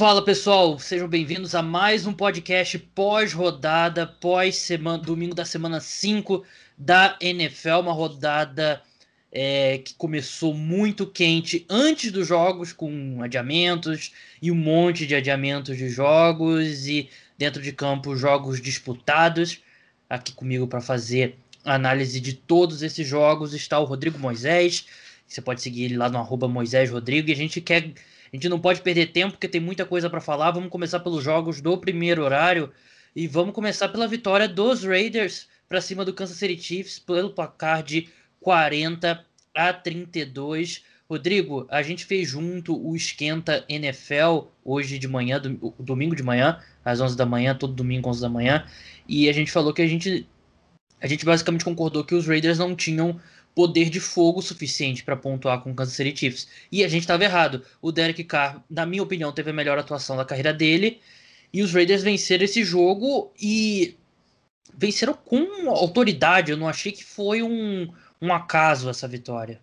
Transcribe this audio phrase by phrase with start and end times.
[0.00, 6.42] Fala pessoal, sejam bem-vindos a mais um podcast pós-rodada, pós-semana, domingo da semana 5
[6.78, 8.80] da NFL, uma rodada
[9.30, 15.76] é, que começou muito quente antes dos jogos, com adiamentos e um monte de adiamentos
[15.76, 19.60] de jogos e dentro de campo jogos disputados.
[20.08, 24.86] Aqui comigo para fazer análise de todos esses jogos está o Rodrigo Moisés.
[25.26, 27.92] Você pode seguir ele lá no arroba Moisés Rodrigo e a gente quer
[28.32, 30.52] a gente não pode perder tempo porque tem muita coisa para falar.
[30.52, 32.70] Vamos começar pelos jogos do primeiro horário
[33.14, 37.82] e vamos começar pela vitória dos Raiders para cima do Kansas City Chiefs pelo placar
[37.82, 38.08] de
[38.40, 40.84] 40 a 32.
[41.08, 45.42] Rodrigo, a gente fez junto o esquenta NFL hoje de manhã,
[45.78, 48.64] domingo de manhã, às 11 da manhã, todo domingo 11 da manhã,
[49.08, 50.28] e a gente falou que a gente
[51.00, 53.18] a gente basicamente concordou que os Raiders não tinham
[53.54, 56.48] poder de fogo suficiente para pontuar com o Kansas City Chiefs.
[56.70, 57.64] E a gente estava errado.
[57.82, 61.00] O Derek Carr, na minha opinião, teve a melhor atuação da carreira dele.
[61.52, 63.96] E os Raiders venceram esse jogo e
[64.76, 66.50] venceram com autoridade.
[66.50, 67.92] Eu não achei que foi um,
[68.22, 69.60] um acaso essa vitória.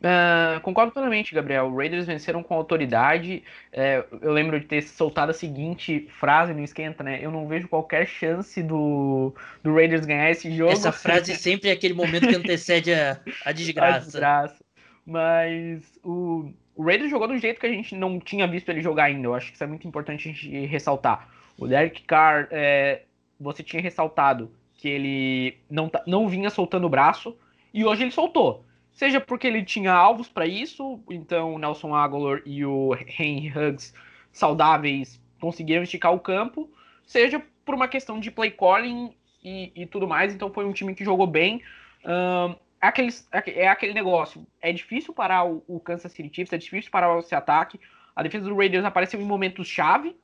[0.00, 1.66] Uh, concordo plenamente, Gabriel.
[1.66, 3.42] O Raiders venceram com autoridade.
[3.70, 7.18] É, eu lembro de ter soltado a seguinte frase no esquenta, né?
[7.22, 10.72] Eu não vejo qualquer chance do, do Raiders ganhar esse jogo.
[10.72, 13.96] Essa frase sempre é aquele momento que antecede a, a desgraça.
[13.96, 14.64] A desgraça.
[15.04, 19.04] Mas o, o Raiders jogou do jeito que a gente não tinha visto ele jogar
[19.04, 19.26] ainda.
[19.26, 21.28] Eu acho que isso é muito importante a gente ressaltar.
[21.58, 23.02] O Derek Carr, é,
[23.38, 27.36] você tinha ressaltado que ele não, não vinha soltando o braço
[27.74, 32.42] e hoje ele soltou seja porque ele tinha alvos para isso, então o Nelson Aguilar
[32.44, 33.94] e o Henry Huggs
[34.32, 36.70] saudáveis conseguiram esticar o campo,
[37.06, 40.94] seja por uma questão de play calling e, e tudo mais, então foi um time
[40.94, 41.62] que jogou bem.
[42.04, 43.12] Um, é, aquele,
[43.46, 47.34] é aquele negócio, é difícil parar o, o Kansas City Chiefs, é difícil parar esse
[47.34, 47.80] ataque,
[48.14, 50.16] a defesa do Raiders apareceu em momentos chave,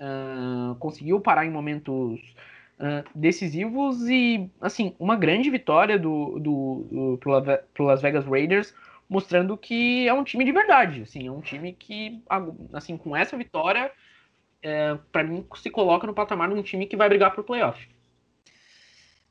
[0.00, 2.20] uh, conseguiu parar em momentos
[2.78, 8.74] uh, decisivos e, assim, uma grande vitória do, do, do pro, Las Vegas Raiders,
[9.08, 12.22] mostrando que é um time de verdade, assim, é um time que,
[12.72, 13.90] assim, com essa vitória,
[14.62, 17.86] é, para mim, se coloca no patamar de um time que vai brigar pro playoff.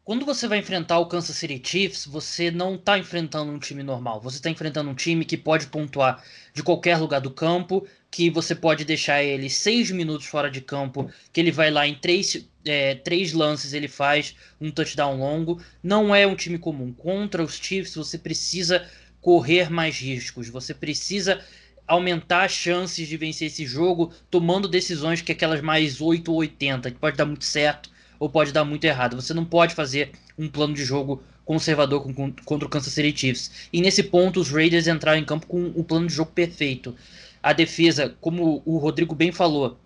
[0.04, 4.20] Quando você vai enfrentar o Kansas City Chiefs, você não está enfrentando um time normal.
[4.20, 6.24] Você está enfrentando um time que pode pontuar
[6.54, 11.10] de qualquer lugar do campo, que você pode deixar ele seis minutos fora de campo,
[11.32, 15.62] que ele vai lá em três, é, três lances, ele faz um touchdown longo.
[15.84, 16.94] Não é um time comum.
[16.94, 18.88] Contra os Chiefs, você precisa
[19.22, 20.50] correr mais riscos.
[20.50, 21.42] Você precisa
[21.88, 26.92] aumentar as chances de vencer esse jogo, tomando decisões que aquelas mais 8 ou 80,
[26.92, 27.90] que pode dar muito certo
[28.20, 29.20] ou pode dar muito errado.
[29.20, 33.52] Você não pode fazer um plano de jogo conservador com, contra o Kansas City Chiefs.
[33.74, 36.96] E nesse ponto, os Raiders entraram em campo com o plano de jogo perfeito.
[37.44, 39.78] A defesa, como o Rodrigo bem falou,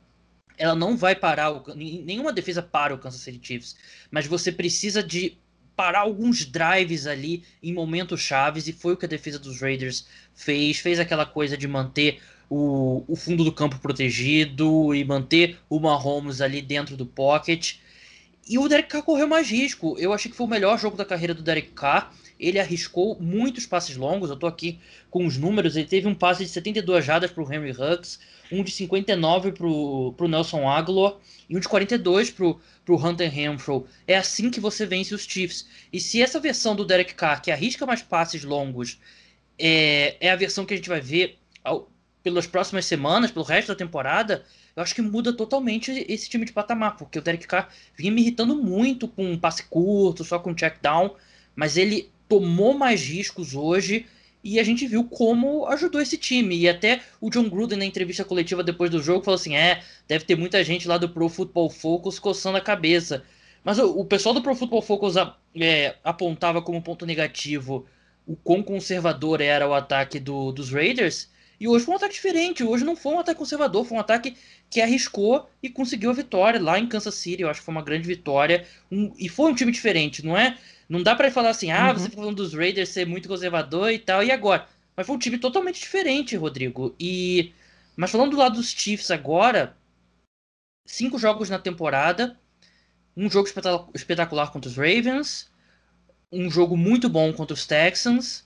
[0.57, 3.75] ela não vai parar, o, nenhuma defesa para o Kansas City Chiefs,
[4.09, 5.37] mas você precisa de
[5.75, 10.07] parar alguns drives ali em momentos chaves, e foi o que a defesa dos Raiders
[10.33, 10.79] fez.
[10.79, 16.41] Fez aquela coisa de manter o, o fundo do campo protegido e manter o Mahomes
[16.41, 17.75] ali dentro do pocket.
[18.47, 19.95] E o Derek Carr correu mais risco.
[19.99, 22.13] Eu achei que foi o melhor jogo da carreira do Derek Carr.
[22.39, 24.29] Ele arriscou muitos passes longos.
[24.29, 24.79] Eu tô aqui
[25.09, 25.75] com os números.
[25.75, 28.19] Ele teve um passe de 72 jardas para o Henry Huggs,
[28.51, 31.15] um de 59 para o Nelson Aguilar
[31.49, 32.59] e um de 42 para o
[32.89, 33.87] Hunter Renfro.
[34.07, 35.67] É assim que você vence os Chiefs.
[35.91, 38.99] E se essa versão do Derek Carr, que arrisca mais passes longos,
[39.57, 41.89] é, é a versão que a gente vai ver ao,
[42.25, 44.43] pelas próximas semanas, pelo resto da temporada,
[44.75, 48.21] eu acho que muda totalmente esse time de patamar, porque o Derek Carr vinha me
[48.21, 51.15] irritando muito com um passe curto, só com check down,
[51.55, 54.05] mas ele tomou mais riscos hoje
[54.43, 56.55] e a gente viu como ajudou esse time.
[56.55, 60.23] E até o John Gruden, na entrevista coletiva depois do jogo, falou assim: é, deve
[60.23, 63.23] ter muita gente lá do Pro Football Focus coçando a cabeça.
[63.63, 65.15] Mas o, o pessoal do Pro Football Focus
[65.55, 67.87] é, apontava como ponto negativo
[68.27, 71.29] o quão conservador era o ataque do, dos Raiders.
[71.59, 72.63] E hoje foi um ataque diferente.
[72.63, 74.35] Hoje não foi um ataque conservador, foi um ataque
[74.69, 77.41] que arriscou e conseguiu a vitória lá em Kansas City.
[77.41, 78.65] Eu acho que foi uma grande vitória.
[78.91, 80.57] Um, e foi um time diferente, não é?
[80.87, 81.93] Não dá para falar assim, ah, uhum.
[81.93, 84.67] você falando dos Raiders ser muito conservador e tal, e agora?
[84.95, 86.95] Mas foi um time totalmente diferente, Rodrigo.
[86.99, 87.53] E
[87.95, 89.75] mas falando do lado dos Chiefs agora,
[90.85, 92.37] cinco jogos na temporada,
[93.15, 93.47] um jogo
[93.93, 95.49] espetacular contra os Ravens,
[96.31, 98.45] um jogo muito bom contra os Texans,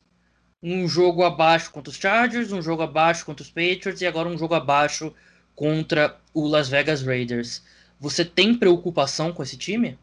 [0.62, 4.38] um jogo abaixo contra os Chargers, um jogo abaixo contra os Patriots e agora um
[4.38, 5.14] jogo abaixo
[5.56, 7.64] contra o Las Vegas Raiders.
[8.00, 9.98] Você tem preocupação com esse time?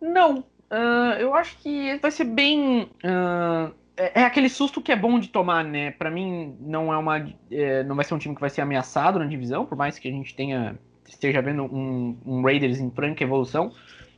[0.00, 0.44] Não.
[0.70, 2.90] Uh, eu acho que vai ser bem.
[3.04, 5.92] Uh, é, é, aquele susto que é bom de tomar, né?
[5.92, 9.18] Para mim não é uma, é, não vai ser um time que vai ser ameaçado
[9.18, 13.22] na divisão, por mais que a gente tenha esteja vendo um, um Raiders em franca
[13.22, 13.72] evolução.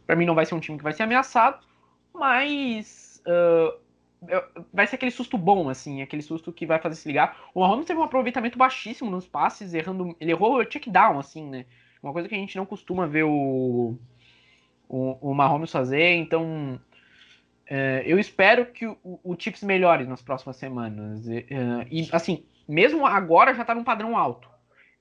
[0.07, 1.59] Para mim não vai ser um time que vai ser ameaçado,
[2.15, 3.79] mas uh,
[4.73, 7.39] vai ser aquele susto bom, assim, aquele susto que vai fazer se ligar.
[7.55, 11.49] O Mahomes teve um aproveitamento baixíssimo nos passes, errando, ele errou o check down, assim,
[11.49, 11.67] né?
[12.03, 13.97] Uma coisa que a gente não costuma ver o
[14.89, 16.81] o, o Mahomes fazer, então
[17.67, 21.27] é, eu espero que o, o Chiefs melhore nas próximas semanas.
[21.27, 24.49] E, é, e assim, mesmo agora já tá num padrão alto.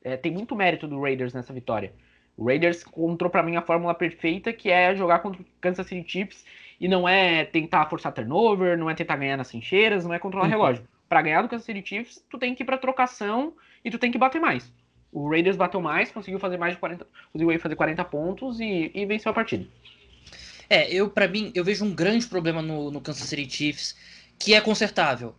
[0.04, 1.94] É, tem muito mérito do Raiders nessa vitória.
[2.36, 6.08] O Raiders encontrou para mim a fórmula perfeita, que é jogar contra o Kansas City
[6.08, 6.46] Chiefs
[6.80, 10.46] e não é tentar forçar turnover, não é tentar ganhar nas trincheiras, não é controlar
[10.46, 10.52] uhum.
[10.52, 10.88] relógio.
[11.10, 13.54] Para ganhar do Kansas City Chiefs, tu tem que ir para trocação
[13.84, 14.72] e tu tem que bater mais.
[15.18, 19.04] O Raiders bateu mais, conseguiu fazer mais de 40, conseguiu fazer 40 pontos e, e
[19.04, 19.66] venceu a partida.
[20.70, 23.96] É, eu para mim, eu vejo um grande problema no, no Kansas City Chiefs,
[24.38, 25.34] que é consertável,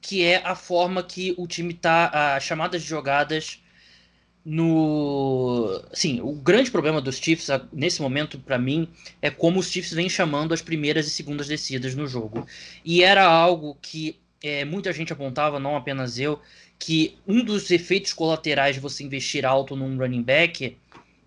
[0.00, 3.60] que é a forma que o time tá, as chamadas de jogadas
[4.44, 8.88] no, sim, o grande problema dos Chiefs nesse momento para mim
[9.20, 12.46] é como os Chiefs vêm chamando as primeiras e segundas descidas no jogo.
[12.84, 16.38] E era algo que é, muita gente apontava, não apenas eu,
[16.78, 20.76] que um dos efeitos colaterais de você investir alto num running back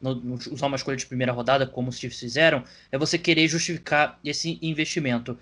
[0.01, 3.47] no, no, usar uma escolha de primeira rodada, como os Chiefs fizeram, é você querer
[3.47, 5.37] justificar esse investimento.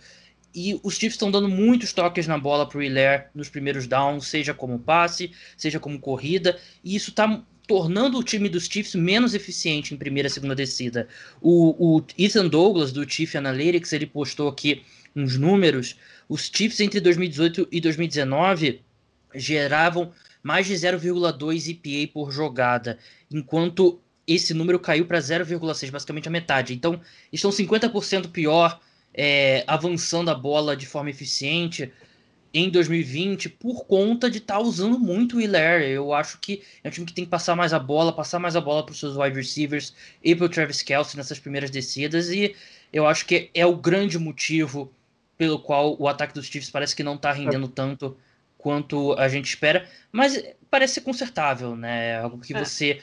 [0.54, 4.28] E os Chiefs estão dando muitos toques na bola para o Hilaire nos primeiros downs,
[4.28, 9.34] seja como passe, seja como corrida, e isso está tornando o time dos Chiefs menos
[9.34, 11.08] eficiente em primeira e segunda descida.
[11.42, 14.84] O, o Ethan Douglas, do Chief Analytics, ele postou aqui
[15.16, 15.98] uns números.
[16.30, 18.82] Os Chiefs entre 2018 e 2019
[19.36, 20.12] geravam
[20.42, 22.98] mais de 0,2 EPA por jogada,
[23.32, 26.74] enquanto esse número caiu para 0,6, basicamente a metade.
[26.74, 27.00] Então,
[27.32, 28.80] estão 50% pior,
[29.14, 31.92] é, avançando a bola de forma eficiente
[32.54, 35.92] em 2020 por conta de estar tá usando muito o Hilaire.
[35.92, 38.56] Eu acho que é um time que tem que passar mais a bola, passar mais
[38.56, 39.94] a bola para os seus wide receivers
[40.24, 42.30] e para o Travis Kelsey nessas primeiras descidas.
[42.30, 42.56] E
[42.94, 44.92] eu acho que é o grande motivo
[45.38, 48.18] pelo qual o ataque dos Chiefs parece que não está rendendo tanto
[48.66, 52.18] quanto a gente espera, mas parece ser consertável, né?
[52.18, 52.66] Algo que é.
[52.66, 53.00] você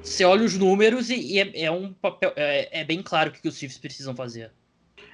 [0.00, 2.32] você olha os números e, e é, é, um papel.
[2.36, 4.52] É, é, bem claro o que os Chiefs precisam fazer.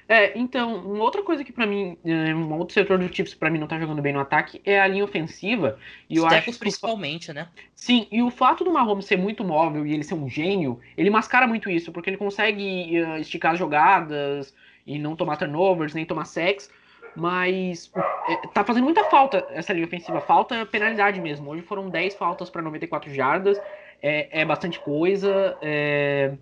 [0.07, 3.49] É, então, uma outra coisa que para mim, é, um outro setor do Chiefs para
[3.49, 5.79] mim não tá jogando bem no ataque é a linha ofensiva.
[6.07, 7.47] E Os eu acho principalmente, né?
[7.73, 11.09] Sim, e o fato do Mahomes ser muito móvel e ele ser um gênio, ele
[11.09, 14.53] mascara muito isso, porque ele consegue uh, esticar as jogadas
[14.85, 16.69] e não tomar turnovers, nem tomar sacks.
[17.17, 17.91] Mas
[18.27, 20.21] é, tá fazendo muita falta essa linha ofensiva.
[20.21, 21.49] Falta penalidade mesmo.
[21.49, 23.59] Hoje foram 10 faltas para 94 jardas
[24.01, 25.57] é, é bastante coisa.
[25.61, 26.33] É...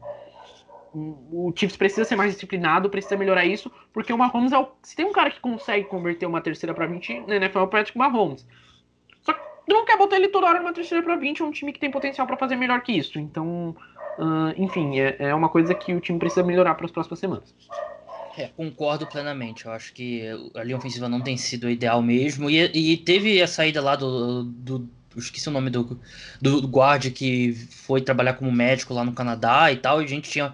[0.94, 4.70] O Chiefs precisa ser mais disciplinado, precisa melhorar isso, porque o Mahomes é o...
[4.82, 7.68] Se tem um cara que consegue converter uma terceira para 20 na NFL é o
[7.68, 8.48] Patrick Mahomes.
[9.22, 11.74] Só que não quer botar ele toda hora numa terceira para 20, é um time
[11.74, 13.20] que tem potencial para fazer melhor que isso.
[13.20, 13.76] Então,
[14.18, 17.54] uh, enfim, é, é uma coisa que o time precisa melhorar para as próximas semanas.
[18.38, 19.66] É, concordo plenamente.
[19.66, 20.24] Eu acho que
[20.56, 22.50] a linha ofensiva não tem sido ideal mesmo.
[22.50, 26.00] E, e teve a saída lá do, do, esqueci o nome do,
[26.42, 30.30] do, guarda que foi trabalhar como médico lá no Canadá e tal, e a gente
[30.30, 30.54] tinha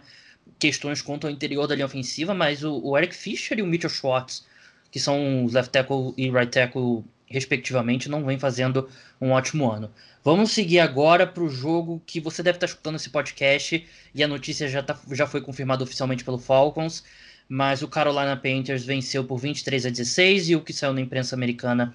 [0.59, 3.89] questões quanto ao interior da linha ofensiva, mas o, o Eric Fischer e o Mitchell
[3.89, 4.45] Schwartz,
[4.91, 8.87] que são os left tackle e right tackle respectivamente, não vem fazendo
[9.19, 9.89] um ótimo ano.
[10.23, 14.27] Vamos seguir agora para o jogo que você deve estar escutando esse podcast e a
[14.27, 17.03] notícia já, tá, já foi confirmada oficialmente pelo Falcons,
[17.51, 21.36] mas o Carolina Panthers venceu por 23 a 16 e o que saiu na imprensa
[21.36, 21.93] americana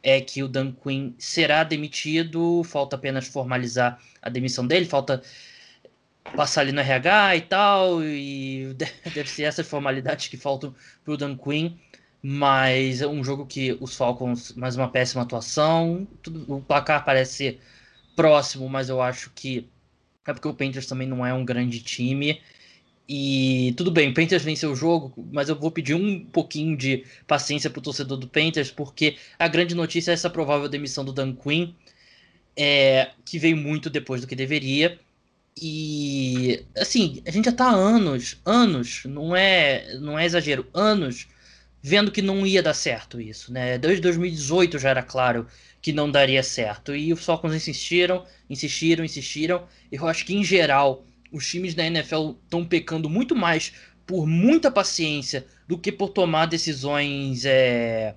[0.00, 5.20] é que o Dan Quinn será demitido, falta apenas formalizar a demissão dele, falta
[6.36, 8.76] passar ali no RH e tal, e
[9.12, 10.72] deve ser essas formalidades que faltam
[11.04, 11.72] para o Dan Quinn,
[12.22, 16.06] mas é um jogo que os Falcons, mais uma péssima atuação,
[16.46, 17.60] o placar parece ser
[18.14, 19.68] próximo, mas eu acho que
[20.24, 22.40] é porque o Panthers também não é um grande time,
[23.14, 27.04] e tudo bem, o Panthers venceu o jogo, mas eu vou pedir um pouquinho de
[27.26, 31.12] paciência para o torcedor do Panthers, porque a grande notícia é essa provável demissão do
[31.12, 31.74] Dan Quinn,
[32.56, 34.98] é, que veio muito depois do que deveria.
[35.60, 41.28] E assim, a gente já está há anos, anos, não é, não é exagero, anos
[41.82, 43.76] vendo que não ia dar certo isso, né?
[43.76, 45.46] Desde 2018 já era claro
[45.82, 46.94] que não daria certo.
[46.94, 49.66] E os Falcons insistiram, insistiram, insistiram.
[49.90, 53.72] Eu acho que em geral os times da NFL estão pecando muito mais
[54.06, 58.14] por muita paciência do que por tomar decisões é,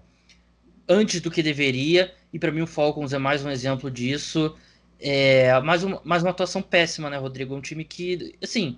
[0.88, 2.14] antes do que deveria.
[2.34, 4.56] E para mim o Falcons é mais um exemplo disso.
[5.00, 7.56] É, mais, um, mais uma atuação péssima, né, Rodrigo?
[7.56, 8.78] Um time que, assim,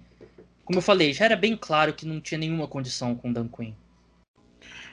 [0.64, 3.48] como eu falei, já era bem claro que não tinha nenhuma condição com o Dan
[3.48, 3.74] Quinn.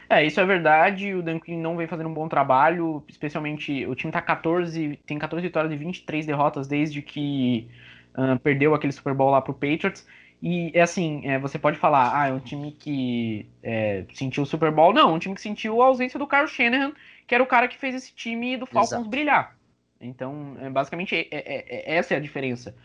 [0.08, 1.14] É, isso é verdade.
[1.14, 5.18] O Dan Quinn não vem fazendo um bom trabalho, especialmente o time tá 14, tem
[5.18, 7.68] 14 vitórias e 23 derrotas desde que
[8.16, 10.06] uh, perdeu aquele Super Bowl lá pro Patriots.
[10.42, 14.46] E é assim, é, você pode falar, ah, é um time que é, sentiu o
[14.46, 14.92] Super Bowl.
[14.92, 16.92] Não, um time que sentiu a ausência do Kyle Shanahan,
[17.26, 19.08] que era o cara que fez esse time do Falcons Exato.
[19.08, 19.56] brilhar.
[19.98, 22.76] Então, é, basicamente, é, é, é, essa é a diferença.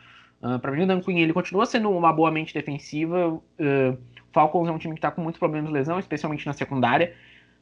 [0.41, 3.27] Uh, para mim, o Dan Quinn ele continua sendo uma boa mente defensiva.
[3.33, 3.97] Uh,
[4.31, 7.13] Falcons é um time que está com muitos problemas de lesão, especialmente na secundária.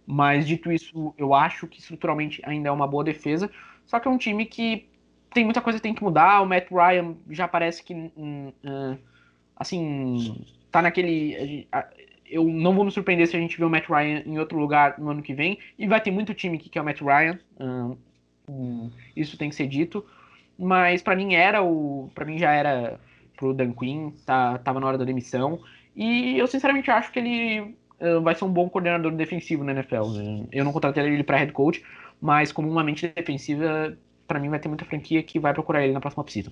[0.06, 3.50] Mas, dito isso, eu acho que estruturalmente ainda é uma boa defesa.
[3.86, 4.88] Só que é um time que
[5.34, 6.42] tem muita coisa que tem que mudar.
[6.42, 7.94] O Matt Ryan já parece que.
[7.94, 8.98] Uh,
[9.56, 11.68] assim, tá naquele.
[12.26, 15.00] Eu não vou me surpreender se a gente ver o Matt Ryan em outro lugar
[15.00, 15.58] no ano que vem.
[15.78, 17.40] E vai ter muito time que quer o Matt Ryan.
[18.50, 20.06] Um, isso tem que ser dito.
[20.58, 22.10] Mas para mim era o.
[22.14, 23.00] para mim já era
[23.36, 25.60] pro Dan Quinn, tá, tava na hora da demissão.
[25.96, 27.76] E eu sinceramente acho que ele
[28.22, 30.10] vai ser um bom coordenador defensivo na NFL.
[30.14, 30.46] Né?
[30.52, 31.84] Eu não contratei ele para head coach,
[32.22, 35.94] mas como uma mente defensiva, para mim vai ter muita franquia que vai procurar ele
[35.94, 36.52] na próxima oficina.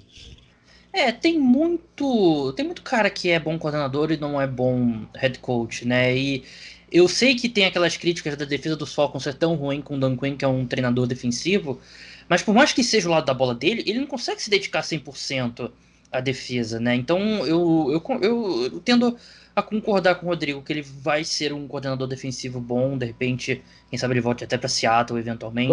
[0.93, 2.53] É, tem muito.
[2.53, 6.15] Tem muito cara que é bom coordenador e não é bom head coach, né?
[6.15, 6.45] E
[6.89, 9.99] eu sei que tem aquelas críticas da defesa dos Falcons ser tão ruim com o
[9.99, 11.81] Dan Quinn, que é um treinador defensivo,
[12.29, 14.81] mas por mais que seja o lado da bola dele, ele não consegue se dedicar
[14.81, 15.69] 100%
[16.09, 16.95] à defesa, né?
[16.95, 19.17] Então eu, eu, eu, eu tendo
[19.53, 23.61] a concordar com o Rodrigo que ele vai ser um coordenador defensivo bom, de repente,
[23.89, 25.69] quem sabe ele volte até para Seattle eventualmente.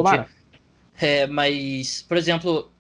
[1.01, 2.71] É, mas, por exemplo,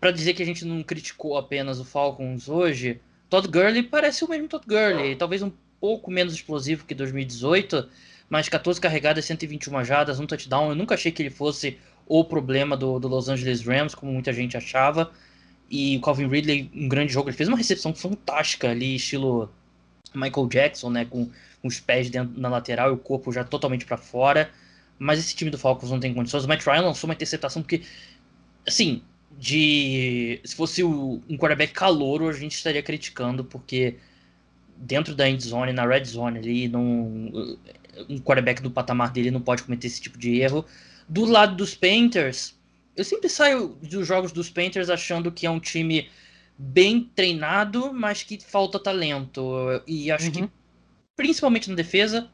[0.00, 4.28] para dizer que a gente não criticou apenas o Falcons hoje, Todd Gurley parece o
[4.28, 7.88] mesmo Todd Gurley, talvez um pouco menos explosivo que 2018,
[8.28, 10.70] mas 14 carregadas, 121 jadas, um touchdown.
[10.70, 14.32] Eu nunca achei que ele fosse o problema do, do Los Angeles Rams, como muita
[14.32, 15.10] gente achava.
[15.70, 19.52] E o Calvin Ridley, um grande jogo, ele fez uma recepção fantástica ali, estilo
[20.14, 21.30] Michael Jackson, né, com,
[21.62, 24.50] com os pés dentro, na lateral e o corpo já totalmente para fora.
[25.00, 26.44] Mas esse time do Falcons não tem condições.
[26.44, 27.82] O Matt Ryan lançou uma interceptação porque,
[28.68, 29.02] assim,
[29.38, 33.96] de se fosse um quarterback calouro, a gente estaria criticando, porque
[34.76, 36.84] dentro da end zone, na red zone ali, não,
[38.10, 40.66] um quarterback do patamar dele não pode cometer esse tipo de erro.
[41.08, 42.54] Do lado dos Painters,
[42.94, 46.10] eu sempre saio dos jogos dos Painters achando que é um time
[46.58, 49.42] bem treinado, mas que falta talento.
[49.86, 50.32] E acho uhum.
[50.32, 50.50] que
[51.16, 52.30] principalmente na defesa,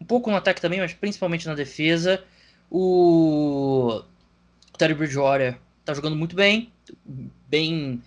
[0.00, 2.24] um pouco no ataque também, mas principalmente na defesa,
[2.70, 4.02] o
[4.78, 6.72] Terry Bridgewater tá jogando muito bem,
[7.48, 8.02] bem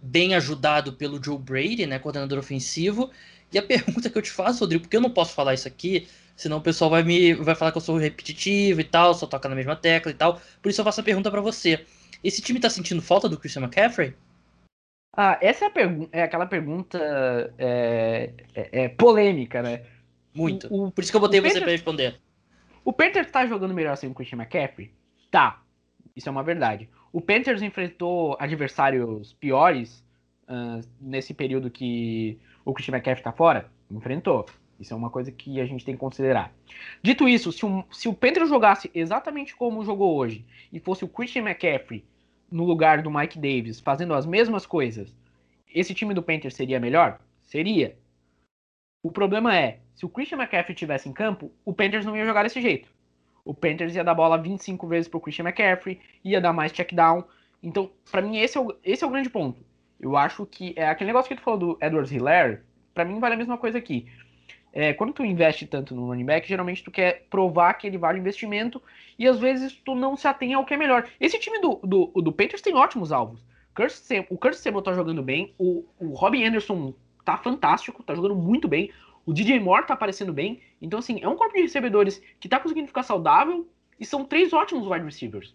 [0.00, 3.10] bem ajudado pelo Joe Brady, né, coordenador ofensivo.
[3.52, 6.06] E a pergunta que eu te faço, Rodrigo, porque eu não posso falar isso aqui,
[6.36, 9.48] senão o pessoal vai me vai falar que eu sou repetitivo e tal, só toca
[9.48, 10.40] na mesma tecla e tal.
[10.62, 11.84] Por isso eu faço a pergunta para você.
[12.22, 14.14] Esse time tá sentindo falta do Christian McCaffrey?
[15.16, 16.98] Ah, essa é, a é aquela pergunta
[17.58, 19.82] é, é, é, polêmica, né?
[20.38, 20.66] Muito.
[20.72, 22.20] O, o, Por isso que eu botei você Peter, pra responder.
[22.84, 24.90] O Panthers tá jogando melhor sem o Christian McCaffrey?
[25.30, 25.62] Tá.
[26.14, 26.88] Isso é uma verdade.
[27.12, 30.04] O Panthers enfrentou adversários piores
[30.48, 33.70] uh, nesse período que o Christian McCaffrey tá fora?
[33.90, 34.46] Enfrentou.
[34.78, 36.52] Isso é uma coisa que a gente tem que considerar.
[37.02, 41.08] Dito isso, se o, se o Panthers jogasse exatamente como jogou hoje e fosse o
[41.08, 42.04] Christian McCaffrey
[42.50, 45.14] no lugar do Mike Davis fazendo as mesmas coisas,
[45.74, 47.20] esse time do Panthers seria melhor?
[47.46, 47.96] Seria.
[49.02, 52.42] O problema é, se o Christian McCaffrey estivesse em campo, o Panthers não ia jogar
[52.42, 52.88] desse jeito.
[53.44, 57.24] O Panthers ia dar bola 25 vezes pro Christian McCaffrey, ia dar mais check down.
[57.62, 59.64] Então, para mim, esse é, o, esse é o grande ponto.
[60.00, 62.60] Eu acho que é aquele negócio que tu falou do Edwards Hilaire,
[62.92, 64.06] para mim vale a mesma coisa aqui.
[64.72, 68.18] É, quando tu investe tanto no running back, geralmente tu quer provar que ele vale
[68.18, 68.82] o investimento
[69.18, 71.08] e às vezes tu não se atém ao que é melhor.
[71.18, 73.42] Esse time do, do, do Panthers tem ótimos alvos.
[74.28, 76.94] o Curtis Samuel tá jogando bem, o, o Robbie Anderson
[77.28, 78.90] tá fantástico, tá jogando muito bem.
[79.26, 80.62] O DJ Moore tá aparecendo bem.
[80.80, 83.68] Então, assim, é um corpo de recebedores que tá conseguindo ficar saudável
[84.00, 85.54] e são três ótimos wide receivers.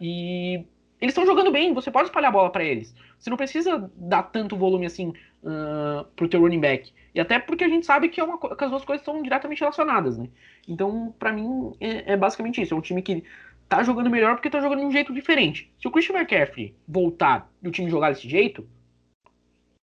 [0.00, 0.64] E
[0.98, 2.94] eles estão jogando bem, você pode espalhar a bola para eles.
[3.18, 5.12] Você não precisa dar tanto volume assim
[5.42, 6.90] uh, pro teu running back.
[7.14, 9.60] E até porque a gente sabe que, é uma, que as duas coisas estão diretamente
[9.60, 10.26] relacionadas, né?
[10.66, 12.72] Então, para mim, é, é, basicamente isso.
[12.72, 13.22] É um time que
[13.68, 15.70] tá jogando melhor porque tá jogando de um jeito diferente.
[15.78, 18.66] Se o Christian McCaffrey voltar e o time jogar desse jeito,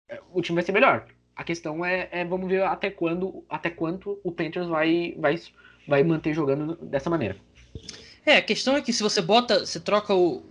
[0.07, 1.07] é, o time vai ser melhor.
[1.35, 5.39] A questão é, é, vamos ver até quando, até quanto o Panthers vai, vai,
[5.87, 7.35] vai manter jogando dessa maneira.
[8.25, 10.43] É, a questão é que se você bota, você troca o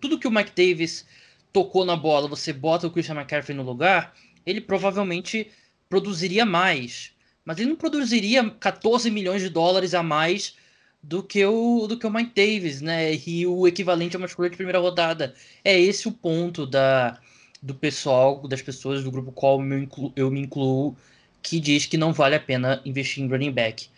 [0.00, 1.06] tudo que o Mike Davis
[1.52, 4.14] tocou na bola, você bota o Christian McCaffrey no lugar,
[4.46, 5.50] ele provavelmente
[5.88, 7.12] produziria mais,
[7.44, 10.56] mas ele não produziria 14 milhões de dólares a mais
[11.02, 13.14] do que o do que o Mike Davis, né?
[13.14, 15.34] E o equivalente a uma escolha de primeira rodada.
[15.64, 17.18] É esse o ponto da
[17.62, 20.96] do pessoal, das pessoas do grupo qual eu, eu me incluo,
[21.42, 23.88] que diz que não vale a pena investir em running back.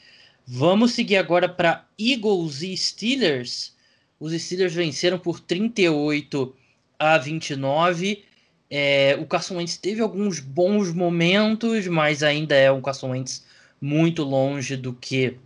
[0.47, 3.75] Vamos seguir agora para Eagles e Steelers.
[4.19, 6.54] Os Steelers venceram por 38
[6.99, 8.25] a 29.
[8.71, 13.45] É, o Carson Wentz teve alguns bons momentos, mas ainda é um Carson Wentz
[13.81, 15.37] muito longe do que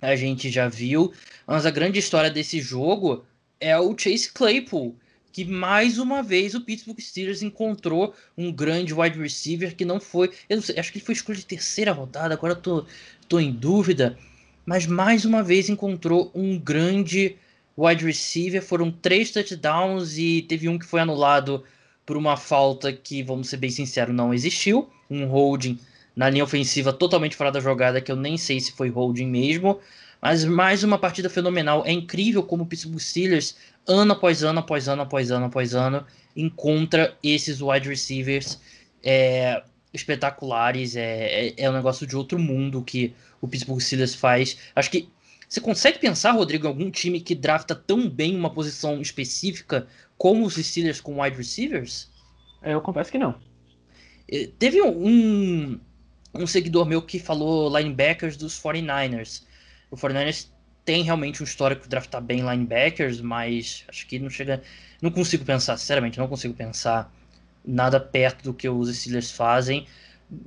[0.00, 1.12] a gente já viu.
[1.46, 3.24] Mas a grande história desse jogo
[3.60, 4.96] é o Chase Claypool,
[5.34, 10.30] que mais uma vez o Pittsburgh Steelers encontrou um grande wide receiver que não foi.
[10.48, 12.86] Eu não sei, acho que ele foi escolha de terceira rodada, agora tô,
[13.28, 14.16] tô em dúvida.
[14.64, 17.34] Mas mais uma vez encontrou um grande
[17.76, 18.62] wide receiver.
[18.62, 21.64] Foram três touchdowns e teve um que foi anulado
[22.06, 24.88] por uma falta que, vamos ser bem sinceros, não existiu.
[25.10, 25.80] Um holding
[26.14, 29.80] na linha ofensiva totalmente fora da jogada, que eu nem sei se foi holding mesmo.
[30.24, 31.84] Mas mais uma partida fenomenal.
[31.84, 36.02] É incrível como o Pittsburgh Steelers, ano após ano, após ano, após ano, após ano,
[36.34, 38.58] encontra esses wide receivers
[39.02, 39.62] é,
[39.92, 40.96] espetaculares.
[40.96, 44.56] É, é, é, um negócio de outro mundo que o Pittsburgh Steelers faz.
[44.74, 45.10] Acho que
[45.46, 50.46] você consegue pensar, Rodrigo, em algum time que drafta tão bem uma posição específica como
[50.46, 52.10] os Steelers com wide receivers?
[52.62, 53.34] Eu confesso que não.
[54.26, 55.78] É, teve um,
[56.32, 59.43] um seguidor meu que falou linebackers dos 49ers.
[59.94, 60.48] O 49ers
[60.84, 64.60] tem realmente um histórico de draftar bem linebackers, mas acho que não chega.
[65.00, 67.12] Não consigo pensar, sinceramente, não consigo pensar
[67.64, 69.86] nada perto do que os Steelers fazem.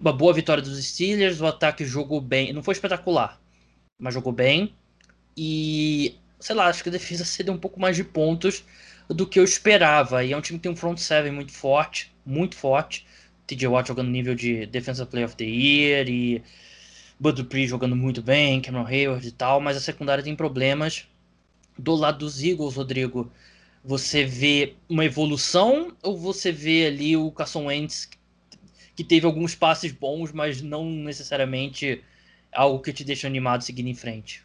[0.02, 3.40] Uma boa vitória dos Steelers, o ataque jogou bem, não foi espetacular,
[3.98, 4.76] mas jogou bem.
[5.38, 8.66] E, sei lá, acho que a defesa cedeu um pouco mais de pontos
[9.08, 10.26] do que eu esperava.
[10.26, 13.08] E é um time que tem um front seven muito forte, muito forte.
[13.48, 16.44] TJ Watt jogando nível de Defensive Player of the Year e
[17.20, 21.08] Bud Dupree jogando muito bem, Cameron Hayward e tal, mas a secundária tem problemas.
[21.78, 23.32] Do lado dos Eagles, Rodrigo,
[23.84, 28.10] você vê uma evolução ou você vê ali o Carson Wentz
[28.96, 32.04] que teve alguns passes bons, mas não necessariamente
[32.52, 34.44] algo que te deixa animado seguindo em frente?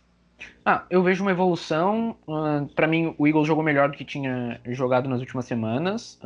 [0.65, 2.17] Ah, eu vejo uma evolução.
[2.27, 6.19] Uh, para mim, o Eagles jogou melhor do que tinha jogado nas últimas semanas.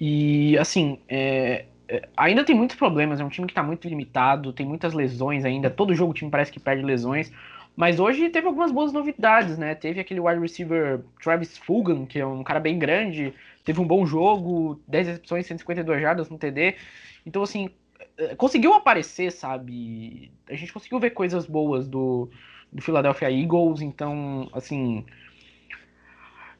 [0.00, 1.66] E, assim, é,
[2.16, 3.20] ainda tem muitos problemas.
[3.20, 5.70] É um time que está muito limitado, tem muitas lesões ainda.
[5.70, 7.32] Todo jogo o time parece que perde lesões.
[7.76, 9.74] Mas hoje teve algumas boas novidades, né?
[9.74, 13.32] Teve aquele wide receiver Travis Fulgham, que é um cara bem grande,
[13.64, 16.76] teve um bom jogo, 10 recepções, 152 jardas no TD.
[17.24, 17.70] Então, assim,
[18.18, 20.30] é, conseguiu aparecer, sabe?
[20.48, 22.30] A gente conseguiu ver coisas boas do,
[22.72, 25.04] do Philadelphia Eagles, então, assim.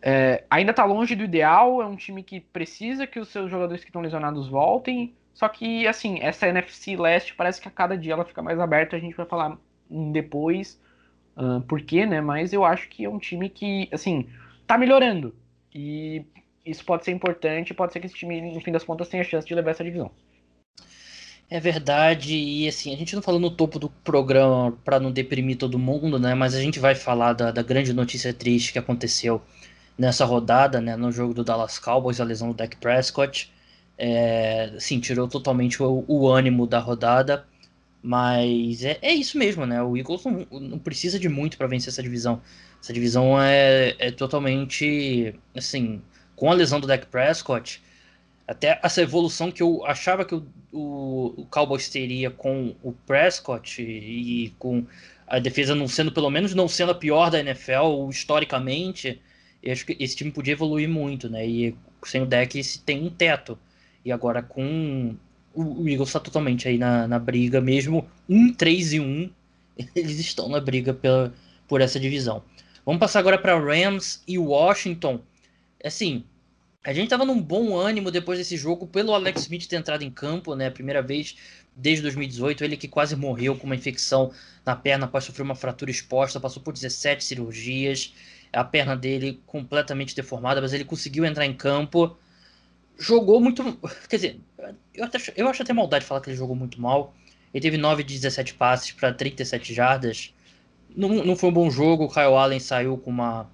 [0.02, 3.82] É, ainda tá longe do ideal, é um time que precisa que os seus jogadores
[3.82, 5.14] que estão lesionados voltem.
[5.32, 8.96] Só que, assim, essa NFC Leste parece que a cada dia ela fica mais aberta,
[8.96, 9.56] a gente vai falar
[9.88, 10.80] depois
[11.36, 12.20] uh, por quê, né?
[12.20, 14.28] Mas eu acho que é um time que, assim,
[14.66, 15.34] tá melhorando.
[15.74, 16.24] E
[16.64, 19.46] isso pode ser importante, pode ser que esse time, no fim das contas, tenha chance
[19.46, 20.10] de levar essa divisão.
[21.48, 25.56] É verdade, e assim, a gente não falou no topo do programa para não deprimir
[25.58, 26.32] todo mundo, né?
[26.32, 29.42] Mas a gente vai falar da, da, grande notícia triste que aconteceu
[29.98, 30.94] nessa rodada, né?
[30.94, 33.52] No jogo do Dallas Cowboys, a lesão do Dak Prescott.
[34.02, 37.46] É, tirou totalmente o, o ânimo da rodada.
[38.02, 39.82] Mas é, é, isso mesmo, né?
[39.82, 42.40] O Eagles não, não precisa de muito para vencer essa divisão.
[42.82, 45.34] Essa divisão é, é totalmente.
[45.54, 46.00] Assim,
[46.34, 47.82] com a lesão do Dak Prescott
[48.50, 53.80] até essa evolução que eu achava que o, o, o Cowboys teria com o Prescott
[53.80, 54.84] e, e com
[55.24, 59.22] a defesa não sendo, pelo menos, não sendo a pior da NFL historicamente,
[59.62, 61.46] eu acho que esse time podia evoluir muito, né?
[61.46, 63.56] E sem o deck tem um teto.
[64.04, 65.14] E agora com
[65.54, 69.30] o, o Eagles está totalmente aí na, na briga, mesmo 1, 3 e 1,
[69.94, 71.32] eles estão na briga pela,
[71.68, 72.42] por essa divisão.
[72.84, 75.20] Vamos passar agora para Rams e Washington.
[75.84, 76.24] Assim,
[76.82, 80.10] a gente estava num bom ânimo depois desse jogo, pelo Alex Smith ter entrado em
[80.10, 80.70] campo, né?
[80.70, 81.36] Primeira vez
[81.76, 84.32] desde 2018, ele que quase morreu com uma infecção
[84.64, 88.14] na perna após sofrer uma fratura exposta, passou por 17 cirurgias,
[88.52, 92.16] a perna dele completamente deformada, mas ele conseguiu entrar em campo,
[93.00, 93.78] jogou muito.
[94.08, 94.40] Quer dizer,
[94.94, 97.14] eu, até, eu acho até maldade falar que ele jogou muito mal.
[97.52, 100.32] Ele teve 9 de 17 passes para 37 jardas.
[100.94, 103.50] Não, não foi um bom jogo, o Kyle Allen saiu com uma,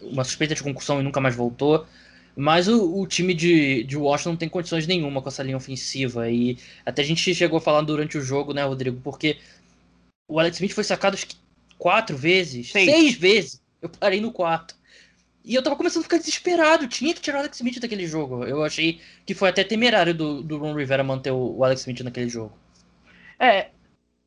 [0.00, 1.86] uma suspeita de concussão e nunca mais voltou.
[2.34, 6.30] Mas o, o, time de, de Washington não tem condições nenhuma com essa linha ofensiva.
[6.30, 9.00] E até a gente chegou a falar durante o jogo, né, Rodrigo?
[9.02, 9.38] Porque
[10.28, 11.18] o Alex Smith foi sacado
[11.76, 13.62] quatro vezes, seis, seis vezes.
[13.82, 14.76] Eu parei no quarto.
[15.44, 16.86] E eu tava começando a ficar desesperado.
[16.86, 18.44] Tinha que tirar o Alex Smith daquele jogo.
[18.44, 22.00] Eu achei que foi até temerário do, do Ron Rivera manter o, o Alex Smith
[22.00, 22.52] naquele jogo.
[23.38, 23.70] É,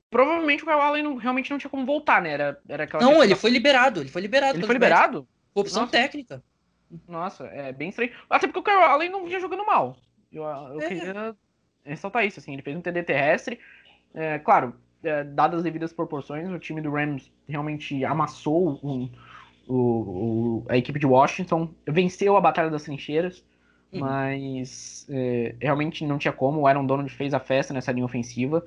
[0.09, 2.31] provavelmente o Kyle Allen não, realmente não tinha como voltar, né?
[2.31, 4.01] Era, era não, ele foi liberado.
[4.01, 4.57] Ele foi liberado.
[4.57, 5.27] Ele foi liberado?
[5.53, 5.91] Opção Nossa.
[5.91, 6.43] técnica.
[7.07, 8.11] Nossa, é bem estranho.
[8.29, 9.97] Até porque o Kyle Allen não vinha jogando mal.
[10.31, 10.87] Eu, eu é.
[10.87, 11.35] queria
[11.83, 12.53] ressaltar isso, assim.
[12.53, 13.59] Ele fez um TD terrestre.
[14.13, 18.79] É, claro, é, dadas as devidas proporções, o time do Rams realmente amassou
[19.67, 23.43] o, o, a equipe de Washington, venceu a Batalha das Trincheiras,
[23.91, 24.01] uhum.
[24.01, 26.61] mas é, realmente não tinha como.
[26.61, 28.65] O Aaron Donald fez a festa nessa linha ofensiva.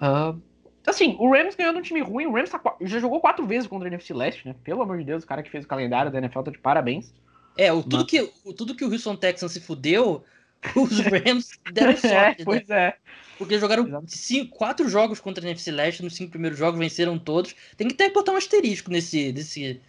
[0.00, 0.40] Uh,
[0.86, 2.26] assim, o Rams ganhou de um time ruim.
[2.26, 4.54] O Rams tá, já jogou quatro vezes contra a NFC Leste, né?
[4.64, 7.12] Pelo amor de Deus, o cara que fez o calendário da NFL tá de parabéns.
[7.56, 8.06] É, o, tudo, mas...
[8.06, 10.22] que, o, tudo que o Houston Texans se fudeu,
[10.76, 12.42] os Rams deram é, sorte.
[12.42, 12.88] é, pois né?
[12.88, 12.96] é.
[13.38, 17.54] Porque jogaram cinco, quatro jogos contra a NFC Leste, nos cinco primeiros jogos venceram todos.
[17.76, 19.80] Tem que até botar um asterisco nesse, nesse,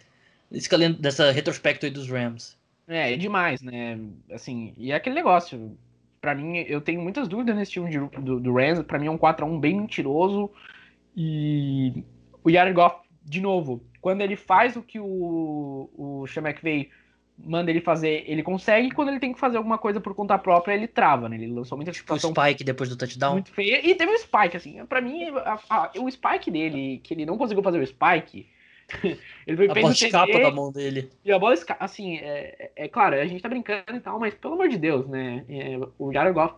[0.98, 2.56] dessa retrospecto aí dos Rams.
[2.86, 3.98] É, é demais, né?
[4.32, 5.76] Assim, e é aquele negócio.
[6.20, 8.82] Para mim, eu tenho muitas dúvidas nesse time de, do, do Rams.
[8.82, 10.50] Para mim é um 4x1 bem mentiroso.
[11.14, 12.02] E
[12.42, 16.90] o Jared Goff, de novo, quando ele faz o que o, o Sean McVay
[17.38, 18.90] manda ele fazer, ele consegue.
[18.90, 21.36] Quando ele tem que fazer alguma coisa por conta própria, ele trava, né?
[21.36, 23.34] Ele lançou muita tipo o Spike depois do touchdown.
[23.34, 23.86] Muito feia.
[23.86, 24.84] E teve o Spike, assim.
[24.86, 28.48] para mim, a, a, o Spike dele, que ele não conseguiu fazer o Spike.
[29.46, 31.10] ele foi a bola escapa da mão dele.
[31.24, 34.18] E a bola escapa, assim, é, é, é, claro, a gente tá brincando e tal,
[34.18, 35.44] mas pelo amor de Deus, né?
[35.48, 36.54] É, o Jared Goff,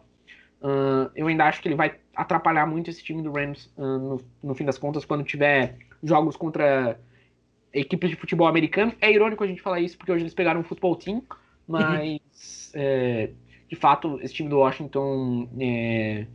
[0.63, 4.21] uh, eu ainda acho que ele vai atrapalhar muito esse time do Rams uh, no,
[4.43, 6.99] no fim das contas, quando tiver jogos contra
[7.73, 8.93] equipes de futebol americano.
[9.01, 11.23] É irônico a gente falar isso porque hoje eles pegaram um futebol team,
[11.67, 13.31] mas é,
[13.69, 16.27] de fato esse time do Washington é,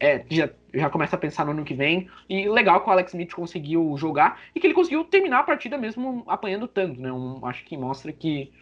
[0.00, 2.08] é, já, já começa a pensar no ano que vem.
[2.28, 5.76] E legal que o Alex Smith conseguiu jogar e que ele conseguiu terminar a partida
[5.76, 7.12] mesmo apanhando tanto, né?
[7.12, 8.52] Um, acho que mostra que,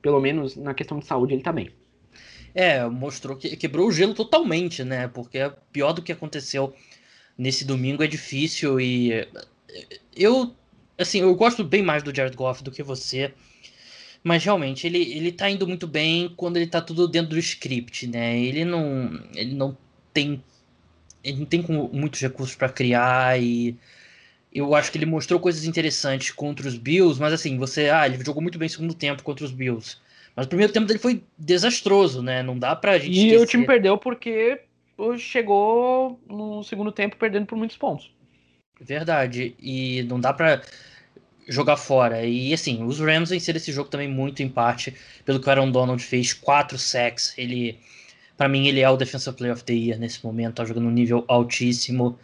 [0.00, 1.70] pelo menos na questão de saúde, ele tá bem.
[2.54, 5.08] É, mostrou que quebrou o gelo totalmente, né?
[5.08, 5.38] Porque
[5.72, 6.74] pior do que aconteceu
[7.36, 9.28] nesse domingo é difícil e
[10.16, 10.54] eu
[10.98, 13.32] Assim, eu gosto bem mais do Jared Goff do que você.
[14.22, 18.08] Mas realmente, ele, ele tá indo muito bem quando ele tá tudo dentro do script,
[18.08, 18.36] né?
[18.36, 19.20] Ele não.
[19.32, 19.76] Ele não
[20.12, 20.42] tem.
[21.28, 23.76] Ele não tem muitos recursos para criar e.
[24.52, 27.90] Eu acho que ele mostrou coisas interessantes contra os Bills, mas assim, você.
[27.90, 29.98] Ah, ele jogou muito bem no segundo tempo contra os Bills.
[30.34, 32.42] Mas o primeiro tempo dele foi desastroso, né?
[32.42, 33.10] Não dá pra gente.
[33.10, 33.42] E esquecer.
[33.42, 34.60] o time perdeu porque
[35.18, 38.10] chegou no segundo tempo perdendo por muitos pontos.
[38.80, 39.54] Verdade.
[39.60, 40.62] E não dá pra
[41.48, 42.24] jogar fora.
[42.24, 45.70] E assim, os Rams venceram esse jogo também muito em parte pelo que o Aaron
[45.70, 47.34] Donald fez, quatro sacks.
[47.36, 47.78] Ele,
[48.38, 50.92] para mim, ele é o Defensive Player of the Year nesse momento, tá jogando um
[50.92, 52.16] nível altíssimo.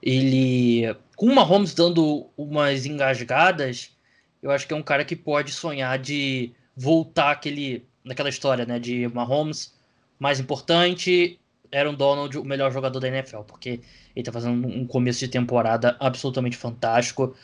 [0.00, 3.90] Ele, com uma Holmes dando umas engasgadas,
[4.40, 8.78] eu acho que é um cara que pode sonhar de voltar aquele, naquela história, né,
[8.78, 9.74] de Mahomes
[10.20, 11.36] mais importante,
[11.74, 13.80] Aaron Donald o melhor jogador da NFL, porque
[14.14, 17.34] ele tá fazendo um começo de temporada absolutamente fantástico.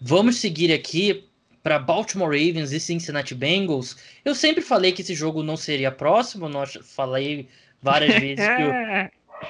[0.00, 1.28] Vamos seguir aqui
[1.64, 3.96] para Baltimore Ravens e Cincinnati Bengals.
[4.24, 7.48] Eu sempre falei que esse jogo não seria próximo, nós falei
[7.82, 8.44] várias vezes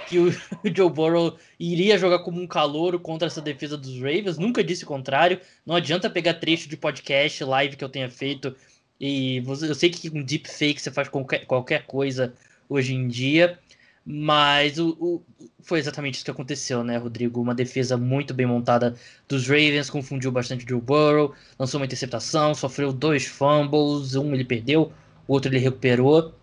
[0.09, 3.95] que, o, que o Joe Burrow iria jogar como um calouro contra essa defesa dos
[3.97, 4.39] Ravens.
[4.39, 5.41] Nunca disse o contrário.
[5.65, 8.55] Não adianta pegar trecho de podcast, live que eu tenha feito.
[9.01, 12.33] E eu sei que com deepfake você faz qualquer, qualquer coisa
[12.69, 13.59] hoje em dia.
[14.05, 15.23] Mas o, o,
[15.63, 17.41] foi exatamente isso que aconteceu, né, Rodrigo?
[17.41, 18.97] Uma defesa muito bem montada
[19.29, 24.45] dos Ravens, confundiu bastante o Joe Burrow, lançou uma interceptação, sofreu dois fumbles, um ele
[24.45, 24.93] perdeu,
[25.29, 26.35] o outro ele recuperou.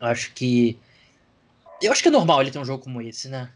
[0.00, 0.78] Acho que.
[1.80, 3.50] Eu acho que é normal ele ter um jogo como esse, né?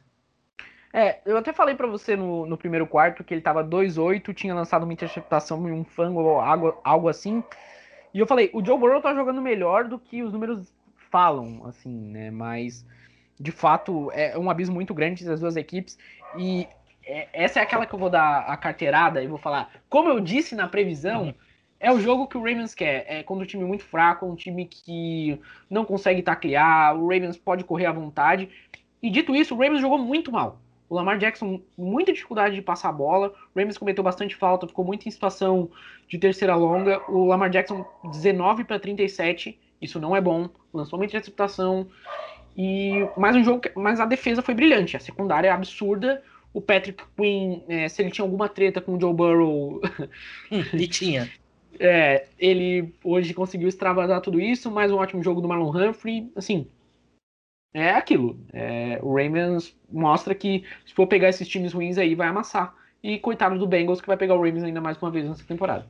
[0.92, 4.54] É, eu até falei para você no, no primeiro quarto que ele tava 2-8, tinha
[4.54, 7.42] lançado uma interceptação e um fango, algo, algo assim.
[8.12, 10.72] E eu falei, o Joe Burrow tá jogando melhor do que os números
[11.10, 12.30] falam, assim, né?
[12.30, 12.87] Mas
[13.38, 15.98] de fato é um abismo muito grande entre as duas equipes
[16.38, 16.68] e
[17.04, 20.20] é, essa é aquela que eu vou dar a carteirada e vou falar, como eu
[20.20, 21.34] disse na previsão.
[21.84, 23.04] É o jogo que o Ravens quer.
[23.06, 27.36] É quando o time é muito fraco, um time que não consegue taclear, o Ravens
[27.36, 28.48] pode correr à vontade.
[29.02, 30.58] E dito isso, o Ravens jogou muito mal.
[30.88, 33.34] O Lamar Jackson, muita dificuldade de passar a bola.
[33.54, 35.70] O Ravens cometeu bastante falta, ficou muito em situação
[36.08, 37.02] de terceira longa.
[37.06, 40.48] O Lamar Jackson, 19 para 37, isso não é bom.
[40.72, 41.86] Lançou uma interceptação.
[42.56, 46.22] E mais um jogo, mas a defesa foi brilhante, a secundária é absurda.
[46.52, 49.82] O Patrick Quinn, é, se ele tinha alguma treta com o Joe Burrow,
[50.72, 51.28] e tinha.
[51.78, 56.66] É, ele hoje conseguiu extravasar tudo isso, mais um ótimo jogo do Marlon Humphrey, assim,
[57.74, 58.38] é aquilo.
[58.52, 62.72] É, o Ravens mostra que se for pegar esses times ruins aí, vai amassar.
[63.02, 65.87] E coitado do Bengals que vai pegar o Ravens ainda mais uma vez nessa temporada.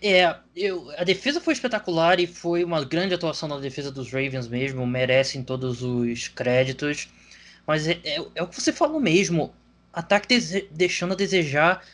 [0.00, 4.48] É, eu, a defesa foi espetacular e foi uma grande atuação da defesa dos Ravens
[4.48, 7.08] mesmo, merecem todos os créditos.
[7.66, 9.52] Mas é, é, é o que você falou mesmo,
[9.92, 10.38] ataque
[10.70, 11.84] deixando a desejar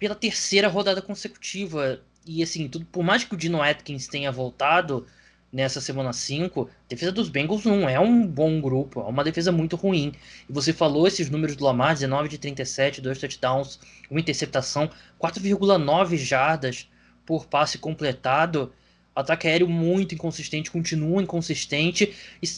[0.00, 2.00] pela terceira rodada consecutiva.
[2.26, 5.06] E assim, tudo, por mais que o Dino Atkins tenha voltado,
[5.52, 9.50] nessa semana 5, a defesa dos Bengals não é um bom grupo, é uma defesa
[9.50, 10.12] muito ruim.
[10.48, 13.78] E você falou esses números do Lamar, 19 de 37, dois touchdowns,
[14.10, 16.88] uma interceptação, 4,9 jardas
[17.26, 18.72] por passe completado.
[19.14, 22.14] Ataque aéreo muito inconsistente, continua inconsistente.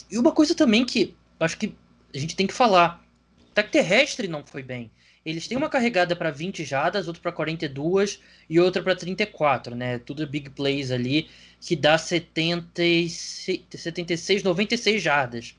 [0.09, 1.75] E uma coisa também que acho que
[2.13, 3.03] a gente tem que falar,
[3.51, 4.89] ataque terrestre não foi bem.
[5.25, 9.97] Eles têm uma carregada para 20 jardas, outra para 42 e outra para 34, né?
[9.99, 11.29] Tudo big plays ali,
[11.61, 15.55] que dá 76, 76 96 jardas.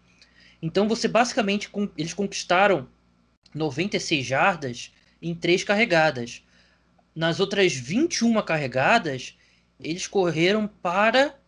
[0.61, 2.89] Então você basicamente eles conquistaram
[3.55, 6.43] 96 jardas em três carregadas.
[7.15, 9.37] Nas outras 21 carregadas,
[9.81, 11.39] eles correram para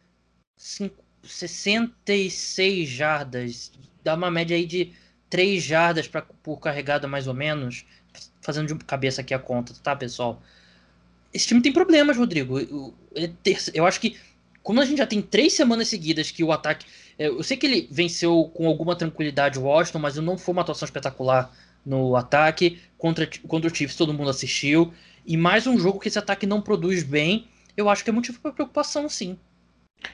[0.56, 3.72] 5, 66 jardas.
[4.02, 4.92] Dá uma média aí de
[5.28, 7.84] 3 jardas pra, por carregada, mais ou menos
[8.40, 10.40] fazendo de cabeça aqui a conta, tá, pessoal?
[11.32, 12.58] Esse time tem problemas, Rodrigo.
[13.74, 14.16] Eu, acho que,
[14.62, 16.86] como a gente já tem três semanas seguidas que o ataque.
[17.18, 20.62] É, eu sei que ele venceu com alguma tranquilidade o Washington, mas não foi uma
[20.62, 21.52] atuação espetacular
[21.84, 22.78] no ataque.
[22.96, 24.92] Contra, contra o Chiefs todo mundo assistiu.
[25.26, 28.40] E mais um jogo que esse ataque não produz bem, eu acho que é motivo
[28.40, 29.36] para preocupação, sim.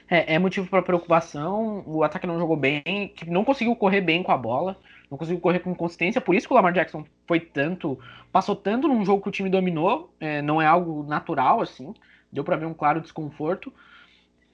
[0.09, 1.85] É, é motivo para preocupação.
[1.87, 2.83] O ataque não jogou bem,
[3.27, 4.77] não conseguiu correr bem com a bola
[5.13, 7.99] não conseguiu correr com consistência, por isso que o Lamar Jackson foi tanto,
[8.33, 11.93] passou tanto num jogo que o time dominou, é, não é algo natural assim,
[12.33, 13.71] deu para ver um claro desconforto.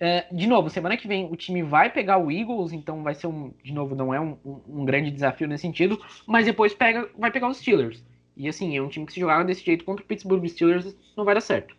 [0.01, 3.29] É, de novo, semana que vem o time vai pegar o Eagles, então vai ser
[3.29, 7.31] um, de novo, não é um, um, grande desafio nesse sentido, mas depois pega, vai
[7.31, 8.03] pegar os Steelers.
[8.37, 11.25] E assim, é um time que se jogar desse jeito contra o Pittsburgh Steelers não
[11.25, 11.73] vai dar certo.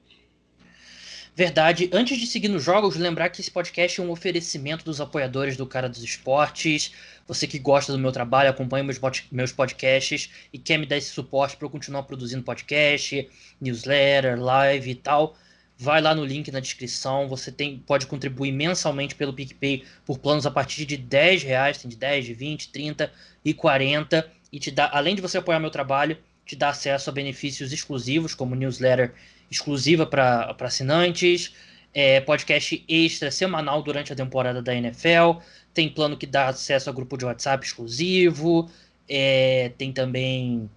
[1.40, 1.90] Verdade.
[1.94, 5.66] Antes de seguir nos jogos, lembrar que esse podcast é um oferecimento dos apoiadores do
[5.66, 6.92] Cara dos Esportes.
[7.26, 9.00] Você que gosta do meu trabalho, acompanha meus,
[9.32, 13.26] meus podcasts e quer me dar esse suporte para eu continuar produzindo podcast,
[13.62, 15.38] newsletter, live e tal,
[15.78, 17.30] vai lá no link na descrição.
[17.30, 21.90] Você tem, pode contribuir mensalmente pelo PicPay por planos a partir de 10 reais, tem
[21.90, 23.14] de 10, de 20, 30
[23.46, 24.30] e 40.
[24.52, 28.36] E te dá, além de você apoiar meu trabalho, te dá acesso a benefícios exclusivos,
[28.36, 29.14] como newsletter
[29.50, 31.54] exclusiva para assinantes,
[31.94, 35.42] é, podcast extra semanal durante a temporada da NFL,
[35.74, 38.70] tem plano que dá acesso a grupo de WhatsApp exclusivo,
[39.08, 40.70] é, tem também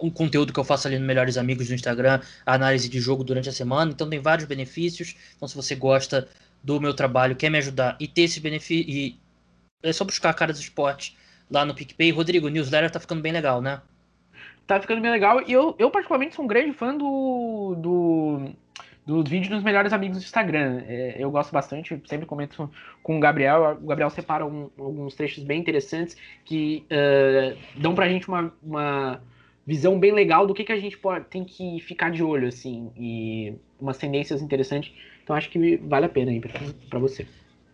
[0.00, 3.48] um conteúdo que eu faço ali no Melhores Amigos do Instagram, análise de jogo durante
[3.48, 5.14] a semana, então tem vários benefícios.
[5.36, 6.28] Então, se você gosta
[6.62, 9.16] do meu trabalho, quer me ajudar e ter esse benefício,
[9.82, 11.16] é só buscar a cara dos esportes
[11.50, 12.10] lá no PicPay.
[12.10, 13.80] Rodrigo, o newsletter tá ficando bem legal, né?
[14.66, 15.42] Tá ficando bem legal.
[15.46, 18.50] E eu, eu particularmente, sou um grande fã do, do,
[19.06, 20.82] do vídeo dos melhores amigos do Instagram.
[20.86, 22.70] É, eu gosto bastante, sempre comento
[23.02, 23.78] com o Gabriel.
[23.82, 29.20] O Gabriel separa um, alguns trechos bem interessantes que uh, dão pra gente uma, uma
[29.66, 32.90] visão bem legal do que, que a gente pode, tem que ficar de olho, assim,
[32.96, 34.92] e umas tendências interessantes.
[35.22, 36.40] Então acho que vale a pena aí
[36.88, 37.26] para você.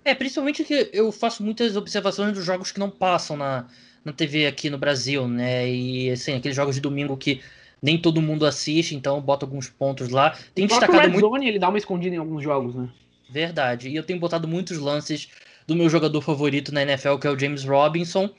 [0.04, 3.66] É, principalmente que eu faço muitas observações dos jogos que não passam na,
[4.06, 5.68] na TV aqui no Brasil, né?
[5.68, 7.40] E assim, aqueles jogos de domingo que
[7.82, 10.38] nem todo mundo assiste, então bota alguns pontos lá.
[10.54, 11.28] Tem o destacado Red muito.
[11.28, 12.88] Zone, ele dá uma escondida em alguns jogos, né?
[13.28, 13.88] Verdade.
[13.88, 15.28] E eu tenho botado muitos lances
[15.66, 18.30] do meu jogador favorito na NFL, que é o James Robinson,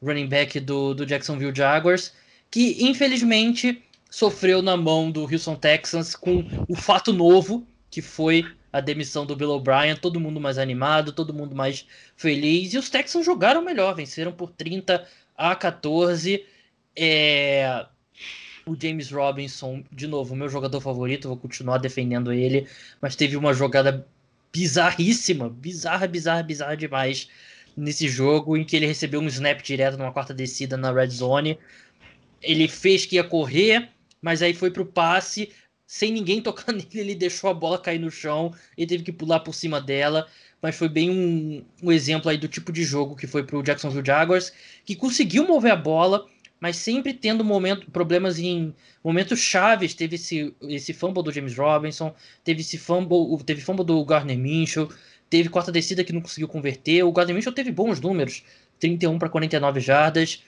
[0.00, 2.14] running back do, do Jacksonville Jaguars,
[2.48, 8.80] que infelizmente sofreu na mão do Houston Texans com o fato novo, que foi a
[8.80, 12.74] demissão do Bill O'Brien, todo mundo mais animado, todo mundo mais feliz.
[12.74, 16.44] E os Texans jogaram melhor, venceram por 30 a 14.
[16.96, 17.86] É...
[18.66, 22.68] O James Robinson, de novo, meu jogador favorito, vou continuar defendendo ele,
[23.00, 24.06] mas teve uma jogada
[24.52, 27.30] bizarríssima, bizarra, bizarra, bizarra demais
[27.74, 31.58] nesse jogo, em que ele recebeu um snap direto numa quarta descida na red zone.
[32.42, 33.88] Ele fez que ia correr,
[34.20, 35.50] mas aí foi pro passe,
[35.88, 39.40] sem ninguém tocar nele, ele deixou a bola cair no chão e teve que pular
[39.40, 40.28] por cima dela.
[40.60, 44.04] Mas foi bem um, um exemplo aí do tipo de jogo que foi pro Jacksonville
[44.04, 44.52] Jaguars,
[44.84, 46.26] que conseguiu mover a bola,
[46.60, 49.94] mas sempre tendo momento, problemas em momentos chaves.
[49.94, 54.90] Teve esse, esse fumble do James Robinson, teve esse fumble, teve fumble do Gardner Minshew,
[55.30, 57.04] teve quarta descida que não conseguiu converter.
[57.04, 58.42] O Gardner Minshew teve bons números,
[58.80, 60.42] 31 para 49 jardas,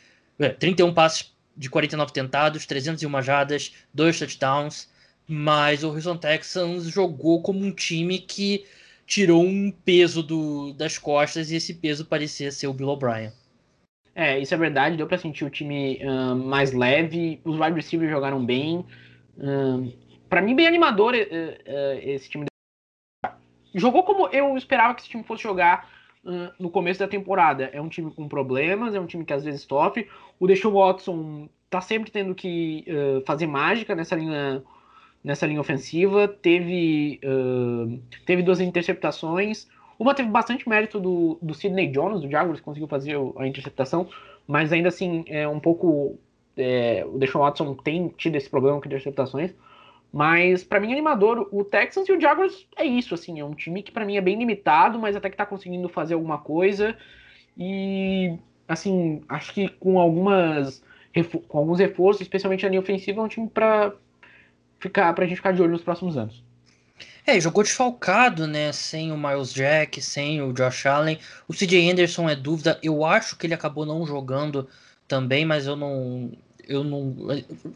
[0.58, 4.88] 31 é, passes de 49 tentados, 301 jardas, dois touchdowns
[5.30, 8.64] mas o Houston Texans jogou como um time que
[9.06, 13.32] tirou um peso do, das costas e esse peso parecia ser o Bill O'Brien.
[14.12, 18.10] É, isso é verdade, deu para sentir o time uh, mais leve, os wide receivers
[18.10, 18.84] jogaram bem.
[19.38, 19.92] Uh,
[20.28, 22.46] para mim, bem animador uh, esse time.
[23.72, 25.88] Jogou como eu esperava que esse time fosse jogar
[26.58, 27.70] no começo da temporada.
[27.72, 30.08] É um time com problemas, é um time que às vezes sofre.
[30.40, 32.84] O Deshaun Watson tá sempre tendo que
[33.24, 34.62] fazer mágica nessa linha
[35.22, 39.68] nessa linha ofensiva, teve, uh, teve duas interceptações.
[39.98, 44.08] Uma teve bastante mérito do, do Sidney Jones, do Jaguars, que conseguiu fazer a interceptação,
[44.46, 46.18] mas ainda assim é um pouco.
[46.56, 49.54] É, o Deshaun Watson tem tido esse problema com interceptações.
[50.12, 53.82] Mas para mim animador, o Texans e o Jaguars é isso, assim, é um time
[53.82, 56.96] que para mim é bem limitado, mas até que tá conseguindo fazer alguma coisa.
[57.56, 60.82] E assim, acho que com algumas
[61.48, 63.48] com alguns reforços, especialmente a linha ofensiva, é um time
[64.80, 66.42] ficar pra gente ficar de olho nos próximos anos.
[67.26, 68.72] É, jogou desfalcado, né?
[68.72, 71.18] Sem o Miles Jack, sem o Josh Allen.
[71.46, 72.78] O CJ Anderson é dúvida.
[72.82, 74.68] Eu acho que ele acabou não jogando
[75.06, 76.32] também, mas eu não.
[76.66, 77.14] Eu não.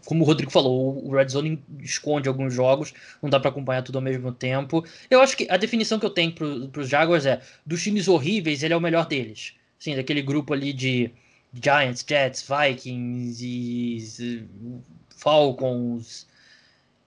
[0.04, 3.96] Como o Rodrigo falou, o Red Zone esconde alguns jogos, não dá para acompanhar tudo
[3.96, 4.84] ao mesmo tempo.
[5.10, 8.62] Eu acho que a definição que eu tenho para os Jaguars é: dos times horríveis,
[8.62, 9.54] ele é o melhor deles.
[9.78, 11.10] Sim, daquele grupo ali de
[11.52, 14.48] Giants, Jets, Vikings e
[15.16, 16.26] Falcons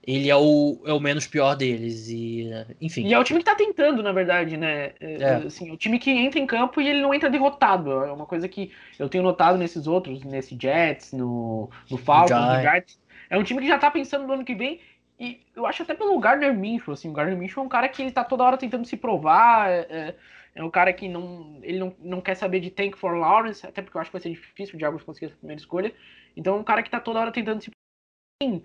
[0.07, 2.07] ele é o, é o menos pior deles.
[2.07, 3.05] E, enfim.
[3.05, 4.93] E é o time que tá tentando, na verdade, né?
[5.01, 5.21] É.
[5.21, 5.35] é.
[5.45, 7.91] Assim, o time que entra em campo e ele não entra derrotado.
[7.91, 12.61] É uma coisa que eu tenho notado nesses outros, nesse Jets, no, no Falcons, no
[12.61, 12.97] Giants.
[13.29, 14.79] É um time que já tá pensando no ano que vem.
[15.19, 18.01] E eu acho até pelo Gardner Minshew, assim, o Gardner Minshew é um cara que
[18.01, 19.69] ele tá toda hora tentando se provar.
[19.69, 20.15] É, é,
[20.55, 23.81] é um cara que não, ele não, não quer saber de tank for Lawrence, até
[23.81, 25.93] porque eu acho que vai ser difícil o Diabos conseguir essa primeira escolha.
[26.35, 28.61] Então é um cara que tá toda hora tentando se provar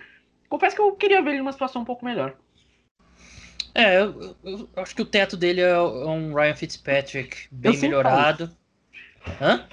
[0.53, 2.37] confesso que eu queria ver ele numa situação um pouco melhor.
[3.75, 8.51] É, eu, eu, acho que o teto dele é um Ryan Fitzpatrick bem melhorado.
[9.41, 9.67] Hã?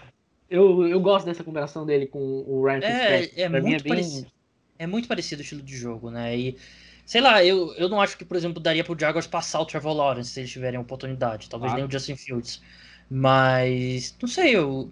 [0.50, 3.42] Eu, eu gosto dessa comparação dele com o Ryan é, Fitzpatrick.
[3.42, 3.90] É, é muito, é, bem...
[3.90, 4.32] parecido,
[4.80, 6.38] é muito parecido o estilo de jogo, né?
[6.38, 6.58] E,
[7.06, 9.94] sei lá, eu, eu não acho que, por exemplo, daria pro Jaguars passar o Trevor
[9.94, 11.50] Lawrence se eles tiverem oportunidade.
[11.50, 12.62] Talvez nem o Justin Fields.
[13.10, 14.90] Mas, não sei, eu,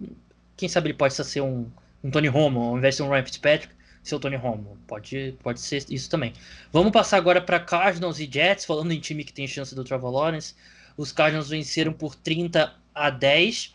[0.54, 1.66] quem sabe ele pode ser um,
[2.04, 3.77] um Tony Romo ao invés de ser um Ryan Fitzpatrick
[4.08, 4.78] seu Tony Romo.
[4.86, 6.32] Pode, pode ser isso também.
[6.72, 10.10] Vamos passar agora para Cardinals e Jets, falando em time que tem chance do Trevor
[10.10, 10.54] Lawrence.
[10.96, 13.74] Os Cardinals venceram por 30 a 10.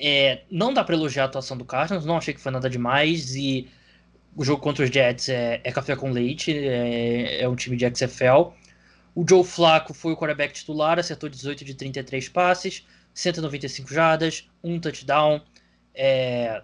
[0.00, 3.34] É, não dá para elogiar a atuação do Cardinals, não achei que foi nada demais.
[3.34, 3.68] E
[4.36, 7.84] o jogo contra os Jets é, é café com leite, é, é, um time de
[7.84, 8.52] XFL.
[9.14, 14.78] O Joe Flacco foi o quarterback titular, acertou 18 de 33 passes, 195 jardas, um
[14.78, 15.42] touchdown.
[15.92, 16.62] É,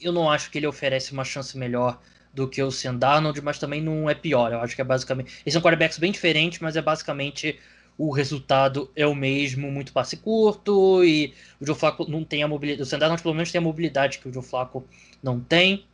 [0.00, 2.00] eu não acho que ele oferece uma chance melhor
[2.32, 4.52] do que o Sam Darnold, mas também não é pior.
[4.52, 5.40] Eu acho que é basicamente.
[5.44, 7.58] Eles são quarterbacks bem diferentes, mas é basicamente
[7.96, 12.48] o resultado é o mesmo, muito passe curto, e o Joe Flacco não tem a
[12.48, 12.82] mobilidade.
[12.82, 14.86] O Sam Darnold pelo menos tem a mobilidade que o Joe Flacco
[15.22, 15.84] não tem.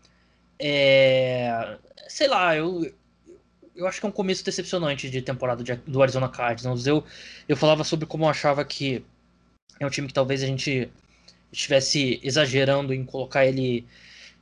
[0.59, 1.79] É...
[2.07, 2.93] Sei lá, eu,
[3.75, 6.87] eu acho que é um começo decepcionante de temporada de, do Arizona Cardinals.
[6.87, 7.03] Eu,
[7.49, 9.03] eu falava sobre como eu achava que
[9.81, 10.90] é um time que talvez a gente
[11.55, 13.87] estivesse exagerando em colocar ele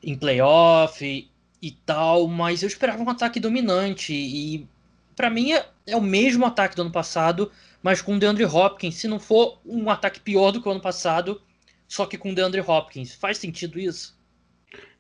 [0.03, 4.67] em playoff e, e tal, mas eu esperava um ataque dominante e
[5.15, 8.97] para mim é, é, o mesmo ataque do ano passado, mas com o DeAndre Hopkins,
[8.97, 11.41] se não for um ataque pior do que o ano passado,
[11.87, 13.15] só que com o DeAndre Hopkins.
[13.15, 14.19] Faz sentido isso?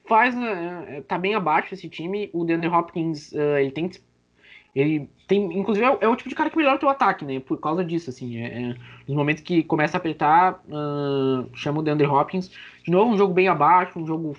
[0.06, 1.02] Faz, né?
[1.08, 2.28] tá bem abaixo esse time.
[2.32, 3.90] O DeAndre Hopkins, uh, ele tem
[4.74, 7.40] ele tem, inclusive, é, é, o tipo de cara que melhora o teu ataque, né?
[7.40, 8.38] Por causa disso, assim.
[8.38, 12.50] É, é, nos momentos que começa a apertar, uh, chama o DeAndre Hopkins.
[12.82, 14.36] De novo, um jogo bem abaixo, um jogo.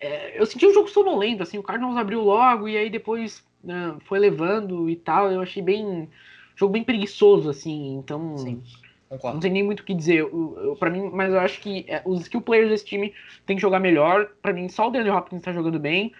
[0.00, 1.58] É, eu senti um jogo sonolento, assim.
[1.58, 5.30] O Cardinals abriu logo e aí depois uh, foi levando e tal.
[5.30, 6.08] Eu achei bem.
[6.56, 7.96] Jogo bem preguiçoso, assim.
[7.96, 8.36] Então.
[8.36, 8.62] Sim.
[9.08, 9.34] Concordo.
[9.36, 10.18] Não tem nem muito o que dizer.
[10.18, 13.14] Eu, eu, pra mim, mas eu acho que é, os skill players desse time
[13.46, 14.28] tem que jogar melhor.
[14.42, 16.12] Para mim, só o DeAndre Hopkins tá jogando bem.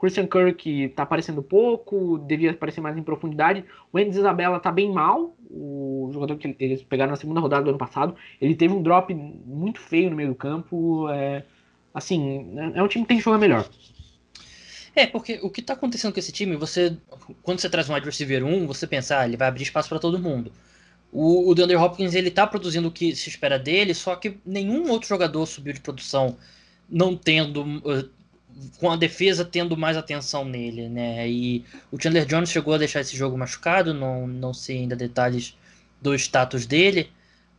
[0.00, 3.62] Christian Kirk tá aparecendo pouco, devia aparecer mais em profundidade.
[3.92, 7.70] O Andy Isabella tá bem mal, o jogador que eles pegaram na segunda rodada do
[7.70, 8.16] ano passado.
[8.40, 11.06] Ele teve um drop muito feio no meio do campo.
[11.10, 11.44] É,
[11.92, 13.68] assim, é um time que tem que jogar melhor.
[14.96, 16.96] É, porque o que tá acontecendo com esse time, você.
[17.42, 19.98] Quando você traz um wide receiver 1, você pensa, ah, ele vai abrir espaço para
[19.98, 20.50] todo mundo.
[21.12, 24.90] O, o DeAndre Hopkins, ele tá produzindo o que se espera dele, só que nenhum
[24.90, 26.36] outro jogador subiu de produção
[26.88, 27.64] não tendo
[28.78, 31.28] com a defesa tendo mais atenção nele, né?
[31.28, 35.56] E o Chandler Jones chegou a deixar esse jogo machucado, não, não sei ainda detalhes
[36.00, 37.10] do status dele,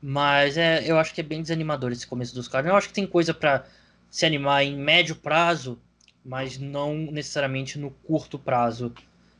[0.01, 2.69] mas é, eu acho que é bem desanimador esse começo dos caras.
[2.69, 3.65] Eu acho que tem coisa para
[4.09, 5.79] se animar em médio prazo,
[6.25, 8.93] mas não necessariamente no curto prazo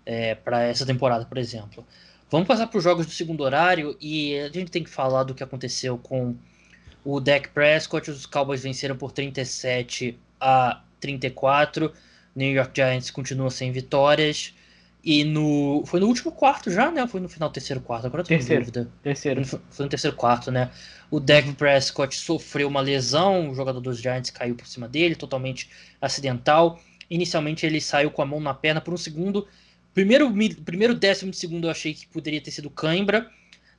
[0.06, 1.86] é, para essa temporada, por exemplo.
[2.30, 5.36] Vamos passar para os jogos do segundo horário e a gente tem que falar do
[5.36, 6.36] que aconteceu com
[7.04, 8.10] o Dak Prescott.
[8.10, 11.92] Os Cowboys venceram por 37 a 34.
[12.36, 14.54] New York Giants continua sem vitórias.
[15.04, 15.84] E no.
[15.86, 17.08] Foi no último quarto já, né?
[17.08, 18.06] Foi no final do terceiro quarto?
[18.06, 18.92] Agora eu tô terceiro, dúvida.
[19.02, 19.46] Terceiro.
[19.46, 20.70] Foi no terceiro quarto, né?
[21.10, 21.54] O Dak uhum.
[21.56, 26.80] Prescott sofreu uma lesão, o jogador dos Giants caiu por cima dele, totalmente acidental.
[27.10, 29.48] Inicialmente ele saiu com a mão na perna por um segundo.
[29.94, 30.32] Primeiro,
[30.64, 33.30] primeiro décimo de segundo eu achei que poderia ter sido cãibra.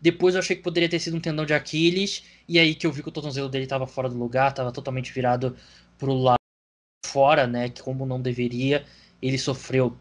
[0.01, 2.25] Depois eu achei que poderia ter sido um tendão de Aquiles.
[2.49, 5.13] E aí que eu vi que o tornozelo dele estava fora do lugar, estava totalmente
[5.13, 5.57] virado
[5.97, 6.42] pro lado
[7.13, 7.69] fora, né?
[7.69, 8.85] Que como não deveria.
[9.21, 9.97] Ele sofreu,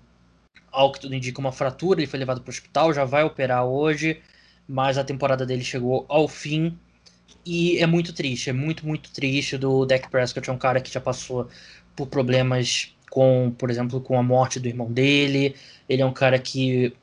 [0.72, 1.99] ao que tudo indica, uma fratura.
[1.99, 4.22] Ele foi levado para o hospital, já vai operar hoje.
[4.68, 6.78] Mas a temporada dele chegou ao fim.
[7.45, 9.57] E é muito triste, é muito, muito triste.
[9.57, 11.47] Do Dak Prescott é um cara que já passou
[11.95, 15.55] por problemas com, por exemplo, com a morte do irmão dele.
[15.89, 16.93] Ele é um cara que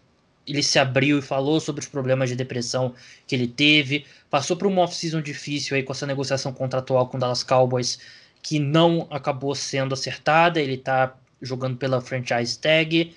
[0.46, 2.94] ele se abriu e falou sobre os problemas de depressão
[3.26, 4.06] que ele teve.
[4.30, 7.98] Passou por uma off-season difícil aí com essa negociação contratual com o Dallas Cowboys
[8.42, 10.60] que não acabou sendo acertada.
[10.60, 13.14] Ele tá jogando pela franchise tag.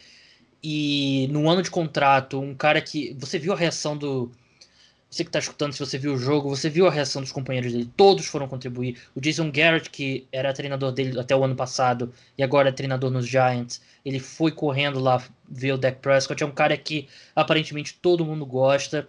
[0.64, 3.16] E no ano de contrato, um cara que.
[3.20, 4.32] Você viu a reação do.
[5.10, 7.74] Você que está escutando, se você viu o jogo, você viu a reação dos companheiros
[7.74, 7.90] dele.
[7.98, 8.98] Todos foram contribuir.
[9.14, 13.12] O Jason Garrett, que era treinador dele até o ano passado e agora é treinador
[13.12, 16.42] nos Giants, ele foi correndo lá ver o Dak Prescott.
[16.42, 19.08] É um cara que aparentemente todo mundo gosta.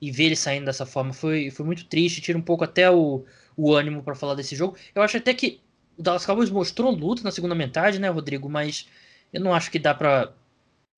[0.00, 2.20] E ver ele saindo dessa forma foi, foi muito triste.
[2.20, 3.24] Tira um pouco até o,
[3.56, 4.76] o ânimo para falar desse jogo.
[4.94, 5.60] Eu acho até que
[5.98, 8.48] o Dallas Cowboys mostrou luta na segunda metade, né, Rodrigo?
[8.48, 8.88] Mas
[9.32, 10.32] eu não acho que dá para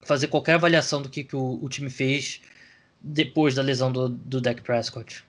[0.03, 2.43] fazer qualquer avaliação do que, que o, o, time fez
[3.01, 5.25] depois da lesão do, do Dak Prescott.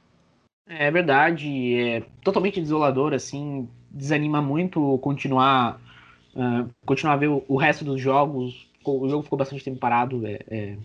[0.68, 5.80] É verdade, é totalmente desolador, assim, desanima muito continuar
[6.36, 8.68] uh, continuar a ver o, o, resto dos jogos.
[8.84, 10.78] O jogo ficou bastante tempo parado, é, é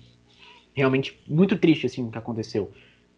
[0.75, 2.73] realmente muito triste assim o que aconteceu.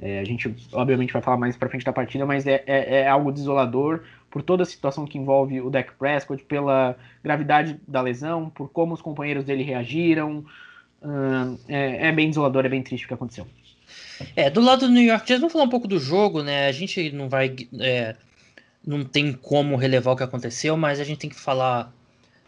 [0.04, 3.08] É, a gente, obviamente, vai falar mais pra frente da partida, mas é, é, é,
[3.08, 8.50] algo desolador por toda a situação que envolve o Dak Prescott, pela gravidade da lesão,
[8.50, 10.44] por como os companheiros dele reagiram.
[11.00, 13.46] Uh, é, bem desolador, é bem triste o que aconteceu.
[14.34, 16.66] É, do lado do New York Jets, vamos falar um pouco do jogo, né?
[16.66, 17.54] A gente não vai.
[17.78, 18.16] É,
[18.84, 21.92] não tem como relevar o que aconteceu, mas a gente tem que falar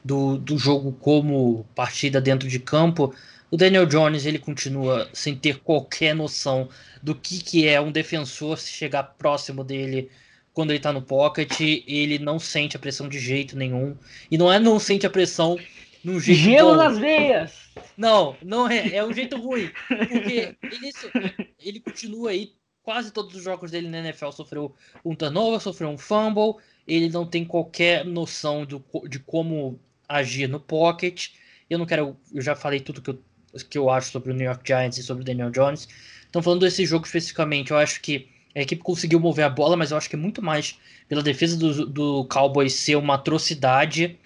[0.05, 3.15] do, do jogo como partida dentro de campo.
[3.55, 6.69] O Daniel Jones ele continua sem ter qualquer noção
[7.01, 10.11] do que, que é um defensor se chegar próximo dele
[10.53, 11.61] quando ele tá no pocket.
[11.61, 13.97] Ele não sente a pressão de jeito nenhum.
[14.29, 15.57] E não é não sente a pressão
[16.03, 16.41] num jeito.
[16.41, 16.77] Gelo bom.
[16.79, 17.53] nas veias!
[17.97, 18.97] Não, não é.
[18.97, 19.71] É um jeito ruim.
[19.87, 20.93] Porque ele,
[21.61, 22.55] ele continua aí.
[22.83, 24.75] Quase todos os jogos dele na NFL sofreu
[25.05, 26.61] um turnover, sofreu um fumble.
[26.89, 29.79] Ele não tem qualquer noção do, de como
[30.09, 31.29] agir no pocket.
[31.71, 32.17] Eu não quero.
[32.33, 33.19] Eu já falei tudo que eu
[33.63, 35.89] que eu acho sobre o New York Giants e sobre o Daniel Jones.
[36.29, 39.91] Então, falando desse jogo especificamente, eu acho que a equipe conseguiu mover a bola, mas
[39.91, 40.79] eu acho que é muito mais
[41.09, 44.19] pela defesa do, do Cowboys ser uma atrocidade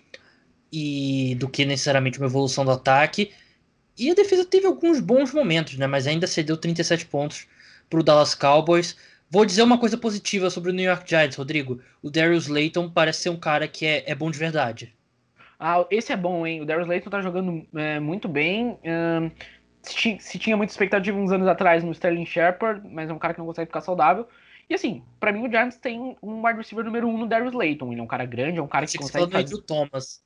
[0.71, 3.33] e do que necessariamente uma evolução do ataque.
[3.97, 5.87] E a defesa teve alguns bons momentos, né?
[5.87, 7.47] Mas ainda cedeu 37 pontos
[7.89, 8.97] para o Dallas Cowboys.
[9.31, 11.81] Vou dizer uma coisa positiva sobre o New York Giants, Rodrigo.
[12.03, 14.95] O Darius Layton parece ser um cara que é, é bom de verdade.
[15.59, 16.61] Ah, esse é bom, hein?
[16.61, 18.79] O Darius Layton tá jogando é, muito bem.
[18.85, 19.31] Um,
[19.83, 23.35] se, se, tinha muita expectativa uns anos atrás no Sterling Shepard, mas é um cara
[23.35, 24.29] que não consegue ficar saudável.
[24.71, 27.91] E assim, para mim o Giants tem um wide receiver número um no Darius Layton.
[27.91, 29.63] Ele é um cara grande, é um cara que consegue que fazer...
[29.63, 30.23] Thomas.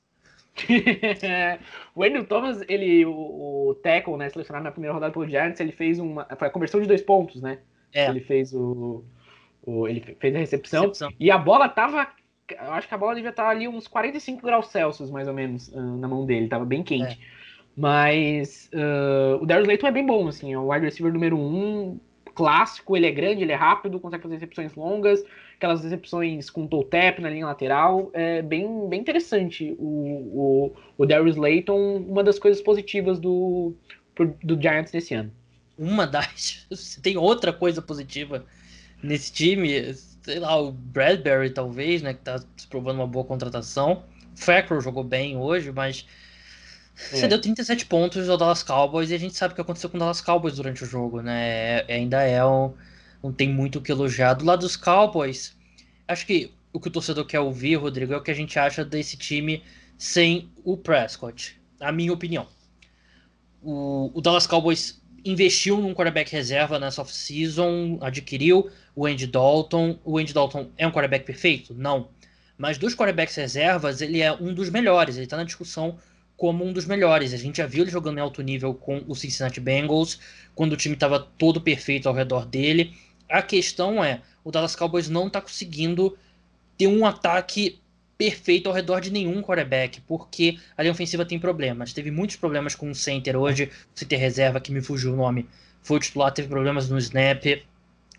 [1.94, 5.72] o Andrew Thomas, ele, o, o tackle, né, selecionado na primeira rodada pelo Giants, ele
[5.72, 7.58] fez uma, foi a conversão de dois pontos, né?
[7.92, 8.08] É.
[8.08, 9.02] Ele fez o,
[9.62, 12.06] o ele fez a recepção, recepção, e a bola tava
[12.50, 15.68] eu acho que a bola devia estar ali uns 45 graus Celsius, mais ou menos,
[15.68, 17.18] uh, na mão dele, tava bem quente.
[17.20, 17.42] É.
[17.76, 21.98] Mas uh, o Darius Layton é bem bom, assim, é o wide receiver número um,
[22.34, 25.24] clássico, ele é grande, ele é rápido, consegue fazer recepções longas,
[25.56, 31.06] aquelas recepções com toe tap na linha lateral, é bem, bem interessante o, o, o
[31.06, 33.74] Darius Layton, uma das coisas positivas do,
[34.42, 35.32] do Giants nesse ano.
[35.78, 36.66] Uma das.
[37.02, 38.44] Tem outra coisa positiva
[39.02, 44.04] nesse time, sei lá, o Bradbury talvez, né, que tá se provando uma boa contratação.
[44.34, 46.06] O Fackrell jogou bem hoje, mas
[47.12, 47.16] é.
[47.16, 49.96] você deu 37 pontos ao Dallas Cowboys e a gente sabe o que aconteceu com
[49.96, 51.84] o Dallas Cowboys durante o jogo, né?
[51.88, 52.72] É, ainda é um,
[53.22, 54.34] não tem muito o que elogiar.
[54.34, 55.56] Do lado dos Cowboys,
[56.06, 58.84] acho que o que o torcedor quer ouvir, Rodrigo, é o que a gente acha
[58.84, 59.62] desse time
[59.98, 62.46] sem o Prescott, a minha opinião.
[63.62, 69.98] O, o Dallas Cowboys investiu num quarterback reserva nessa off-season, adquiriu o Andy Dalton.
[70.04, 71.74] O Andy Dalton é um quarterback perfeito?
[71.74, 72.08] Não.
[72.56, 75.16] Mas dos quarterbacks reservas, ele é um dos melhores.
[75.16, 75.98] Ele está na discussão
[76.36, 77.32] como um dos melhores.
[77.32, 80.18] A gente já viu ele jogando em alto nível com o Cincinnati Bengals,
[80.54, 82.94] quando o time estava todo perfeito ao redor dele.
[83.28, 86.16] A questão é, o Dallas Cowboys não está conseguindo
[86.76, 87.80] ter um ataque
[88.16, 91.92] perfeito ao redor de nenhum quarterback, porque a linha ofensiva tem problemas.
[91.92, 95.48] Teve muitos problemas com o center hoje, o center reserva, que me fugiu o nome,
[95.82, 97.44] foi titular, teve problemas no snap.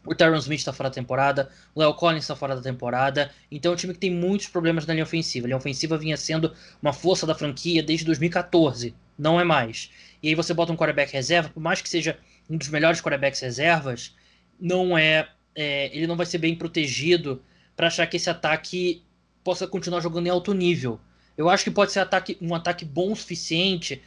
[0.05, 3.71] O Tyron Smith está fora da temporada, o Leo Collins está fora da temporada, então
[3.71, 5.45] é um time que tem muitos problemas na linha ofensiva.
[5.45, 9.89] A linha ofensiva vinha sendo uma força da franquia desde 2014, não é mais.
[10.21, 12.17] E aí você bota um quarterback reserva, por mais que seja
[12.49, 14.13] um dos melhores quarterbacks reservas,
[14.59, 17.41] não é, é ele não vai ser bem protegido
[17.75, 19.03] para achar que esse ataque
[19.43, 20.99] possa continuar jogando em alto nível.
[21.37, 24.01] Eu acho que pode ser ataque, um ataque bom o suficiente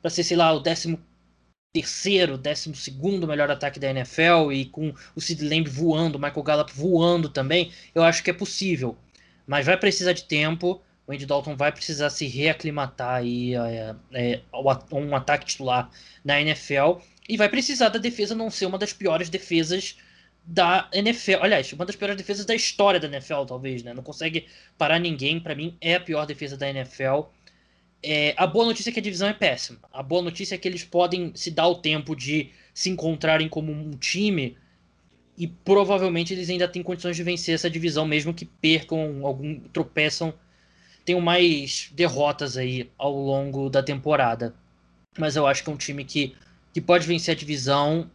[0.00, 0.98] para ser, sei lá, o décimo
[1.72, 6.42] terceiro, décimo segundo melhor ataque da NFL e com o Sid Lamb voando, o Michael
[6.42, 8.96] Gallup voando também, eu acho que é possível.
[9.46, 14.40] Mas vai precisar de tempo, o Andy Dalton vai precisar se reaclimatar aí é, é,
[14.92, 15.90] um ataque titular
[16.24, 19.96] na NFL e vai precisar da defesa não ser uma das piores defesas
[20.44, 21.42] da NFL.
[21.42, 23.94] Aliás, uma das piores defesas da história da NFL, talvez, né?
[23.94, 25.40] Não consegue parar ninguém.
[25.40, 27.22] Para mim, é a pior defesa da NFL.
[28.02, 29.78] É, a boa notícia é que a divisão é péssima.
[29.92, 33.70] A boa notícia é que eles podem se dar o tempo de se encontrarem como
[33.70, 34.56] um time
[35.36, 40.34] e provavelmente eles ainda têm condições de vencer essa divisão, mesmo que percam algum tropeçam,
[41.04, 44.54] tenham mais derrotas aí ao longo da temporada.
[45.18, 46.34] Mas eu acho que é um time que,
[46.72, 48.10] que pode vencer a divisão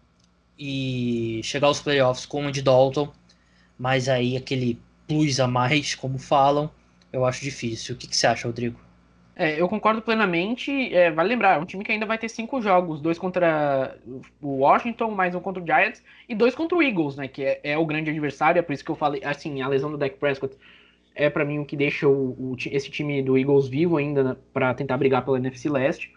[0.58, 3.12] e chegar aos playoffs com o Andy Dalton,
[3.78, 6.72] mas aí aquele plus a mais, como falam,
[7.12, 7.95] eu acho difícil.
[7.95, 8.80] O que, que você acha, Rodrigo?
[9.36, 10.93] É, eu concordo plenamente.
[10.93, 13.97] É, vale lembrar, é um time que ainda vai ter cinco jogos: dois contra
[14.41, 17.28] o Washington, mais um contra o Giants e dois contra o Eagles, né?
[17.28, 18.60] Que é, é o grande adversário.
[18.60, 20.56] É por isso que eu falei, assim, a lesão do Dak Prescott
[21.14, 24.36] é para mim o que deixa o, o, esse time do Eagles vivo ainda né,
[24.53, 26.14] para tentar brigar pela NFC Leste.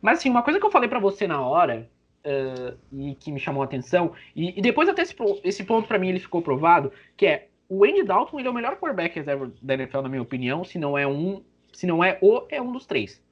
[0.00, 1.88] Mas assim, uma coisa que eu falei para você na hora
[2.26, 5.14] uh, e que me chamou a atenção e, e depois até esse,
[5.44, 8.54] esse ponto para mim ele ficou provado, que é o Andy Dalton ele é o
[8.54, 12.18] melhor quarterback reserva da NFL na minha opinião, se não é um se não é
[12.20, 13.22] o, é um dos três.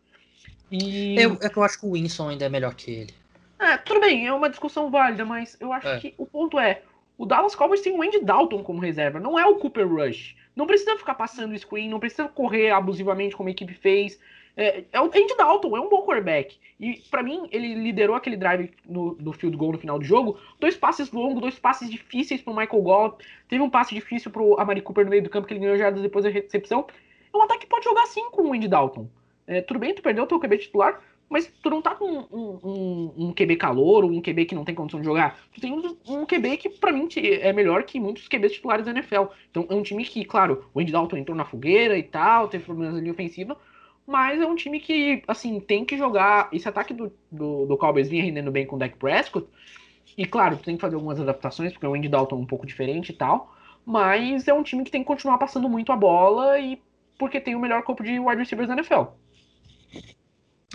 [0.70, 1.16] E...
[1.20, 3.14] Eu, é que eu acho que o Winston ainda é melhor que ele.
[3.58, 5.98] É, tudo bem, é uma discussão válida, mas eu acho é.
[5.98, 6.82] que o ponto é:
[7.16, 10.36] o Dallas Cowboys tem o Andy Dalton como reserva, não é o Cooper Rush.
[10.54, 14.18] Não precisa ficar passando screen, não precisa correr abusivamente como a equipe fez.
[14.56, 16.56] É, é o Andy Dalton, é um bom quarterback.
[16.78, 20.38] E para mim, ele liderou aquele drive no, do field goal no final do jogo.
[20.60, 23.24] Dois passes longos, dois passes difíceis pro Michael Gallup.
[23.48, 25.90] Teve um passe difícil pro Amari Cooper no meio do campo que ele ganhou já
[25.90, 26.86] depois da recepção
[27.34, 29.08] é um ataque que pode jogar sim com o Andy Dalton.
[29.46, 32.58] É, tudo bem, tu perdeu o teu QB titular, mas tu não tá com um,
[32.62, 35.38] um, um, QB calor, um QB que não tem condição de jogar.
[35.52, 38.92] Tu tem um, um QB que, para mim, é melhor que muitos QBs titulares da
[38.92, 39.24] NFL.
[39.50, 42.64] Então é um time que, claro, o Andy Dalton entrou na fogueira e tal, teve
[42.64, 43.56] problemas ali ofensiva,
[44.06, 46.48] mas é um time que, assim, tem que jogar.
[46.52, 49.48] Esse ataque do, do, do Cowboys vinha rendendo bem com o Dak Prescott.
[50.16, 53.10] E claro, tem que fazer algumas adaptações, porque o Andy Dalton é um pouco diferente
[53.10, 53.54] e tal.
[53.84, 56.80] Mas é um time que tem que continuar passando muito a bola e
[57.18, 59.04] porque tem o melhor corpo de wide receivers da NFL.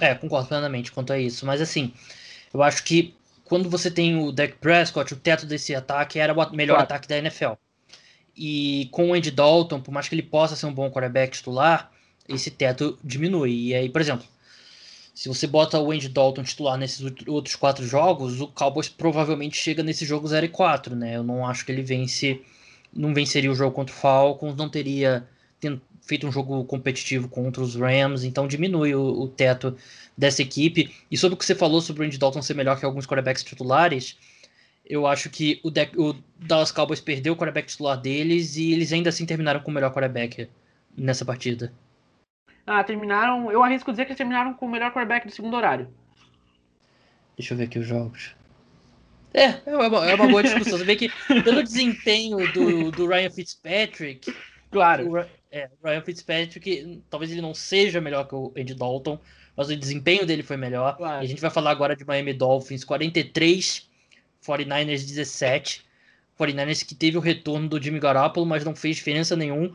[0.02, 1.46] É, concordo plenamente quanto a isso.
[1.46, 1.94] Mas assim,
[2.54, 3.16] eu acho que
[3.46, 6.84] quando você tem o Dak Prescott, o teto desse ataque era o melhor claro.
[6.84, 7.54] ataque da NFL.
[8.36, 11.92] E com o Andy Dalton, por mais que ele possa ser um bom quarterback titular,
[12.30, 13.68] esse teto diminui.
[13.68, 14.26] E aí, por exemplo,
[15.14, 19.84] se você bota o Andy Dalton titular nesses outros quatro jogos, o Cowboys provavelmente chega
[19.84, 21.18] nesse jogo 0 e 4, né?
[21.18, 22.42] Eu não acho que ele vence,
[22.94, 25.28] não venceria o jogo contra o Falcons, não teria
[26.02, 29.76] feito um jogo competitivo contra os Rams, então diminui o, o, teto
[30.18, 30.90] dessa equipe.
[31.12, 33.44] E sobre o que você falou sobre o Andy Dalton ser melhor que alguns quarterbacks
[33.44, 34.18] titulares,
[34.86, 38.92] eu acho que o, deck, o Dallas Cowboys perdeu o quarterback titular deles e eles
[38.92, 40.48] ainda assim terminaram com o melhor quarterback
[40.98, 41.72] nessa partida.
[42.70, 43.52] Ah, terminaram.
[43.52, 45.92] Eu arrisco dizer que eles terminaram com o melhor quarterback do segundo horário.
[47.36, 48.36] Deixa eu ver aqui os jogos.
[49.34, 50.78] É, é uma, é uma boa discussão.
[50.78, 51.10] Você vê que
[51.44, 54.32] pelo desempenho do, do Ryan Fitzpatrick,
[54.70, 55.10] claro.
[55.10, 55.18] O,
[55.52, 59.20] é, Ryan Fitzpatrick, talvez ele não seja melhor que o Andy Dalton,
[59.58, 60.96] mas o desempenho dele foi melhor.
[60.96, 61.24] Claro.
[61.24, 63.90] E a gente vai falar agora de Miami Dolphins 43,
[64.46, 65.90] 49ers 17.
[66.40, 69.74] 49ers que teve o retorno do Jimmy Garoppolo, mas não fez diferença nenhum,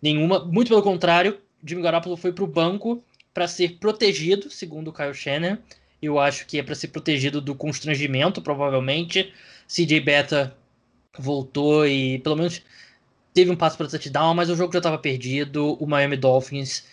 [0.00, 0.44] nenhuma.
[0.44, 3.02] Muito pelo contrário, Jimmy Garoppolo foi para o banco
[3.32, 5.58] para ser protegido, segundo o Kyle Shannon.
[6.00, 9.32] Eu acho que é para ser protegido do constrangimento, provavelmente.
[9.68, 10.56] CJ Beta
[11.18, 12.62] voltou e pelo menos
[13.34, 15.74] teve um passo para touchdown, mas o jogo já estava perdido.
[15.80, 16.84] O Miami Dolphins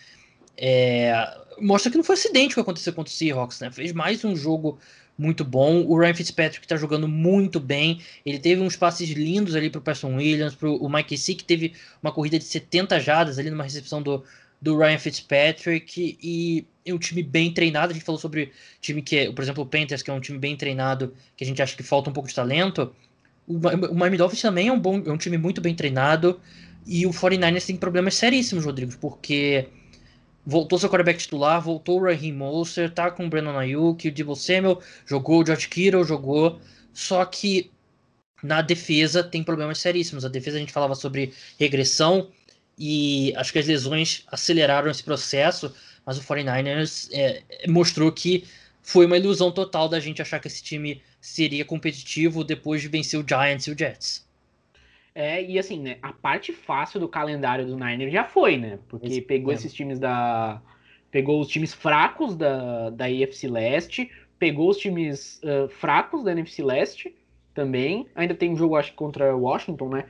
[0.57, 1.13] é,
[1.59, 3.71] mostra que não foi acidente o que aconteceu contra o Seahawks, né?
[3.71, 4.79] Fez mais um jogo
[5.17, 5.85] muito bom.
[5.85, 8.01] O Ryan Fitzpatrick está jogando muito bem.
[8.25, 11.73] Ele teve uns passes lindos ali para o Preston Williams, para o Mike Sick teve
[12.01, 14.23] uma corrida de 70 jadas ali numa recepção do,
[14.63, 17.91] do Ryan Fitzpatrick e, um time bem treinado.
[17.91, 20.39] A gente falou sobre time que é, por exemplo, o Panthers, que é um time
[20.39, 22.95] bem treinado, que a gente acha que falta um pouco de talento.
[23.45, 23.59] O,
[23.93, 26.39] Miami Dolphins também é um, bom, é um time muito bem treinado.
[26.85, 29.67] E o 49ers tem problemas seríssimos, Rodrigo, porque
[30.45, 34.35] voltou seu quarterback titular, voltou o Raheem Mostert, tá com o Brandon Ayuk, o Debo
[34.35, 36.59] Samuel jogou, o George Kittle jogou,
[36.93, 37.69] só que
[38.41, 40.23] na defesa tem problemas seríssimos.
[40.23, 42.29] A defesa a gente falava sobre regressão
[42.77, 45.73] e acho que as lesões aceleraram esse processo,
[46.05, 48.45] mas o 49ers é, mostrou que
[48.81, 53.19] foi uma ilusão total da gente achar que esse time seria competitivo depois de vencer
[53.19, 54.27] o Giants e o Jets.
[55.15, 58.79] É, e assim, né, a parte fácil do calendário do Niners já foi, né?
[58.89, 59.67] Porque Esse pegou mesmo.
[59.67, 60.61] esses times da.
[61.11, 64.09] Pegou os times fracos da, da AFC Leste,
[64.39, 67.15] pegou os times uh, fracos da NFC Leste
[67.53, 68.07] também.
[68.15, 70.05] Ainda tem um jogo, acho, contra Washington, né?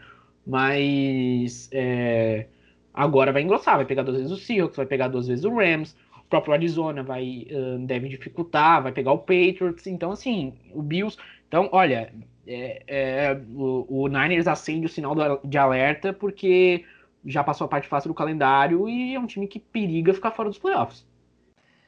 [0.47, 2.47] Mas é,
[2.93, 5.95] agora vai engrossar, vai pegar duas vezes o Seahawks, vai pegar duas vezes o Rams,
[6.19, 7.47] o próprio Arizona vai
[7.81, 9.87] deve dificultar, vai pegar o Patriots.
[9.87, 11.17] Então, assim, o Bills.
[11.47, 12.11] Então, olha,
[12.45, 16.83] é, é, o, o, Niners acende o sinal de alerta porque
[17.25, 20.49] já passou a parte fácil do calendário e é um time que periga ficar fora
[20.49, 21.05] dos playoffs.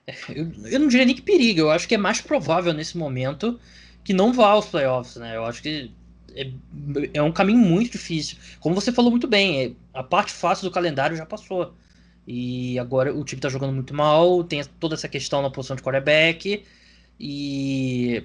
[0.07, 2.97] É, eu, eu não diria nem que periga, eu acho que é mais provável nesse
[2.97, 3.59] momento
[4.03, 5.35] que não vá aos playoffs, né?
[5.35, 5.91] Eu acho que
[6.35, 6.51] é,
[7.13, 8.37] é um caminho muito difícil.
[8.59, 11.73] Como você falou muito bem, é, a parte fácil do calendário já passou.
[12.27, 15.83] E agora o time tá jogando muito mal, tem toda essa questão na posição de
[15.83, 16.63] quarterback.
[17.19, 18.23] E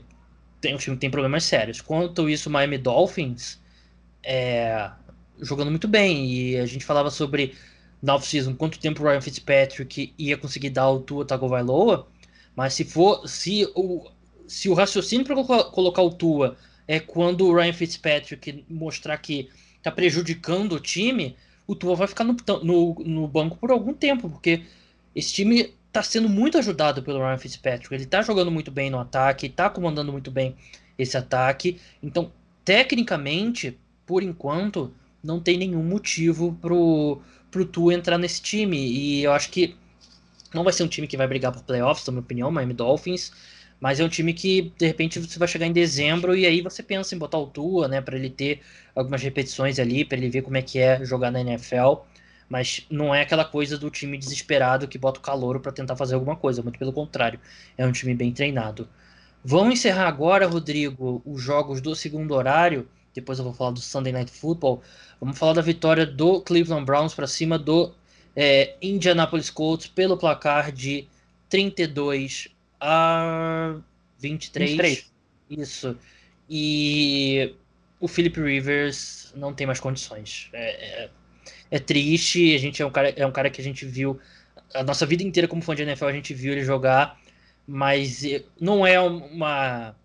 [0.61, 1.81] tem, o time tem problemas sérios.
[1.81, 3.61] Quanto isso, o Miami Dolphins
[4.23, 4.91] é,
[5.41, 6.27] jogando muito bem.
[6.31, 7.55] E a gente falava sobre
[8.03, 12.09] na off-season quanto tempo o Ryan Fitzpatrick ia conseguir dar o Tua Tagovailoa.
[12.57, 14.11] Mas se for, se o,
[14.49, 15.37] se o raciocínio para
[15.71, 16.57] colocar o Tua
[16.91, 19.49] é quando o Ryan Fitzpatrick mostrar que
[19.80, 24.28] tá prejudicando o time, o Tua vai ficar no, no, no banco por algum tempo,
[24.28, 24.64] porque
[25.14, 27.95] esse time tá sendo muito ajudado pelo Ryan Fitzpatrick.
[27.95, 30.57] Ele tá jogando muito bem no ataque, tá comandando muito bem
[30.99, 31.80] esse ataque.
[32.03, 32.32] Então,
[32.64, 37.22] tecnicamente, por enquanto, não tem nenhum motivo pro,
[37.53, 38.76] pro Tu entrar nesse time.
[38.76, 39.76] E eu acho que
[40.53, 43.30] não vai ser um time que vai brigar por playoffs, na minha opinião, Miami Dolphins.
[43.81, 46.83] Mas é um time que, de repente, você vai chegar em dezembro e aí você
[46.83, 48.01] pensa em botar o Tua, né?
[48.01, 48.61] para ele ter
[48.95, 52.03] algumas repetições ali, para ele ver como é que é jogar na NFL.
[52.49, 56.14] Mas não é aquela coisa do time desesperado que bota o calor para tentar fazer
[56.14, 57.41] alguma coisa, muito pelo contrário.
[57.78, 58.89] É um time bem treinado.
[59.43, 62.87] Vamos encerrar agora, Rodrigo, os jogos do segundo horário.
[63.14, 64.83] Depois eu vou falar do Sunday Night Football.
[65.18, 67.95] Vamos falar da vitória do Cleveland Browns para cima do
[68.37, 71.09] é, Indianapolis Colts pelo placar de
[71.49, 72.49] 32
[72.81, 73.76] a
[74.18, 74.70] 23.
[74.70, 75.12] 23.
[75.51, 75.97] Isso.
[76.49, 77.55] E
[77.99, 80.49] o Philip Rivers não tem mais condições.
[80.53, 81.11] É, é,
[81.70, 82.55] é triste.
[82.55, 84.18] A gente é um cara, é um cara que a gente viu
[84.74, 87.18] a nossa vida inteira como fã de NFL, a gente viu ele jogar,
[87.66, 88.22] mas
[88.61, 89.97] não é uma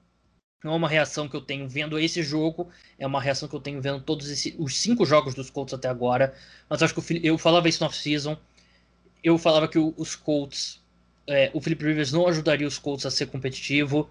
[0.63, 3.59] não é uma reação que eu tenho vendo esse jogo, é uma reação que eu
[3.59, 6.33] tenho vendo todos esse, os cinco jogos dos Colts até agora.
[6.67, 8.35] Mas acho que eu falava isso no off-season.
[9.23, 10.83] Eu falava que os Colts,
[11.27, 14.09] é, o Philip Rivers não ajudaria os Colts a ser competitivo.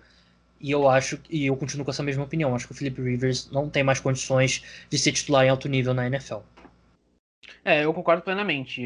[0.60, 2.54] E eu acho, e eu continuo com essa mesma opinião.
[2.54, 5.92] Acho que o Philip Rivers não tem mais condições de ser titular em alto nível
[5.92, 6.38] na NFL.
[7.64, 8.82] É, eu concordo plenamente.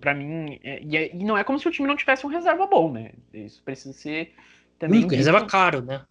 [0.00, 2.66] Para mim, é, é, e, não é como se o time não tivesse um reserva
[2.66, 3.12] bom, né?
[3.32, 4.34] Isso precisa ser
[4.78, 5.06] também.
[5.08, 6.02] Reserva caro, né?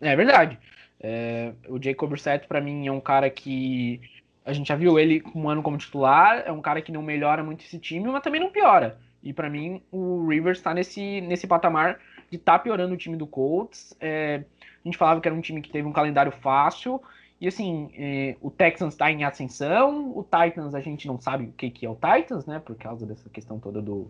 [0.00, 0.58] É verdade.
[1.00, 4.00] É, o Jacob Brissett, para mim, é um cara que
[4.44, 6.42] a gente já viu ele um ano como titular.
[6.46, 8.98] É um cara que não melhora muito esse time, mas também não piora.
[9.22, 12.00] E para mim, o Rivers está nesse, nesse patamar
[12.30, 13.94] de estar tá piorando o time do Colts.
[14.00, 17.00] É, a gente falava que era um time que teve um calendário fácil
[17.42, 21.52] e assim, eh, o Texans está em ascensão, o Titans a gente não sabe o
[21.52, 22.62] que, que é o Titans, né?
[22.64, 24.08] Por causa dessa questão toda do,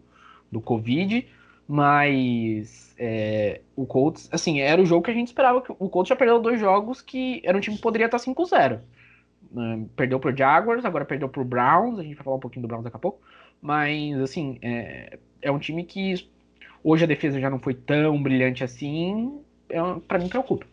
[0.50, 1.26] do Covid.
[1.66, 5.62] Mas é, o Colts, assim, era o jogo que a gente esperava.
[5.62, 8.80] Que o Colts já perdeu dois jogos que era um time que poderia estar 5-0.
[9.50, 11.98] Uh, perdeu pro Jaguars, agora perdeu pro Browns.
[11.98, 13.22] A gente vai falar um pouquinho do Browns daqui a pouco.
[13.62, 16.28] Mas, assim, é, é um time que
[16.82, 19.40] hoje a defesa já não foi tão brilhante assim.
[19.68, 20.66] É, para mim, preocupa.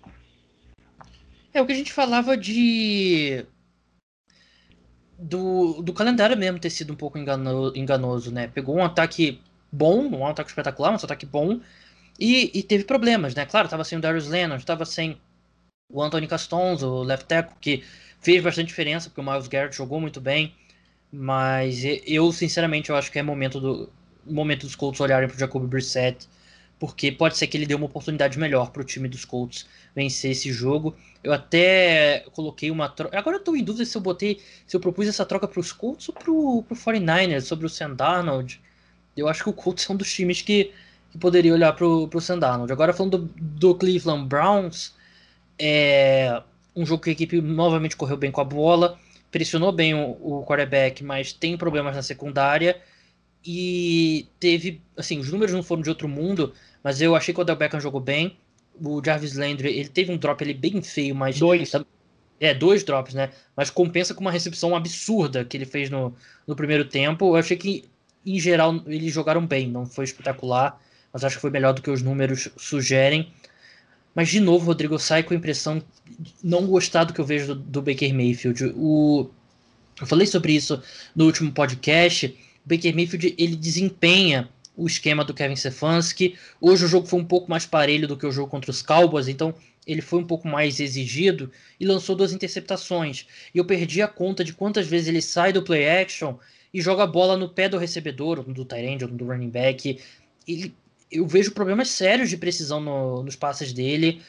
[1.53, 3.45] É o que a gente falava de.
[5.17, 8.47] Do, do calendário mesmo ter sido um pouco engano, enganoso, né?
[8.47, 9.39] Pegou um ataque
[9.71, 11.59] bom, um ataque espetacular, um ataque bom,
[12.19, 13.45] e, e teve problemas, né?
[13.45, 15.19] Claro, tava sem o Darius Leonard, tava sem
[15.91, 17.83] o Anthony Castonzo, o left tackle, que
[18.21, 20.53] fez bastante diferença, porque o Miles Garrett jogou muito bem,
[21.11, 23.89] mas eu, sinceramente, eu acho que é momento do
[24.25, 26.27] momento dos Colts olharem pro Jacoby Brissett
[26.79, 30.31] porque pode ser que ele dê uma oportunidade melhor para o time dos Colts vencer
[30.31, 30.95] esse jogo.
[31.21, 33.17] Eu até coloquei uma troca.
[33.19, 35.73] Agora eu estou em dúvida se eu botei, se eu propus essa troca para os
[35.73, 38.61] Colts ou para o 49ers sobre o Sam Darnold.
[39.17, 40.71] Eu acho que o Colts é um dos times que,
[41.11, 42.71] que poderia olhar para o Sam Darnold.
[42.71, 44.95] Agora falando do, do, Cleveland Browns,
[45.59, 46.41] é
[46.73, 48.97] um jogo que a equipe novamente correu bem com a bola,
[49.31, 52.79] pressionou bem o, o quarterback, mas tem problemas na secundária
[53.45, 56.53] e teve, assim, os números não foram de outro mundo,
[56.83, 58.37] mas eu achei que o Odell Beckham jogou bem.
[58.81, 61.37] O Jarvis Landry, ele teve um drop ali bem feio, mas.
[61.39, 61.71] Dois.
[62.39, 63.31] É, dois drops, né?
[63.53, 66.15] Mas compensa com uma recepção absurda que ele fez no,
[66.47, 67.25] no primeiro tempo.
[67.25, 67.83] Eu achei que,
[68.25, 70.79] em geral, eles jogaram bem, não foi espetacular,
[71.11, 73.33] mas acho que foi melhor do que os números sugerem.
[74.19, 75.81] Mas, de novo, Rodrigo, eu saio com a impressão
[76.43, 78.73] não gostar do que eu vejo do, do Baker Mayfield.
[78.75, 79.29] O,
[79.97, 80.83] eu falei sobre isso
[81.15, 82.25] no último podcast.
[82.65, 86.35] O Baker Mayfield ele desempenha o esquema do Kevin Stefanski.
[86.59, 89.29] Hoje o jogo foi um pouco mais parelho do que o jogo contra os Cowboys,
[89.29, 89.55] então
[89.87, 91.49] ele foi um pouco mais exigido
[91.79, 93.25] e lançou duas interceptações.
[93.55, 96.35] E eu perdi a conta de quantas vezes ele sai do play action
[96.73, 99.97] e joga a bola no pé do recebedor, do tight ou do running back.
[100.45, 100.75] Ele,
[101.11, 104.21] eu vejo problemas sérios de precisão no, nos passes dele.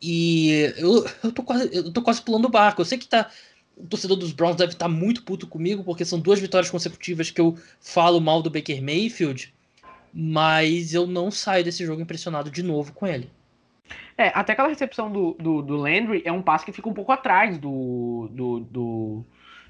[0.00, 2.80] E eu, eu, tô quase, eu tô quase pulando o barco.
[2.80, 3.30] Eu sei que tá,
[3.76, 7.30] o torcedor dos Browns deve estar tá muito puto comigo, porque são duas vitórias consecutivas
[7.30, 9.54] que eu falo mal do Baker Mayfield.
[10.12, 13.30] Mas eu não saio desse jogo impressionado de novo com ele.
[14.16, 17.12] É, até aquela recepção do, do, do Landry é um passe que fica um pouco
[17.12, 19.24] atrás do, do,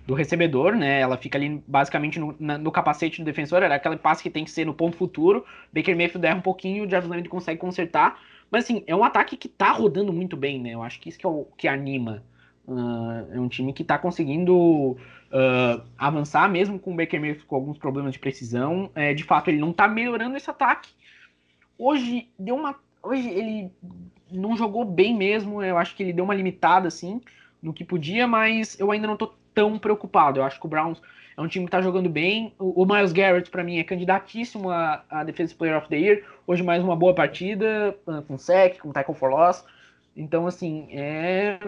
[0.09, 1.01] do recebedor, né?
[1.01, 4.43] Ela fica ali basicamente no, na, no, capacete do defensor, era aquele passe que tem
[4.43, 5.45] que ser no ponto futuro.
[5.71, 8.19] Baker Mayfield erra um pouquinho, o Jarvis Landry consegue consertar.
[8.51, 10.71] Mas assim, é um ataque que tá rodando muito bem, né?
[10.73, 12.25] Eu acho que isso que é o que anima.
[12.67, 17.57] Uh, é um time que tá conseguindo uh, avançar, mesmo com o Baker Mayfield com
[17.57, 18.91] alguns problemas de precisão.
[18.95, 20.89] É, de fato, ele não tá melhorando esse ataque.
[21.77, 22.75] Hoje deu uma.
[23.03, 23.71] Hoje ele
[24.33, 25.63] não jogou bem mesmo.
[25.63, 27.21] Eu acho que ele deu uma limitada, assim,
[27.63, 30.39] no que podia, mas eu ainda não tô tão preocupado.
[30.39, 31.03] Eu acho que o Browns
[31.37, 32.55] é um time que tá jogando bem.
[32.61, 36.23] O, Miles Garrett, para mim, é candidatíssimo a, a Defensive Player of the Year.
[36.47, 39.65] Hoje, mais uma boa partida, uh, com sec, com tackle for loss.
[40.17, 41.59] Então, assim, é.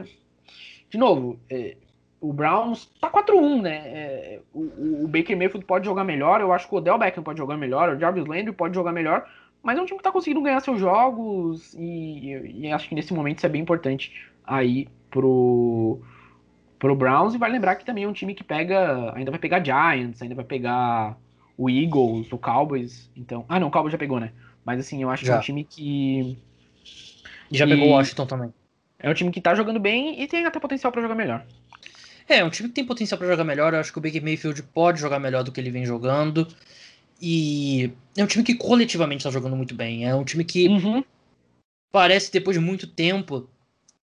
[0.89, 1.77] De novo, é...
[2.21, 3.77] o Browns tá 4-1, né?
[3.87, 4.41] É...
[4.55, 6.41] O, o, Baker Mayfield pode jogar melhor.
[6.41, 7.97] Eu acho que o Odell Beckham pode jogar melhor.
[7.97, 9.29] O Jarvis Landry pode jogar melhor.
[9.65, 13.13] Mas é um time que tá conseguindo ganhar seus jogos e, e acho que nesse
[13.13, 16.01] momento isso é bem importante aí pro,
[16.81, 17.35] pro Browns.
[17.35, 19.13] E vai lembrar que também é um time que pega.
[19.15, 21.17] Ainda vai pegar Giants, ainda vai pegar
[21.57, 23.09] o Eagles, o Cowboys.
[23.15, 23.45] Então.
[23.49, 24.33] Ah, não, o Cowboys já pegou, né?
[24.65, 25.35] Mas assim, eu acho já.
[25.35, 26.39] que é um time que.
[27.53, 28.55] Já pegou o Washington também.
[28.99, 31.45] É um time que tá jogando bem e tem até potencial para jogar melhor.
[32.29, 33.73] É, é um time que tem potencial para jogar melhor.
[33.73, 36.47] Eu acho que o Baker Mayfield pode jogar melhor do que ele vem jogando.
[37.21, 40.07] E é um time que coletivamente está jogando muito bem.
[40.07, 41.05] É um time que uhum.
[41.93, 43.49] parece, depois de muito tempo,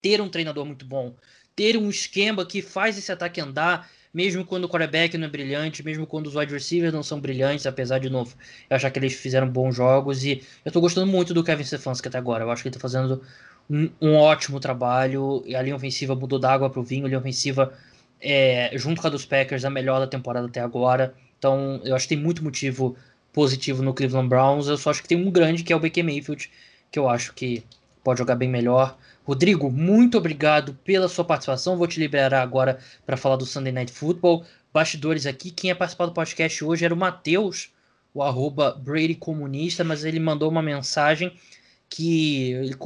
[0.03, 1.15] ter um treinador muito bom.
[1.57, 5.83] Ter um esquema que faz esse ataque andar, mesmo quando o quarterback não é brilhante,
[5.83, 8.37] mesmo quando os wide receivers não são brilhantes, apesar de novo,
[8.69, 10.23] eu achar que eles fizeram bons jogos.
[10.23, 12.45] E eu estou gostando muito do Kevin Stefanski até agora.
[12.45, 13.23] Eu acho que ele está fazendo
[13.69, 15.43] um, um, ótimo trabalho.
[15.47, 17.07] E a linha ofensiva mudou da água para o vinho.
[17.07, 17.73] A linha ofensiva,
[18.21, 21.15] é, junto com a dos Packers, a melhor da temporada até agora.
[21.39, 22.97] Então, eu acho que tem muito motivo
[23.33, 24.67] positivo no Cleveland Browns.
[24.67, 26.51] Eu só acho que tem um grande, que é o Baker Mayfield,
[26.91, 27.63] que eu acho que
[28.03, 28.97] pode jogar bem melhor.
[29.27, 31.77] Rodrigo, muito obrigado pela sua participação.
[31.77, 34.45] Vou te liberar agora para falar do Sunday Night Football.
[34.73, 35.51] Bastidores aqui.
[35.51, 37.73] Quem ia participar do podcast hoje era o Matheus,
[38.15, 41.33] o arroba Brady Comunista, mas ele mandou uma mensagem
[41.91, 42.77] que ele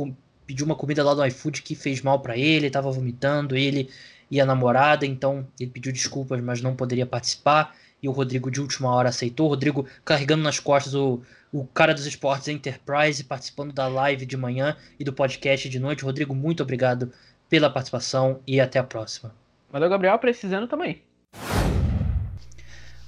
[0.47, 3.91] pediu uma comida lá do iFood que fez mal para ele, estava vomitando, ele
[4.30, 8.61] e a namorada, então ele pediu desculpas, mas não poderia participar e o Rodrigo de
[8.61, 9.47] última hora aceitou.
[9.47, 11.21] O Rodrigo carregando nas costas o,
[11.53, 16.05] o cara dos esportes Enterprise, participando da live de manhã e do podcast de noite.
[16.05, 17.13] Rodrigo, muito obrigado
[17.49, 19.35] pela participação e até a próxima.
[19.71, 21.03] Valeu, Gabriel, precisando também.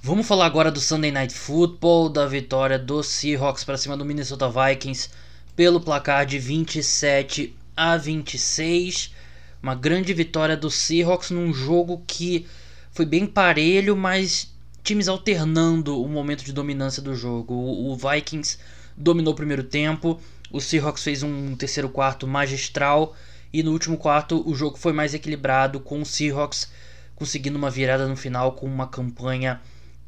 [0.01, 4.49] Vamos falar agora do Sunday Night Football, da vitória do Seahawks para cima do Minnesota
[4.49, 5.09] Vikings
[5.55, 9.13] pelo placar de 27 a 26.
[9.61, 12.45] Uma grande vitória do Seahawks num jogo que
[12.91, 14.52] foi bem parelho, mas
[14.83, 17.53] times alternando o momento de dominância do jogo.
[17.53, 18.57] O, Vikings
[18.95, 20.19] dominou o primeiro tempo,
[20.51, 23.15] o Seahawks fez um terceiro quarto magistral
[23.51, 26.69] e no último quarto o jogo foi mais equilibrado com o Seahawks
[27.15, 29.61] conseguindo uma virada no final com uma campanha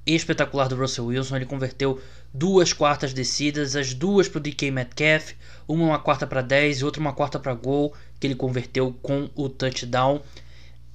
[0.05, 1.37] espetacular do Russell Wilson.
[1.37, 2.01] Ele converteu
[2.33, 5.33] duas quartas descidas, as duas para o DK Metcalf,
[5.67, 9.29] uma uma quarta para 10 e outra uma quarta para gol, que ele converteu com
[9.35, 10.21] o touchdown.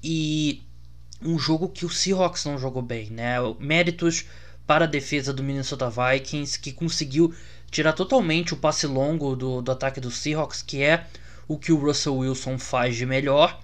[0.02, 0.62] E
[1.22, 3.36] um jogo que o Seahawks não jogou bem, né?
[3.58, 4.24] Méritos
[4.66, 7.34] para a defesa do Minnesota Vikings, que conseguiu
[7.70, 11.06] tirar totalmente o passe longo do, do ataque do Seahawks, que é
[11.46, 13.60] o que o Russell Wilson faz de melhor.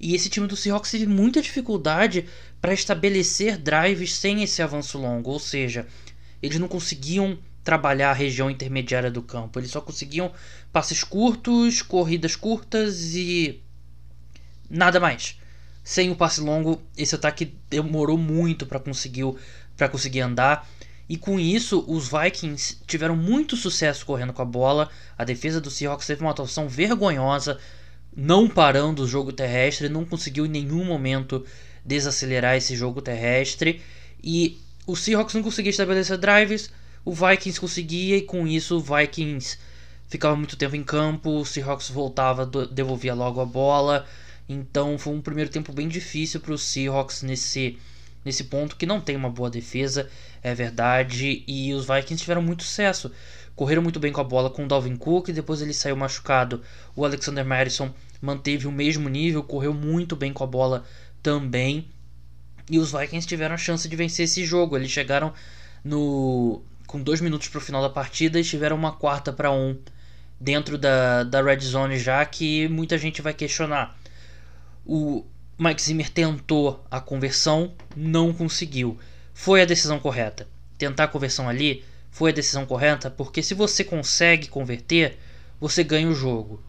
[0.00, 2.26] E esse time do Seahawks teve muita dificuldade
[2.60, 5.86] para estabelecer drives sem esse avanço longo, ou seja,
[6.42, 10.32] eles não conseguiam trabalhar a região intermediária do campo, eles só conseguiam
[10.72, 13.62] passes curtos, corridas curtas e
[14.68, 15.38] nada mais
[15.84, 19.30] sem o passe longo, esse ataque demorou muito para conseguir,
[19.76, 20.66] pra conseguir andar.
[21.06, 24.88] E com isso, os Vikings tiveram muito sucesso correndo com a bola.
[25.18, 27.58] A defesa do Seahawks teve uma atuação vergonhosa,
[28.16, 31.44] não parando o jogo terrestre, não conseguiu em nenhum momento
[31.84, 33.82] desacelerar esse jogo terrestre.
[34.22, 36.70] E o Seahawks não conseguia estabelecer drives,
[37.04, 39.58] o Vikings conseguia, e com isso o Vikings
[40.08, 44.06] ficava muito tempo em campo, o Seahawks voltava, devolvia logo a bola.
[44.48, 47.78] Então foi um primeiro tempo bem difícil para os Seahawks nesse,
[48.24, 50.08] nesse ponto, que não tem uma boa defesa,
[50.42, 51.44] é verdade.
[51.46, 53.10] E os Vikings tiveram muito sucesso.
[53.56, 56.62] Correram muito bem com a bola com o Dalvin Cook, depois ele saiu machucado.
[56.96, 60.84] O Alexander Madison manteve o mesmo nível, correu muito bem com a bola
[61.22, 61.88] também.
[62.68, 64.76] E os Vikings tiveram a chance de vencer esse jogo.
[64.76, 65.32] Eles chegaram
[65.84, 69.76] no com dois minutos para o final da partida e tiveram uma quarta para um
[70.38, 73.96] dentro da, da red zone já que muita gente vai questionar.
[74.86, 75.24] O
[75.58, 78.98] Mike Zimmer tentou a conversão, não conseguiu.
[79.32, 80.46] Foi a decisão correta.
[80.76, 85.18] Tentar a conversão ali foi a decisão correta, porque se você consegue converter,
[85.60, 86.62] você ganha o jogo.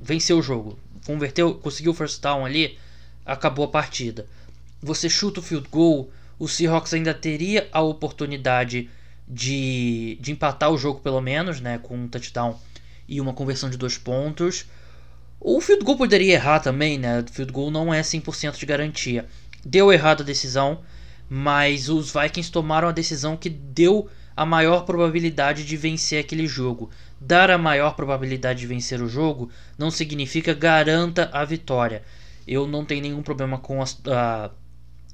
[0.00, 0.78] Venceu o jogo.
[1.04, 2.78] Converteu, conseguiu o first down ali,
[3.24, 4.26] acabou a partida.
[4.82, 8.90] Você chuta o field goal, o Seahawks ainda teria a oportunidade
[9.26, 12.60] de, de empatar o jogo pelo menos, né, com um touchdown
[13.08, 14.66] e uma conversão de dois pontos.
[15.40, 17.20] O field goal poderia errar também, né?
[17.20, 19.26] O field goal não é 100% de garantia.
[19.64, 20.80] Deu errado a decisão,
[21.28, 26.90] mas os Vikings tomaram a decisão que deu a maior probabilidade de vencer aquele jogo.
[27.20, 32.02] Dar a maior probabilidade de vencer o jogo não significa garanta a vitória.
[32.46, 34.50] Eu não tenho nenhum problema com a, a,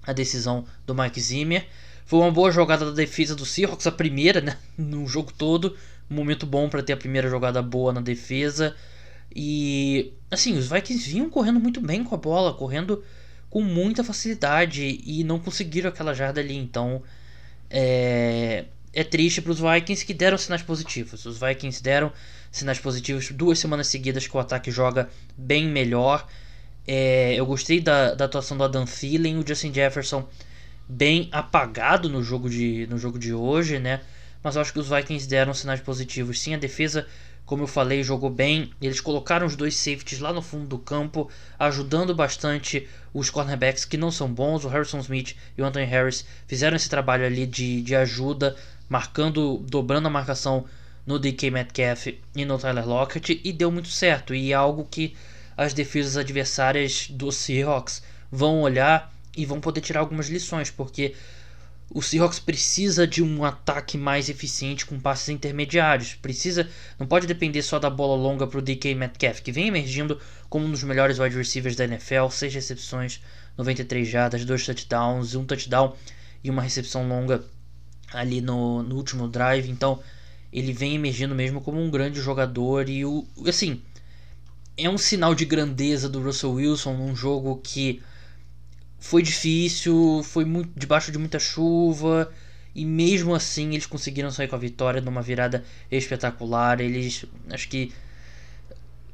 [0.06, 1.66] a decisão do Mike Zimmer.
[2.04, 4.56] Foi uma boa jogada da defesa do Seahawks, a primeira, né?
[4.76, 5.76] No jogo todo.
[6.10, 8.76] Um momento bom para ter a primeira jogada boa na defesa.
[9.34, 13.04] E assim, os Vikings vinham correndo muito bem com a bola, correndo
[13.48, 16.56] com muita facilidade e não conseguiram aquela jarda ali.
[16.56, 17.02] Então
[17.70, 21.24] é, é triste para os Vikings que deram sinais positivos.
[21.24, 22.12] Os Vikings deram
[22.50, 26.26] sinais positivos duas semanas seguidas que o ataque joga bem melhor.
[26.86, 30.28] É, eu gostei da, da atuação do Adam Thielen, o Justin Jefferson
[30.88, 34.00] bem apagado no jogo de, no jogo de hoje, né?
[34.42, 36.40] Mas eu acho que os Vikings deram sinais positivos.
[36.40, 37.06] Sim, a defesa
[37.44, 38.70] como eu falei, jogou bem.
[38.80, 41.28] Eles colocaram os dois safeties lá no fundo do campo,
[41.58, 44.64] ajudando bastante os cornerbacks que não são bons.
[44.64, 48.56] O Harrison Smith e o Anthony Harris fizeram esse trabalho ali de, de ajuda,
[48.88, 50.64] marcando, dobrando a marcação
[51.04, 54.34] no DK Metcalf e no Tyler Lockett, e deu muito certo.
[54.34, 55.16] E é algo que
[55.56, 61.14] as defesas adversárias do Seahawks vão olhar e vão poder tirar algumas lições, porque
[61.94, 66.14] o Seahawks precisa de um ataque mais eficiente com passes intermediários.
[66.14, 66.68] Precisa,
[66.98, 70.18] não pode depender só da bola longa para o DK Metcalf, que vem emergindo
[70.48, 73.20] como um dos melhores wide receivers da NFL, seis recepções,
[73.58, 75.94] 93 jardas, dois touchdowns, um touchdown
[76.42, 77.44] e uma recepção longa
[78.12, 79.70] ali no, no último drive.
[79.70, 80.00] Então,
[80.50, 83.82] ele vem emergindo mesmo como um grande jogador e o assim,
[84.78, 88.02] é um sinal de grandeza do Russell Wilson num jogo que
[89.02, 92.32] foi difícil, foi muito debaixo de muita chuva
[92.72, 96.80] e mesmo assim eles conseguiram sair com a vitória numa virada espetacular.
[96.80, 97.92] Eles acho que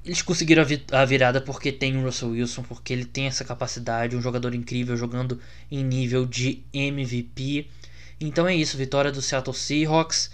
[0.04, 0.62] eles conseguiram
[0.92, 4.94] a virada porque tem o Russell Wilson, porque ele tem essa capacidade, um jogador incrível
[4.94, 7.66] jogando em nível de MVP.
[8.20, 10.30] Então é isso, vitória do Seattle Seahawks.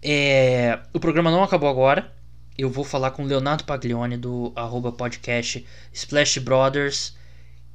[0.00, 2.12] É, o programa não acabou agora.
[2.56, 7.16] Eu vou falar com o Leonardo Paglione do arroba podcast Splash Brothers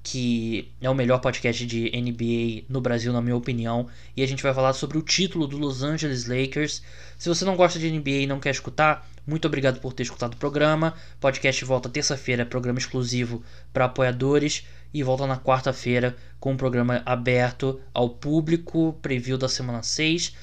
[0.02, 3.88] que é o melhor podcast de NBA no Brasil, na minha opinião.
[4.16, 6.82] E a gente vai falar sobre o título do Los Angeles Lakers.
[7.18, 10.34] Se você não gosta de NBA e não quer escutar, muito obrigado por ter escutado
[10.34, 10.94] o programa.
[11.20, 13.44] Podcast volta terça-feira, programa exclusivo
[13.74, 14.66] para apoiadores.
[14.92, 20.34] E volta na quarta-feira com um programa aberto ao público, preview da semana 6.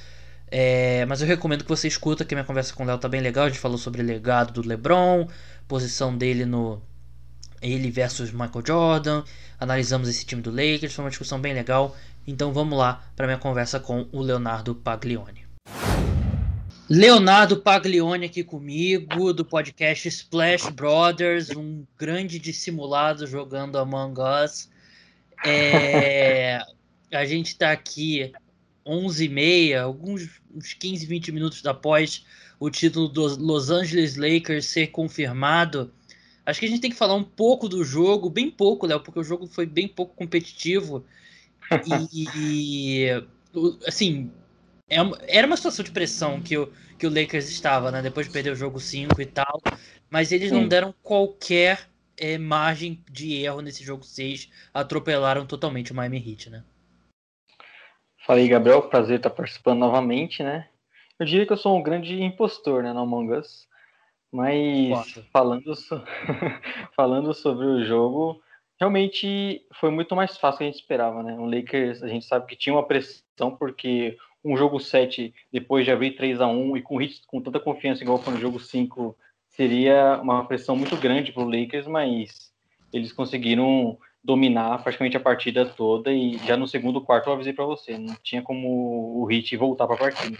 [0.48, 3.20] É, mas eu recomendo que você escuta, que minha conversa com o Léo tá bem
[3.20, 3.46] legal.
[3.46, 5.26] A gente falou sobre o legado do LeBron,
[5.66, 6.80] posição dele no,
[7.60, 9.24] ele versus Michael Jordan,
[9.58, 11.96] analisamos esse time do Lakers, foi uma discussão bem legal.
[12.26, 15.46] Então vamos lá para minha conversa com o Leonardo Paglione.
[16.88, 24.70] Leonardo Paglione aqui comigo, do podcast Splash Brothers, um grande dissimulado jogando Among Us.
[25.44, 26.60] É,
[27.12, 28.32] a gente está aqui
[28.86, 32.24] 11h30, alguns uns 15, 20 minutos após
[32.58, 35.92] o título dos Los Angeles Lakers ser confirmado.
[36.46, 39.18] Acho que a gente tem que falar um pouco do jogo, bem pouco, Léo, porque
[39.18, 41.04] o jogo foi bem pouco competitivo.
[41.84, 43.08] E,
[43.84, 44.30] assim,
[44.88, 48.00] é era uma situação de pressão que o, que o Lakers estava, né?
[48.00, 49.60] Depois de perder o jogo 5 e tal.
[50.08, 50.54] Mas eles Sim.
[50.54, 54.48] não deram qualquer é, margem de erro nesse jogo 6.
[54.72, 56.64] Atropelaram totalmente o Miami Heat, né?
[58.24, 58.82] Fala aí, Gabriel.
[58.82, 60.68] Prazer estar participando novamente, né?
[61.18, 63.66] Eu diria que eu sou um grande impostor, né, no Among Us.
[64.32, 66.02] Mas falando, so...
[66.94, 68.42] falando sobre o jogo,
[68.78, 71.34] realmente foi muito mais fácil que a gente esperava, né?
[71.38, 75.90] O Lakers, a gente sabe que tinha uma pressão porque um jogo 7 depois de
[75.90, 79.16] abrir 3 a 1 e com com tanta confiança igual foi no jogo 5
[79.48, 82.52] seria uma pressão muito grande para o Lakers, mas
[82.92, 87.64] eles conseguiram dominar praticamente a partida toda e já no segundo quarto eu avisei para
[87.64, 90.38] você, não tinha como o Heat voltar para a partida.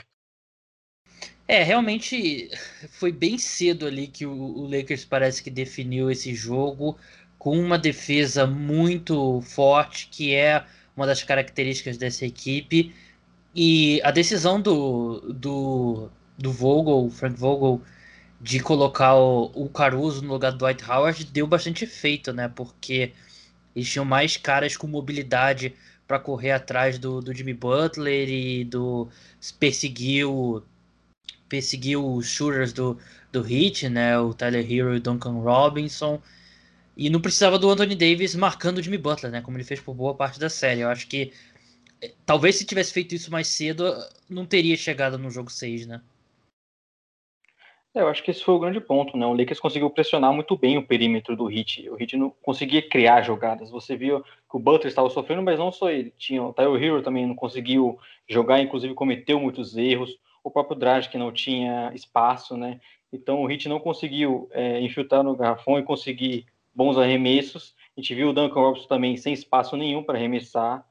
[1.49, 2.51] É, realmente
[2.91, 6.99] foi bem cedo ali que o, Lakers parece que definiu esse jogo
[7.39, 10.65] com uma defesa muito forte, que é
[10.97, 12.93] uma das características dessa equipe.
[13.55, 17.81] E a decisão do, do, do Vogel, Frank Vogel,
[18.41, 22.49] de colocar o, o Caruso no lugar do Dwight Howard deu bastante efeito, né?
[22.49, 23.13] Porque
[23.75, 25.75] eles tinham mais caras com mobilidade
[26.07, 29.09] para correr atrás do, do Jimmy Butler e do
[29.59, 30.63] perseguir o,
[31.49, 32.99] perseguir os shooters do,
[33.33, 34.19] do Heat, né?
[34.19, 36.21] O Tyler Hero e o Duncan Robinson.
[36.97, 39.41] E não precisava do Anthony Davis marcando o Jimmy Butler, né?
[39.43, 40.81] Como ele fez por boa parte da série.
[40.81, 41.33] Eu acho que
[42.01, 43.85] eh, talvez se tivesse feito isso mais cedo,
[44.29, 46.01] não teria chegado no jogo 6, né?
[47.97, 49.25] É, eu acho que esse foi o grande ponto, né?
[49.25, 51.89] O Lakers conseguiu pressionar muito bem o perímetro do Heat.
[51.89, 53.71] O Heat não conseguia criar jogadas.
[53.71, 56.13] Você viu que o Butler estava sofrendo, mas não só ele.
[56.19, 60.19] Tinha o Tyler Hero também não conseguiu jogar, inclusive cometeu muitos erros.
[60.47, 62.81] O próprio Dragic não tinha espaço, né?
[63.13, 67.75] Então o Heat não conseguiu é, infiltrar no garrafão e conseguir bons arremessos.
[67.97, 70.87] A gente viu o Duncan Robinson também sem espaço nenhum para arremessar.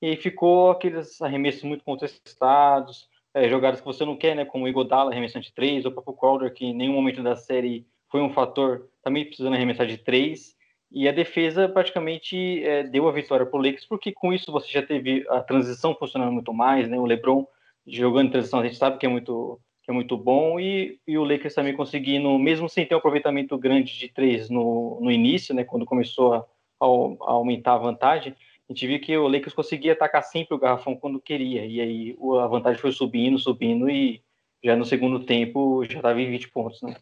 [0.00, 4.44] E aí ficou aqueles arremessos muito contestados, é, jogadas que você não quer, né?
[4.44, 7.34] Como o Igodala arremessando de 3, ou o próprio Crowder, que em nenhum momento da
[7.34, 10.54] série foi um fator, também precisando arremessar de 3.
[10.92, 14.68] E a defesa praticamente é, deu a vitória para o Lakers, porque com isso você
[14.68, 16.96] já teve a transição funcionando muito mais, né?
[16.96, 17.44] O LeBron
[17.86, 21.18] jogando em transição, a gente sabe que é muito, que é muito bom, e, e
[21.18, 25.54] o Lakers também conseguindo, mesmo sem ter um aproveitamento grande de 3 no, no início,
[25.54, 25.64] né?
[25.64, 26.38] Quando começou a,
[26.80, 28.34] a aumentar a vantagem,
[28.68, 32.16] a gente viu que o Lakers conseguia atacar sempre o garrafão quando queria, e aí
[32.40, 34.22] a vantagem foi subindo, subindo, e
[34.62, 36.94] já no segundo tempo já estava em 20 pontos, né?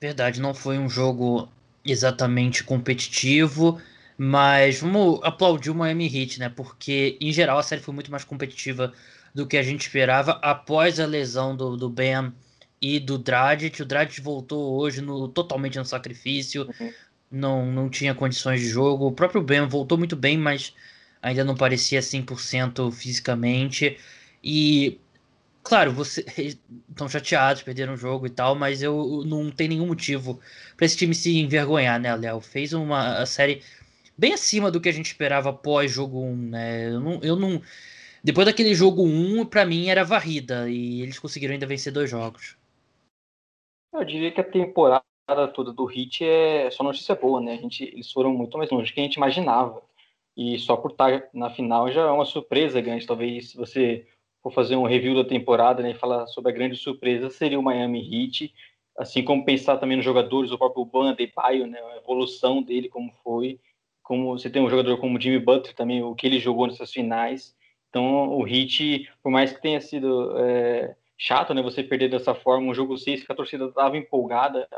[0.00, 1.48] Verdade, não foi um jogo
[1.84, 3.80] exatamente competitivo,
[4.16, 6.48] mas vamos aplaudir o Miami Heat, né?
[6.48, 8.92] Porque, em geral, a série foi muito mais competitiva
[9.34, 12.32] do que a gente esperava após a lesão do, do Ben
[12.80, 13.82] e do Dragic.
[13.82, 16.68] O Dragic voltou hoje no, totalmente no sacrifício.
[16.80, 16.92] Uhum
[17.30, 19.06] não, não tinha condições de jogo.
[19.06, 20.74] O próprio Ben voltou muito bem, mas
[21.22, 23.98] ainda não parecia 100% fisicamente.
[24.42, 24.98] E,
[25.62, 26.58] claro, vocês
[26.88, 30.40] estão chateados, perderam o jogo e tal, mas eu não tenho nenhum motivo
[30.76, 32.40] para esse time se envergonhar, né, Léo?
[32.40, 33.62] Fez uma série
[34.16, 36.88] bem acima do que a gente esperava após jogo 1, né?
[36.88, 37.20] Eu não.
[37.22, 37.62] Eu não
[38.22, 42.56] depois daquele jogo 1, para mim era varrida e eles conseguiram ainda vencer dois jogos.
[43.92, 45.02] Eu diria que a temporada
[45.54, 47.54] toda do Hit é só notícia boa, né?
[47.54, 49.82] A gente, eles foram muito mais longe do que a gente imaginava.
[50.36, 53.06] E só por estar na final já é uma surpresa grande.
[53.06, 54.06] Talvez se você
[54.42, 57.62] for fazer um review da temporada né, e falar sobre a grande surpresa, seria o
[57.62, 58.54] Miami Heat.
[58.96, 63.12] Assim como pensar também nos jogadores, o próprio Ban Adebayo, né, a evolução dele, como
[63.22, 63.60] foi.
[64.02, 67.54] Como você tem um jogador como Jimmy Butler também, o que ele jogou nessas finais.
[67.88, 70.36] Então o Heat, por mais que tenha sido...
[70.38, 71.60] É, chato, né?
[71.60, 74.68] Você perder dessa forma um jogo 6 que a torcida estava empolgada,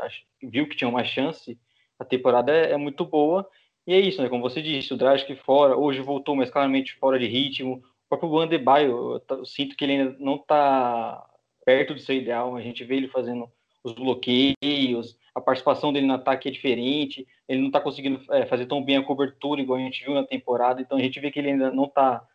[0.41, 1.57] viu que tinha uma chance.
[1.99, 3.47] A temporada é, é, muito boa.
[3.85, 4.27] E é isso, né?
[4.27, 7.75] Como você disse, o Dragic fora, hoje voltou, mas claramente fora de ritmo.
[7.75, 11.23] O próprio Bandebaio, eu, eu sinto que ele ainda não está
[11.63, 12.55] perto do seu ideal.
[12.55, 13.47] A gente vê ele fazendo
[13.83, 17.27] os bloqueios, a participação dele no ataque é diferente.
[17.47, 20.23] Ele não está conseguindo é, fazer tão bem a cobertura igual a gente viu na
[20.23, 20.81] temporada.
[20.81, 22.27] Então a gente vê que ele ainda não está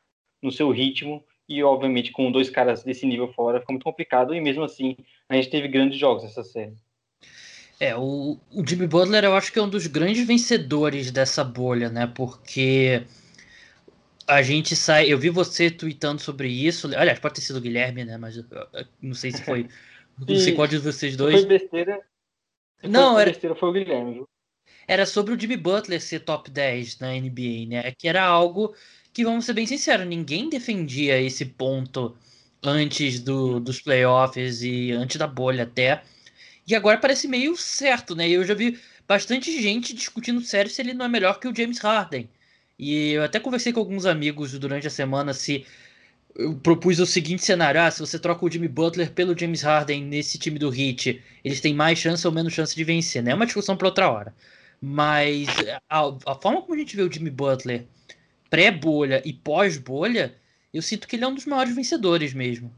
[0.43, 1.25] no seu ritmo.
[1.49, 4.35] E, obviamente, com dois caras desse nível fora, fica muito complicado.
[4.35, 4.97] E mesmo assim,
[5.29, 6.75] a gente teve grandes jogos nessa série.
[7.79, 11.91] É, o, o Jimmy Butler eu acho que é um dos grandes vencedores dessa bolha,
[11.91, 12.07] né?
[12.07, 13.05] Porque
[14.27, 15.13] a gente sai.
[15.13, 16.89] Eu vi você tweetando sobre isso.
[16.97, 18.17] Aliás, pode ter sido o Guilherme, né?
[18.17, 18.43] Mas
[19.01, 19.69] não sei se foi.
[20.19, 21.41] não sei qual de vocês dois.
[21.41, 22.01] Foi besteira.
[22.83, 23.31] Não, foi era.
[23.31, 24.29] Besteira foi o Guilherme, viu?
[24.89, 27.93] Era sobre o Jimmy Butler ser top 10 na NBA, né?
[27.93, 28.75] Que era algo
[29.17, 32.15] que vamos ser bem sinceros, ninguém defendia esse ponto
[32.63, 36.03] antes do, dos playoffs e antes da bolha até.
[36.67, 38.29] E agora parece meio certo, né?
[38.29, 41.79] Eu já vi bastante gente discutindo sério se ele não é melhor que o James
[41.79, 42.29] Harden.
[42.79, 45.65] E eu até conversei com alguns amigos durante a semana se
[46.35, 50.05] eu propus o seguinte cenário: ah, se você troca o Jimmy Butler pelo James Harden
[50.05, 53.31] nesse time do Heat, eles têm mais chance ou menos chance de vencer, né?
[53.31, 54.35] É uma discussão para outra hora.
[54.79, 55.47] Mas
[55.89, 57.87] a, a, forma como a gente vê o Jimmy Butler
[58.57, 60.35] pré-bolha e pós-bolha,
[60.73, 62.73] eu sinto que ele é um dos maiores vencedores mesmo.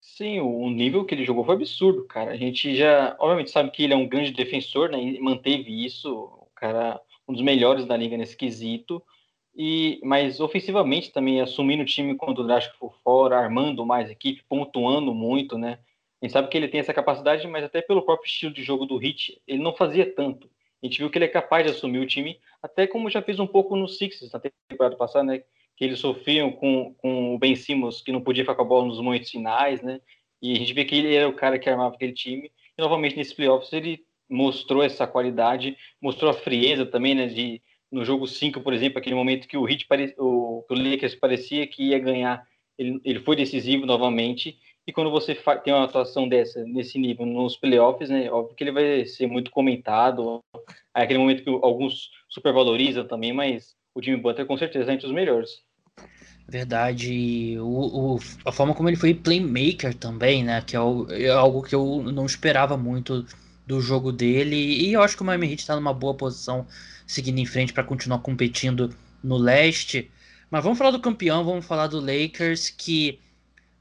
[0.00, 2.32] Sim, o nível que ele jogou foi absurdo, cara.
[2.32, 5.00] A gente já, obviamente, sabe que ele é um grande defensor, né?
[5.00, 9.00] E manteve isso, o cara, um dos melhores da liga nesse quesito.
[9.54, 14.12] E, mas ofensivamente também, assumindo o time quando o Dragic for fora, armando mais a
[14.12, 15.78] equipe, pontuando muito, né?
[16.20, 18.84] A gente sabe que ele tem essa capacidade, mas até pelo próprio estilo de jogo
[18.84, 20.50] do Hit, ele não fazia tanto.
[20.86, 23.40] A gente viu que ele é capaz de assumir o time, até como já fez
[23.40, 25.42] um pouco no Sixers na temporada passada, né?
[25.76, 28.86] Que eles sofriam com, com o Ben Simmons, que não podia ficar com a bola
[28.86, 30.00] nos momentos finais, né?
[30.40, 32.52] E a gente vê que ele era o cara que armava aquele time.
[32.78, 37.26] E novamente nesse playoffs ele mostrou essa qualidade, mostrou a frieza também, né?
[37.26, 37.60] De
[37.90, 40.14] no jogo 5, por exemplo, aquele momento que o Heat pare...
[40.18, 42.46] o, o Lakers parecia que ia ganhar,
[42.78, 44.56] ele, ele foi decisivo novamente.
[44.86, 45.34] E quando você
[45.64, 49.50] tem uma atuação dessa, nesse nível, nos playoffs, né, óbvio que ele vai ser muito
[49.50, 50.40] comentado.
[50.94, 55.06] É aquele momento que alguns supervalorizam também, mas o Jimmy Butler com certeza é entre
[55.06, 55.60] os melhores.
[56.48, 57.56] Verdade.
[57.58, 60.62] O, o, a forma como ele foi playmaker também, né?
[60.64, 63.26] Que é, o, é, algo que eu não esperava muito
[63.66, 64.56] do jogo dele.
[64.56, 66.64] E eu acho que o Miami Heat está numa boa posição
[67.04, 70.08] seguindo em frente para continuar competindo no leste.
[70.48, 73.18] Mas vamos falar do campeão, vamos falar do Lakers, que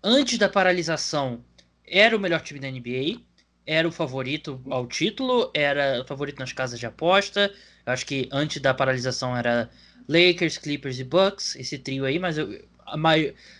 [0.06, 1.44] antes da paralisação
[1.86, 3.20] era o melhor time da NBA,
[3.66, 7.52] era o favorito ao título, era o favorito nas casas de aposta.
[7.84, 9.68] Eu acho que antes da paralisação era
[10.08, 12.64] Lakers, Clippers e Bucks, esse trio aí, mas eu,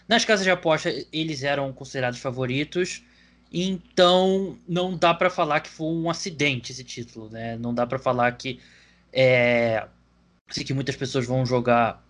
[0.08, 3.04] nas casas de aposta eles eram considerados favoritos.
[3.52, 7.58] Então não dá para falar que foi um acidente esse título, né?
[7.58, 8.60] Não dá para falar que
[9.12, 9.88] é,
[10.50, 12.04] que muitas pessoas vão jogar,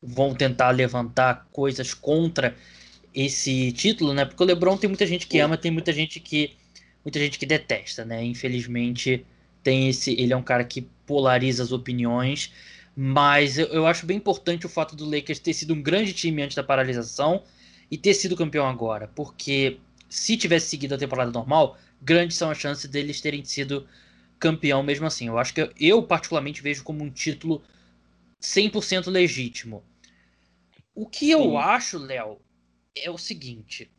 [0.00, 2.54] vão tentar levantar coisas contra
[3.14, 4.24] esse título, né?
[4.24, 6.56] Porque o LeBron tem muita gente que ama, tem muita gente que
[7.04, 8.24] muita gente que detesta, né?
[8.24, 9.24] Infelizmente
[9.62, 12.52] tem esse, ele é um cara que polariza as opiniões,
[12.94, 16.42] mas eu, eu acho bem importante o fato do Lakers ter sido um grande time
[16.42, 17.42] antes da paralisação
[17.90, 19.78] e ter sido campeão agora, porque
[20.08, 23.86] se tivesse seguido a temporada normal, grandes são as chances deles terem sido
[24.38, 25.28] campeão mesmo assim.
[25.28, 27.62] Eu acho que eu, particularmente vejo como um título
[28.40, 29.82] 100% legítimo.
[30.94, 31.56] O que eu Sim.
[31.56, 32.38] acho, Léo,
[32.94, 33.90] é o seguinte.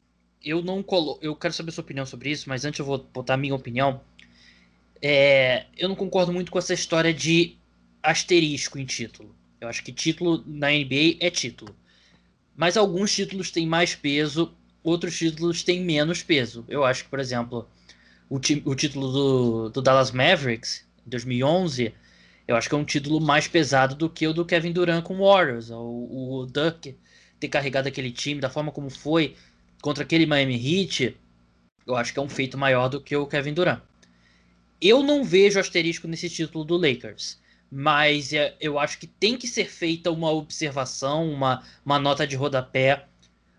[0.43, 1.19] Eu não colo...
[1.21, 4.01] eu quero saber sua opinião sobre isso, mas antes eu vou botar a minha opinião.
[5.01, 5.65] É...
[5.77, 7.57] eu não concordo muito com essa história de
[8.01, 9.35] asterisco em título.
[9.59, 11.75] Eu acho que título na NBA é título.
[12.55, 16.65] Mas alguns títulos têm mais peso, outros títulos têm menos peso.
[16.67, 17.67] Eu acho que, por exemplo,
[18.29, 21.93] o, o título do, do Dallas Mavericks, em 2011,
[22.47, 25.15] eu acho que é um título mais pesado do que o do Kevin Durant com
[25.15, 25.69] o Warriors.
[25.69, 26.95] O, o Duck
[27.39, 29.35] ter carregado aquele time da forma como foi
[29.81, 31.17] contra aquele Miami Heat,
[31.87, 33.81] eu acho que é um feito maior do que o Kevin Durant.
[34.81, 37.39] Eu não vejo asterisco nesse título do Lakers,
[37.71, 42.35] mas é, eu acho que tem que ser feita uma observação, uma, uma nota de
[42.35, 43.05] rodapé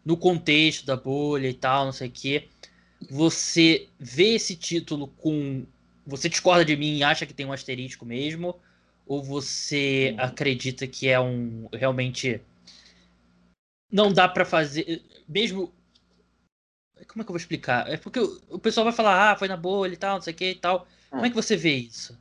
[0.05, 2.49] no contexto da bolha e tal, não sei o quê
[3.09, 5.65] você vê esse título com.
[6.07, 8.57] Você discorda de mim e acha que tem um asterisco mesmo?
[9.07, 11.69] Ou você acredita que é um.
[11.73, 12.41] Realmente.
[13.91, 15.03] Não dá para fazer.
[15.29, 15.73] Mesmo.
[17.09, 17.91] Como é que eu vou explicar?
[17.91, 20.37] É porque o pessoal vai falar, ah, foi na bolha e tal, não sei o
[20.37, 20.87] que e tal.
[21.09, 22.19] Como é que você vê isso?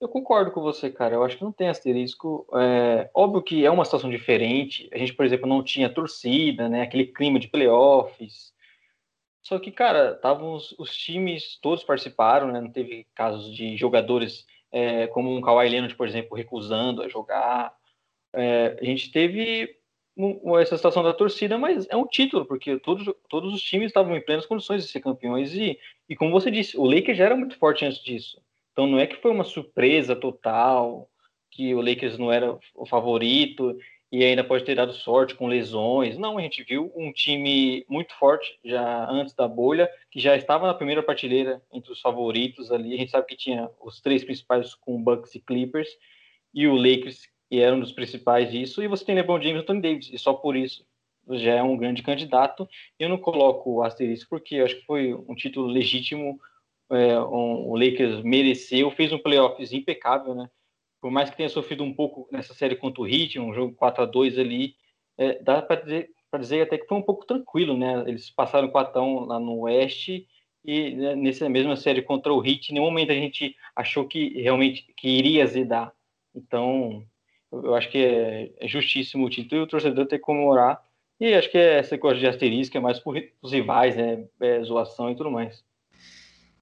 [0.00, 1.14] Eu concordo com você, cara.
[1.14, 2.46] Eu acho que não tem asterisco.
[2.54, 4.88] É, óbvio que é uma situação diferente.
[4.92, 6.82] A gente, por exemplo, não tinha torcida, né?
[6.82, 8.52] Aquele clima de playoffs.
[9.42, 12.60] Só que, cara, estavam os, os, times, todos participaram, né?
[12.60, 17.74] Não teve casos de jogadores é, como um Kawhi Leonard, por exemplo, recusando a jogar.
[18.34, 19.78] É, a gente teve
[20.60, 24.20] essa situação da torcida, mas é um título, porque todos, todos os times estavam em
[24.20, 25.54] plenas condições de ser campeões.
[25.54, 28.40] E, e como você disse, o Lakers já era muito forte antes disso.
[28.72, 31.08] Então não é que foi uma surpresa total,
[31.50, 33.76] que o Lakers não era o favorito
[34.10, 36.16] e ainda pode ter dado sorte com lesões.
[36.16, 40.66] Não, a gente viu um time muito forte já antes da bolha, que já estava
[40.66, 42.94] na primeira prateleira entre os favoritos ali.
[42.94, 45.88] A gente sabe que tinha os três principais com Bucks e Clippers,
[46.54, 48.82] e o Lakers, que era um dos principais disso.
[48.82, 50.84] E você tem LeBron James e Anthony Davis, e só por isso
[51.30, 52.68] já é um grande candidato.
[52.98, 56.38] Eu não coloco o asterisco porque acho que foi um título legítimo.
[56.90, 60.48] É, um, o Lakers mereceu, fez um playoffs impecável, né?
[61.06, 64.02] por mais que tenha sofrido um pouco nessa série contra o Heat, um jogo 4
[64.02, 64.74] a 2 ali,
[65.16, 66.10] é, dá para dizer,
[66.40, 68.02] dizer até que foi um pouco tranquilo, né?
[68.08, 70.26] Eles passaram 4 a 1 lá no Oeste
[70.64, 74.30] e né, nessa mesma série contra o Heat, em nenhum momento a gente achou que
[74.42, 75.92] realmente que iria zedar.
[76.34, 77.06] Então,
[77.52, 80.82] eu acho que é, é justíssimo o título e o torcedor tem que comemorar.
[81.18, 84.24] E acho que é essa coisa de asterisco é mais por os rivais, né?
[84.40, 85.64] É, zoação e tudo mais.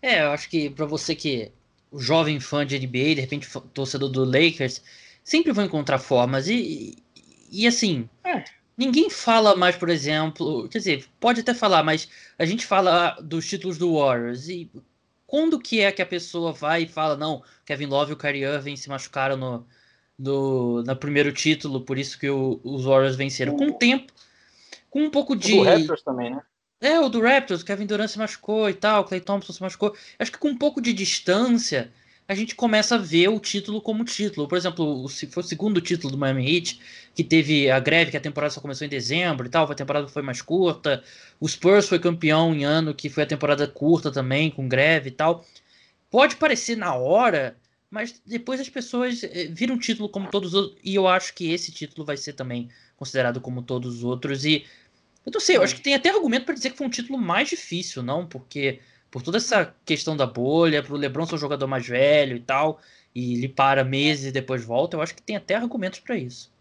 [0.01, 1.51] É, eu acho que para você que
[1.91, 4.83] o jovem fã de NBA, de repente torcedor do Lakers,
[5.25, 6.47] sempre vão encontrar formas.
[6.47, 6.97] E,
[7.51, 8.45] e assim, é.
[8.77, 10.69] ninguém fala mais, por exemplo.
[10.69, 12.09] Quer dizer, pode até falar, mas
[12.39, 14.49] a gente fala dos títulos do Warriors.
[14.49, 14.71] E
[15.27, 18.45] quando que é que a pessoa vai e fala, não, Kevin Love e o Kyrie
[18.45, 19.67] Irving se machucaram no,
[20.19, 23.57] no, no primeiro título, por isso que o, os Warriors venceram.
[23.57, 24.13] Com o tempo,
[24.91, 25.55] com um pouco de.
[25.55, 26.43] O do Raptors também, né?
[26.81, 29.63] É, o do Raptors, o Kevin Durant se machucou e tal, o Clay Thompson se
[29.63, 29.95] machucou.
[30.19, 31.91] Acho que com um pouco de distância,
[32.29, 34.49] a gente começa a ver o título como título.
[34.49, 36.81] Por exemplo, se foi o segundo título do Miami Heat,
[37.15, 40.09] que teve a greve, que a temporada só começou em dezembro e tal, a temporada
[40.09, 41.03] foi mais curta.
[41.41, 45.13] O Spurs foi campeão em ano que foi a temporada curta também, com greve e
[45.13, 45.45] tal.
[46.11, 47.57] Pode parecer na hora,
[47.95, 51.33] mas depois as pessoas eh, viram o título como todos os outros, e eu acho
[51.33, 54.45] que esse título vai ser também considerado como todos os outros.
[54.45, 54.67] E
[55.25, 57.17] eu não sei, eu acho que tem até argumento para dizer que foi um título
[57.17, 58.27] mais difícil, não?
[58.27, 58.81] Porque
[59.13, 62.81] por toda essa questão da bolha, pro LeBron ser um jogador mais velho e tal,
[63.15, 66.53] e ele para meses e depois volta, eu acho que tem até argumentos para isso.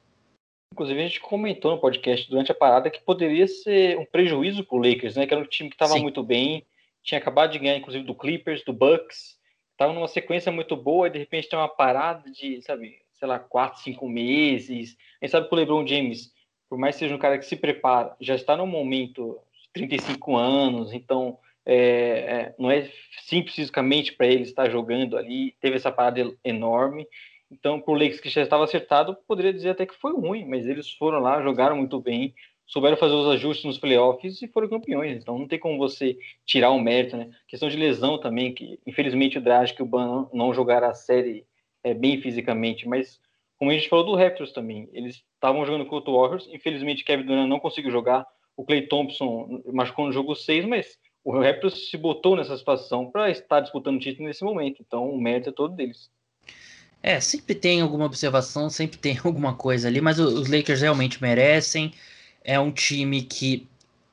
[0.72, 4.78] Inclusive, a gente comentou no podcast durante a parada que poderia ser um prejuízo pro
[4.78, 5.26] Lakers, né?
[5.26, 6.64] Que era um time que estava muito bem,
[7.02, 9.33] tinha acabado de ganhar, inclusive, do Clippers, do Bucks,
[9.74, 13.38] estava numa sequência muito boa e de repente tem uma parada de, sabe, sei lá,
[13.38, 14.96] quatro, cinco meses.
[15.22, 16.32] A gente sabe que o LeBron James,
[16.70, 20.36] por mais que seja um cara que se prepara, já está no momento de 35
[20.36, 22.90] anos, então é, é, não é
[23.22, 25.56] simples fisicamente para ele estar jogando ali.
[25.60, 27.08] Teve essa parada enorme.
[27.52, 30.66] Então, para o Lakers que já estava acertado, poderia dizer até que foi ruim, mas
[30.66, 32.34] eles foram lá, jogaram muito bem,
[32.66, 35.18] souberam fazer os ajustes nos playoffs e foram campeões.
[35.18, 37.30] Então, não tem como você tirar o mérito, né?
[37.48, 41.46] Questão de lesão também, que infelizmente o Dragic e o Ban não jogaram a série
[41.84, 43.20] é, bem fisicamente, mas
[43.58, 47.26] como a gente falou do Raptors também, eles estavam jogando contra o Warriors, infelizmente Kevin
[47.26, 48.26] Durant não conseguiu jogar,
[48.58, 53.30] o Clay Thompson machucou no jogo 6, mas o Raptors se botou nessa situação para
[53.30, 54.84] estar disputando o título nesse momento.
[54.86, 56.12] Então, o mérito é todo deles.
[57.02, 61.94] É, sempre tem alguma observação, sempre tem alguma coisa ali, mas os Lakers realmente merecem.
[62.44, 63.68] É um time que,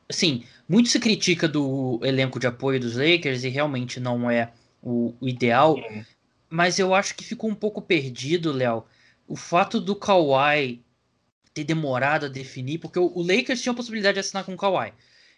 [0.09, 4.53] assim, muito se critica do elenco de apoio dos Lakers e realmente não é
[4.83, 5.77] o, o ideal.
[6.49, 8.85] Mas eu acho que ficou um pouco perdido, Léo,
[9.27, 10.83] o fato do Kawhi
[11.53, 14.57] ter demorado a definir, porque o, o Lakers tinha a possibilidade de assinar com o
[14.57, 14.93] Kawhi.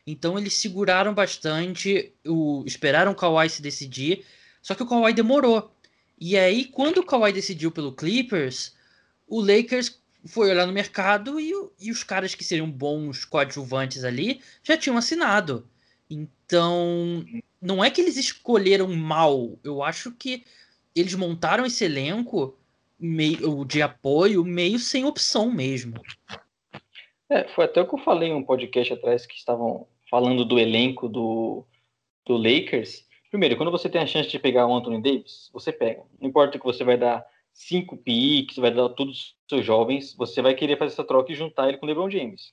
[0.07, 4.25] Então eles seguraram bastante, o, esperaram o Kawhi se decidir,
[4.61, 5.73] só que o Kawhi demorou.
[6.19, 8.75] E aí, quando o Kawhi decidiu pelo Clippers,
[9.27, 14.41] o Lakers foi olhar no mercado e, e os caras que seriam bons coadjuvantes ali
[14.63, 15.69] já tinham assinado.
[16.09, 17.25] Então,
[17.61, 20.45] não é que eles escolheram mal, eu acho que
[20.95, 22.57] eles montaram esse elenco
[22.99, 26.01] meio de apoio meio sem opção mesmo.
[27.29, 30.59] É, foi até o que eu falei em um podcast atrás que estavam falando do
[30.59, 31.65] elenco do,
[32.27, 33.07] do Lakers.
[33.31, 36.03] Primeiro, quando você tem a chance de pegar o Anthony Davis, você pega.
[36.21, 40.43] Não importa que você vai dar cinco picks, vai dar todos os seus jovens, você
[40.43, 42.53] vai querer fazer essa troca e juntar ele com o LeBron James.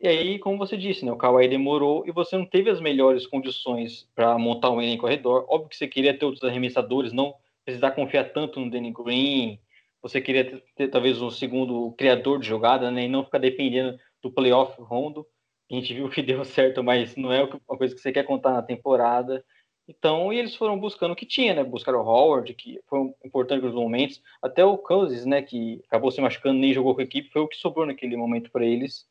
[0.00, 3.26] E aí, como você disse, né, o Kawhi demorou e você não teve as melhores
[3.26, 5.44] condições para montar um elenco ao redor.
[5.48, 7.34] Óbvio que você queria ter outros arremessadores, não
[7.64, 9.58] precisar confiar tanto no Danny Green.
[10.00, 13.98] Você queria ter, ter talvez um segundo criador de jogada, né, e não ficar dependendo
[14.22, 15.26] do playoff rondo.
[15.70, 18.52] A gente viu que deu certo, mas não é uma coisa que você quer contar
[18.52, 19.44] na temporada.
[19.88, 21.64] Então, e eles foram buscando o que tinha, né?
[21.64, 24.22] Buscaram o Howard, que foi importante nos momentos.
[24.42, 25.40] Até o Cousins, né?
[25.40, 28.50] Que acabou se machucando, nem jogou com a equipe, foi o que sobrou naquele momento
[28.50, 29.06] para eles.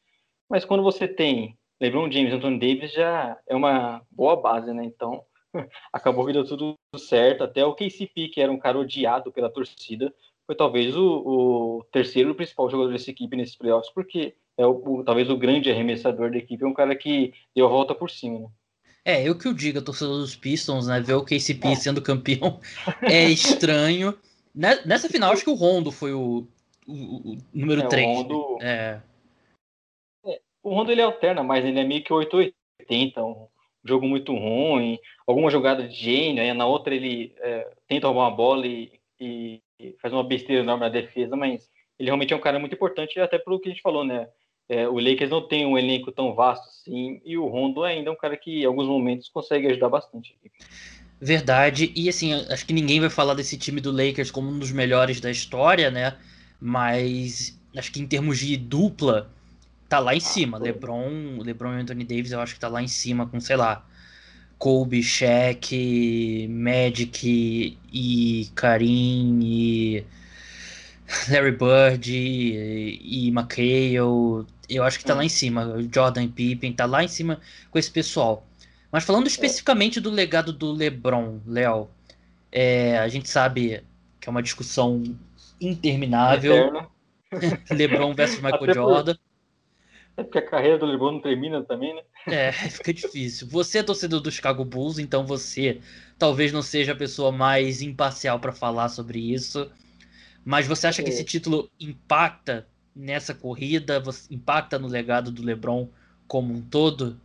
[0.47, 4.85] Mas quando você tem LeBron James e Anthony Davis, já é uma boa base, né?
[4.85, 5.25] Então,
[5.91, 7.43] acabou que deu tudo certo.
[7.43, 10.13] Até o KCP, que era um cara odiado pela torcida,
[10.45, 15.03] foi talvez o, o terceiro principal jogador dessa equipe nesses playoffs, porque é o, o,
[15.03, 18.39] talvez o grande arremessador da equipe, é um cara que deu a volta por cima,
[18.39, 18.47] né?
[19.07, 20.99] É, eu que o digo, torcedor dos Pistons, né?
[20.99, 21.75] Ver o KCP é.
[21.75, 22.59] sendo campeão
[23.01, 24.13] é estranho.
[24.53, 26.45] Nessa final, acho que o Rondo foi o,
[26.85, 28.05] o, o número é, 3.
[28.05, 28.57] O Rondo...
[28.61, 28.99] É.
[30.25, 30.41] é.
[30.61, 33.47] o Rondo ele alterna, mas ele é meio que 880, um
[33.81, 38.35] jogo muito ruim, alguma jogada de gênio, aí na outra ele é, tenta roubar uma
[38.35, 39.61] bola e, e,
[40.01, 43.39] faz uma besteira enorme na defesa, mas ele realmente é um cara muito importante, até
[43.39, 44.27] pelo que a gente falou, né?
[44.69, 48.13] É, o Lakers não tem um elenco tão vasto assim, e o Rondo ainda é
[48.13, 50.35] um cara que em alguns momentos consegue ajudar bastante.
[51.19, 54.71] Verdade, e assim, acho que ninguém vai falar desse time do Lakers como um dos
[54.71, 56.15] melhores da história, né?
[56.59, 59.31] Mas acho que em termos de dupla,
[59.87, 60.57] tá lá em ah, cima.
[60.57, 63.85] LeBron, LeBron e Anthony Davis, eu acho que tá lá em cima com, sei lá,
[64.57, 70.05] Kobe, Shaq, Magic e Karim e
[71.31, 75.75] Larry Bird e, e McHale eu acho que tá lá em cima.
[75.93, 77.39] Jordan Pippen tá lá em cima
[77.71, 78.45] com esse pessoal.
[78.91, 81.89] Mas falando especificamente do legado do LeBron, Léo,
[82.51, 83.83] é, a gente sabe
[84.19, 85.03] que é uma discussão
[85.59, 86.87] interminável.
[87.69, 89.15] LeBron versus Michael Até Jordan.
[89.15, 89.21] Por...
[90.17, 92.01] É porque a carreira do LeBron não termina também, né?
[92.25, 93.47] É, fica difícil.
[93.49, 95.79] Você é torcedor do Chicago Bulls, então você
[96.17, 99.69] talvez não seja a pessoa mais imparcial para falar sobre isso.
[100.43, 101.25] Mas você acha que esse é.
[101.25, 102.65] título impacta
[102.97, 104.01] nessa corrida?
[104.31, 105.89] Impacta no legado do LeBron
[106.27, 107.19] como um todo?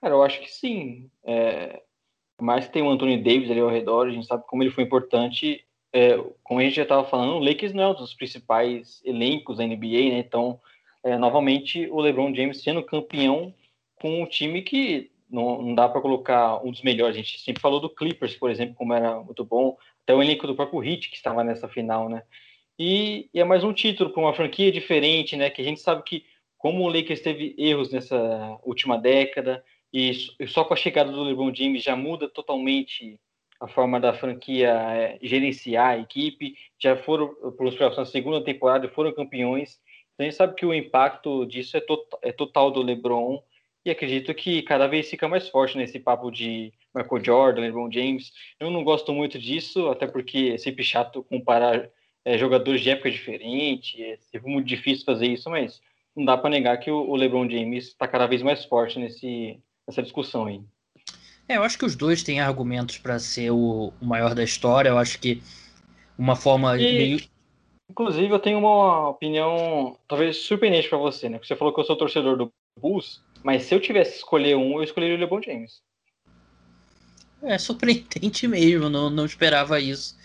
[0.00, 1.10] Cara, eu acho que sim.
[1.24, 1.82] É,
[2.38, 5.64] que tem o Anthony Davis ali ao redor, a gente sabe como ele foi importante.
[5.92, 9.58] É, como a gente já estava falando, o Lakers não é um dos principais elencos
[9.58, 10.18] da NBA, né?
[10.18, 10.60] Então,
[11.02, 13.54] é, novamente, o LeBron James sendo campeão
[14.00, 17.16] com um time que não, não dá para colocar um dos melhores.
[17.16, 19.76] A gente sempre falou do Clippers, por exemplo, como era muito bom.
[20.02, 22.22] Até o elenco do próprio Heat que estava nessa final, né?
[22.78, 25.48] E, é mais um título para uma franquia diferente, né?
[25.48, 26.24] Que a gente sabe que
[26.58, 30.12] como o Lakers teve erros nessa última década e
[30.48, 33.20] só com a chegada do LeBron James já muda totalmente
[33.60, 36.56] a forma da franquia é, gerenciar a equipe.
[36.76, 39.80] Já foram para os playoffs na segunda temporada, foram campeões.
[40.14, 43.40] Então a gente sabe que o impacto disso é, to é total do LeBron
[43.84, 48.32] e acredito que cada vez fica mais forte nesse papo de Michael Jordan, LeBron James.
[48.58, 51.88] Eu não gosto muito disso, até porque é sempre chato comparar
[52.24, 55.80] é, jogadores de época diferente, é sempre muito difícil fazer isso, mas
[56.16, 59.60] não dá para negar que o, o LeBron James está cada vez mais forte nesse,
[59.86, 60.60] nessa discussão aí.
[61.48, 64.88] É, eu acho que os dois têm argumentos para ser o, o, maior da história.
[64.88, 65.42] Eu acho que
[66.16, 67.20] uma forma e, meio.
[67.90, 71.36] Inclusive, eu tenho uma opinião talvez surpreendente para você, né?
[71.36, 74.56] Porque você falou que eu sou torcedor do Bulls, mas se eu tivesse que escolher
[74.56, 75.82] um, eu escolheria o LeBron James.
[77.42, 80.16] É surpreendente mesmo, não, não esperava isso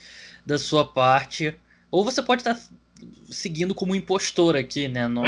[0.45, 1.53] da sua parte.
[1.91, 2.59] Ou você pode estar
[3.29, 5.07] seguindo como impostor aqui, né?
[5.07, 5.23] No,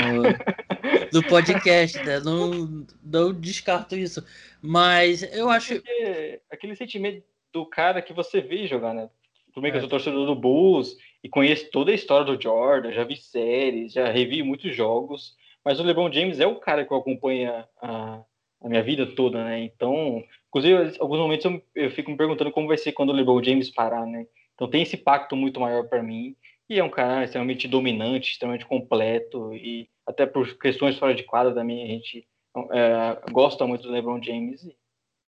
[1.12, 2.20] no podcast, né?
[2.20, 4.24] Não, não descarto isso.
[4.60, 5.74] Mas eu acho.
[5.74, 9.08] Porque aquele sentimento do cara que você vê jogar, né?
[9.52, 9.90] Tudo bem que eu sou é.
[9.90, 14.42] torcedor do Bulls e conheço toda a história do Jordan, já vi séries, já revi
[14.42, 18.24] muitos jogos, mas o LeBron James é o cara que eu acompanho a,
[18.62, 19.62] a minha vida toda, né?
[19.62, 23.42] Então, inclusive, alguns momentos eu, eu fico me perguntando como vai ser quando o LeBron
[23.42, 24.26] James parar, né?
[24.54, 26.34] Então tem esse pacto muito maior para mim.
[26.68, 31.54] E é um cara extremamente dominante, extremamente completo, e até por questões fora de quadra
[31.54, 32.26] também a gente
[32.72, 34.68] é, gosta muito do LeBron James.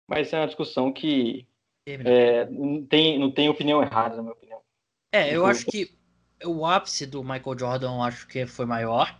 [0.09, 1.47] Mas é uma discussão que
[1.87, 4.61] é, não, tem, não tem opinião errada, na minha opinião.
[5.13, 5.91] É, eu acho que
[6.45, 9.19] o ápice do Michael Jordan acho que foi maior,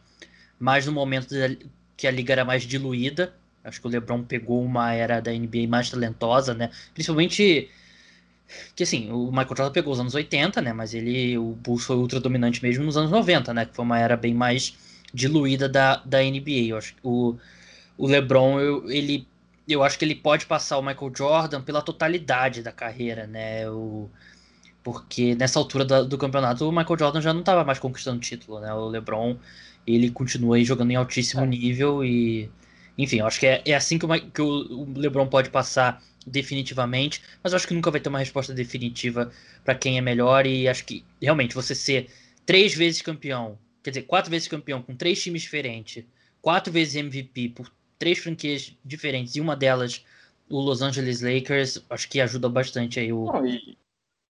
[0.59, 1.35] mas no momento
[1.97, 5.69] que a liga era mais diluída, acho que o LeBron pegou uma era da NBA
[5.69, 6.71] mais talentosa, né?
[6.93, 7.71] Principalmente
[8.75, 10.73] que assim, o Michael Jordan pegou os anos 80, né?
[10.73, 13.67] Mas ele, o Bulls foi ultra dominante mesmo nos anos 90, né?
[13.67, 14.77] Que foi uma era bem mais
[15.13, 16.69] diluída da, da NBA.
[16.69, 17.37] Eu acho que o,
[17.97, 19.27] o LeBron, eu, ele,
[19.69, 23.69] eu acho que ele pode passar o Michael Jordan pela totalidade da carreira, né?
[23.71, 24.11] O,
[24.83, 28.61] porque nessa altura da, do campeonato o Michael Jordan já não estava mais conquistando título,
[28.61, 28.73] né?
[28.75, 29.37] O LeBron,
[29.87, 31.47] ele continua aí jogando em altíssimo é.
[31.47, 32.51] nível e...
[32.97, 37.23] Enfim, eu acho que é, é assim que o, que o LeBron pode passar definitivamente,
[37.43, 39.31] mas eu acho que nunca vai ter uma resposta definitiva
[39.65, 42.09] para quem é melhor e acho que realmente você ser
[42.47, 46.05] três vezes campeão, quer dizer, quatro vezes campeão com três times diferentes,
[46.41, 50.05] quatro vezes MVP por três franquias diferentes e uma delas
[50.49, 53.77] o Los Angeles Lakers, acho que ajuda bastante aí o Não, e,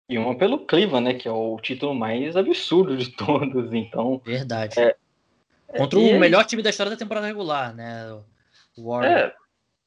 [0.09, 4.20] e uma pelo Cleveland, né, que é o título mais absurdo de todos, então.
[4.24, 4.78] Verdade.
[4.78, 4.97] É,
[5.76, 8.20] Contra o melhor time da história da temporada regular, né?
[9.07, 9.35] É,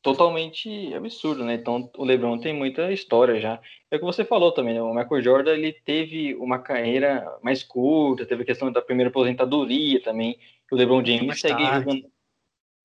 [0.05, 1.55] totalmente absurdo, né?
[1.55, 3.59] Então o LeBron tem muita história já.
[3.89, 4.81] É o que você falou também, né?
[4.81, 9.99] O Michael Jordan ele teve uma carreira mais curta, teve a questão da primeira aposentadoria
[10.03, 10.37] também.
[10.71, 11.79] O LeBron James segue tarde.
[11.79, 12.11] jogando.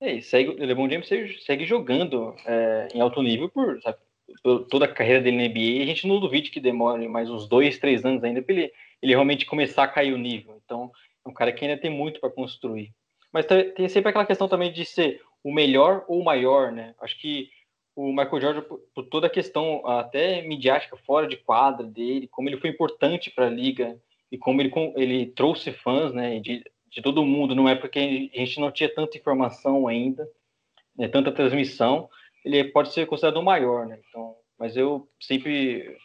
[0.01, 3.99] É, segue, o LeBron James segue, segue jogando é, em alto nível por, sabe,
[4.43, 5.59] por, toda a carreira dele na NBA.
[5.59, 8.73] E a gente não duvide que demore mais uns dois, três anos ainda para ele,
[9.03, 10.59] ele realmente começar a cair o nível.
[10.65, 10.91] Então
[11.23, 12.95] é um cara que ainda tem muito para construir.
[13.31, 13.45] Mas
[13.77, 16.95] tem sempre aquela questão também de ser o melhor ou o maior, né?
[17.01, 17.51] Acho que
[17.95, 18.63] o Michael Jordan,
[18.95, 23.47] por toda a questão até midiática, fora de quadra dele, como ele foi importante para
[23.47, 24.01] a liga
[24.31, 28.39] e como ele, ele trouxe fãs, né, de, de todo mundo, não é porque a
[28.39, 30.27] gente não tinha tanta informação ainda,
[30.97, 32.09] né, tanta transmissão,
[32.45, 33.99] ele pode ser considerado o maior, né?
[34.09, 35.97] Então, mas eu sempre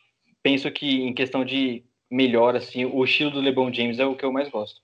[0.42, 4.26] penso que em questão de melhor, assim, o estilo do LeBron James é o que
[4.26, 4.82] eu mais gosto.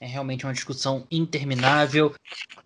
[0.00, 2.14] É realmente uma discussão interminável.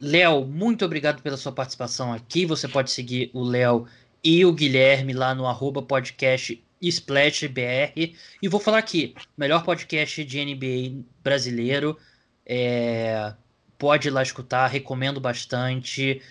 [0.01, 2.47] Léo, muito obrigado pela sua participação aqui.
[2.47, 3.89] Você pode seguir o Léo
[4.23, 8.15] e o Guilherme lá no arroba podcast SplashBR.
[8.41, 11.99] E vou falar aqui, melhor podcast de NBA brasileiro.
[12.47, 13.35] É,
[13.77, 16.23] pode ir lá escutar, recomendo bastante.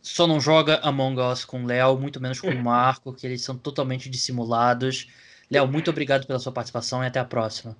[0.00, 3.42] Só não joga Among Us com o Léo, muito menos com o Marco, que eles
[3.42, 5.08] são totalmente dissimulados.
[5.50, 7.76] Léo, muito obrigado pela sua participação e até a próxima.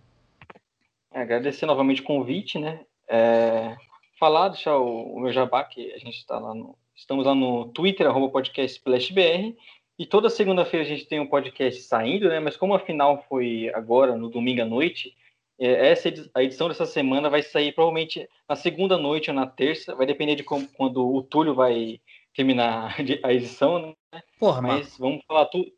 [1.23, 2.81] Agradecer novamente o convite, né?
[3.09, 3.77] É,
[4.19, 6.77] falar, deixar o, o, meu jabá, que a gente está lá no.
[6.95, 9.57] Estamos lá no Twitter, arroba podcast SplashBR,
[9.99, 12.41] e toda segunda-feira a gente tem um podcast saindo, né?
[12.41, 15.15] Mas como a final foi agora, no domingo à noite,
[15.61, 19.95] É, essa a edição dessa semana vai sair provavelmente na segunda noite ou na terça,
[19.95, 22.01] vai depender de como, quando o Túlio vai
[22.35, 24.23] terminar a edição, né?
[24.39, 25.13] Porra, mas mano.
[25.13, 25.71] vamos falar tudo.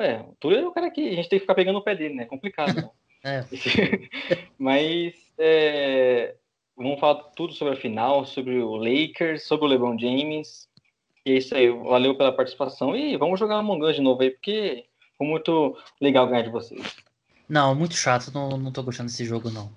[0.00, 1.94] É, o Túlio é o cara que a gente tem que ficar pegando o pé
[1.94, 2.22] dele, né?
[2.22, 2.90] É complicado.
[3.24, 3.44] É.
[4.58, 6.34] mas é,
[6.76, 10.68] vamos falar tudo sobre a final, sobre o Lakers, sobre o LeBron James.
[11.26, 14.30] E é isso aí, valeu pela participação e vamos jogar Among Us de novo aí,
[14.30, 14.84] porque
[15.16, 16.96] foi muito legal ganhar de vocês.
[17.48, 19.72] Não, muito chato, não, não tô gostando desse jogo, não.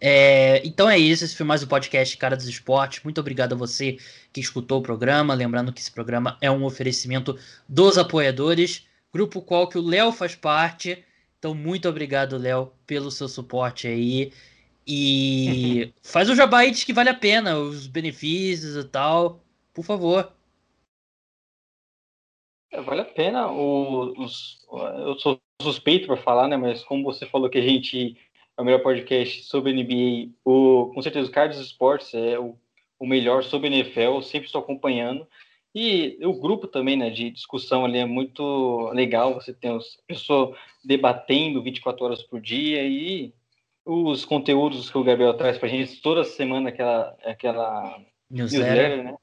[0.00, 3.02] É, então é isso, esse foi mais o um podcast Cara dos Esportes.
[3.02, 3.96] Muito obrigado a você
[4.32, 5.34] que escutou o programa.
[5.34, 7.36] Lembrando que esse programa é um oferecimento
[7.68, 11.04] dos apoiadores, grupo qual que o Léo faz parte.
[11.38, 14.32] Então, muito obrigado, Léo, pelo seu suporte aí.
[14.86, 19.40] E faz o jabá aí, que vale a pena, os benefícios e tal.
[19.72, 20.32] Por favor.
[22.72, 23.50] É, vale a pena.
[23.50, 24.66] O, os,
[25.06, 26.56] eu sou suspeito para falar, né?
[26.56, 28.16] Mas como você falou que a gente
[28.56, 32.58] é o melhor podcast sobre NBA, o, com certeza o Cards Esportes é o,
[32.98, 35.26] o melhor sobre NFL, eu sempre estou acompanhando.
[35.74, 40.56] E o grupo também, né, de discussão ali é muito legal, você tem as pessoas
[40.84, 43.32] debatendo 24 horas por dia e
[43.84, 48.00] os conteúdos que o Gabriel traz para a gente toda semana, aquela, aquela
[48.30, 49.16] newsletter, newsletter né?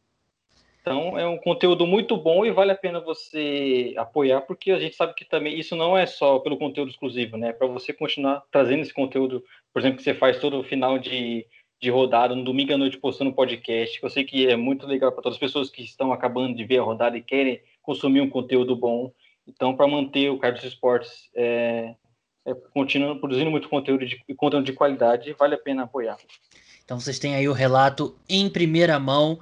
[0.81, 4.95] Então é um conteúdo muito bom e vale a pena você apoiar, porque a gente
[4.95, 7.51] sabe que também isso não é só pelo conteúdo exclusivo, né?
[7.51, 9.43] Para você continuar trazendo esse conteúdo,
[9.73, 11.43] por exemplo, que você faz todo o final de,
[11.86, 15.12] de rodada, no domingo à noite postando podcast, que eu sei que é muito legal
[15.12, 18.30] para todas as pessoas que estão acabando de ver a rodada e querem consumir um
[18.30, 19.12] conteúdo bom.
[19.48, 21.94] Então, para manter o Carlos Esportes é,
[22.44, 26.18] é, continuando produzindo muito conteúdo de, conteúdo de qualidade, vale a pena apoiar.
[26.84, 29.40] Então vocês têm aí o relato em primeira mão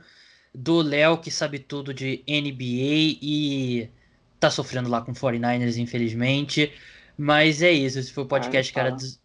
[0.54, 3.90] do Léo, que sabe tudo de NBA e
[4.38, 6.74] tá sofrendo lá com 49ers, infelizmente.
[7.18, 9.22] Mas é isso, esse foi o podcast Ai, cara dos.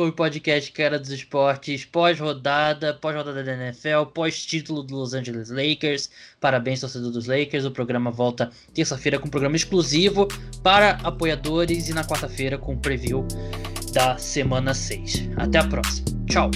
[0.00, 6.08] Foi o podcast Cara dos Esportes, pós-rodada, pós-rodada da NFL, pós-título do Los Angeles Lakers.
[6.40, 7.66] Parabéns, torcedor dos Lakers.
[7.66, 10.26] O programa volta terça-feira com um programa exclusivo
[10.62, 13.28] para apoiadores e na quarta-feira com o preview
[13.92, 15.28] da semana 6.
[15.36, 16.06] Até a próxima.
[16.26, 16.50] Tchau.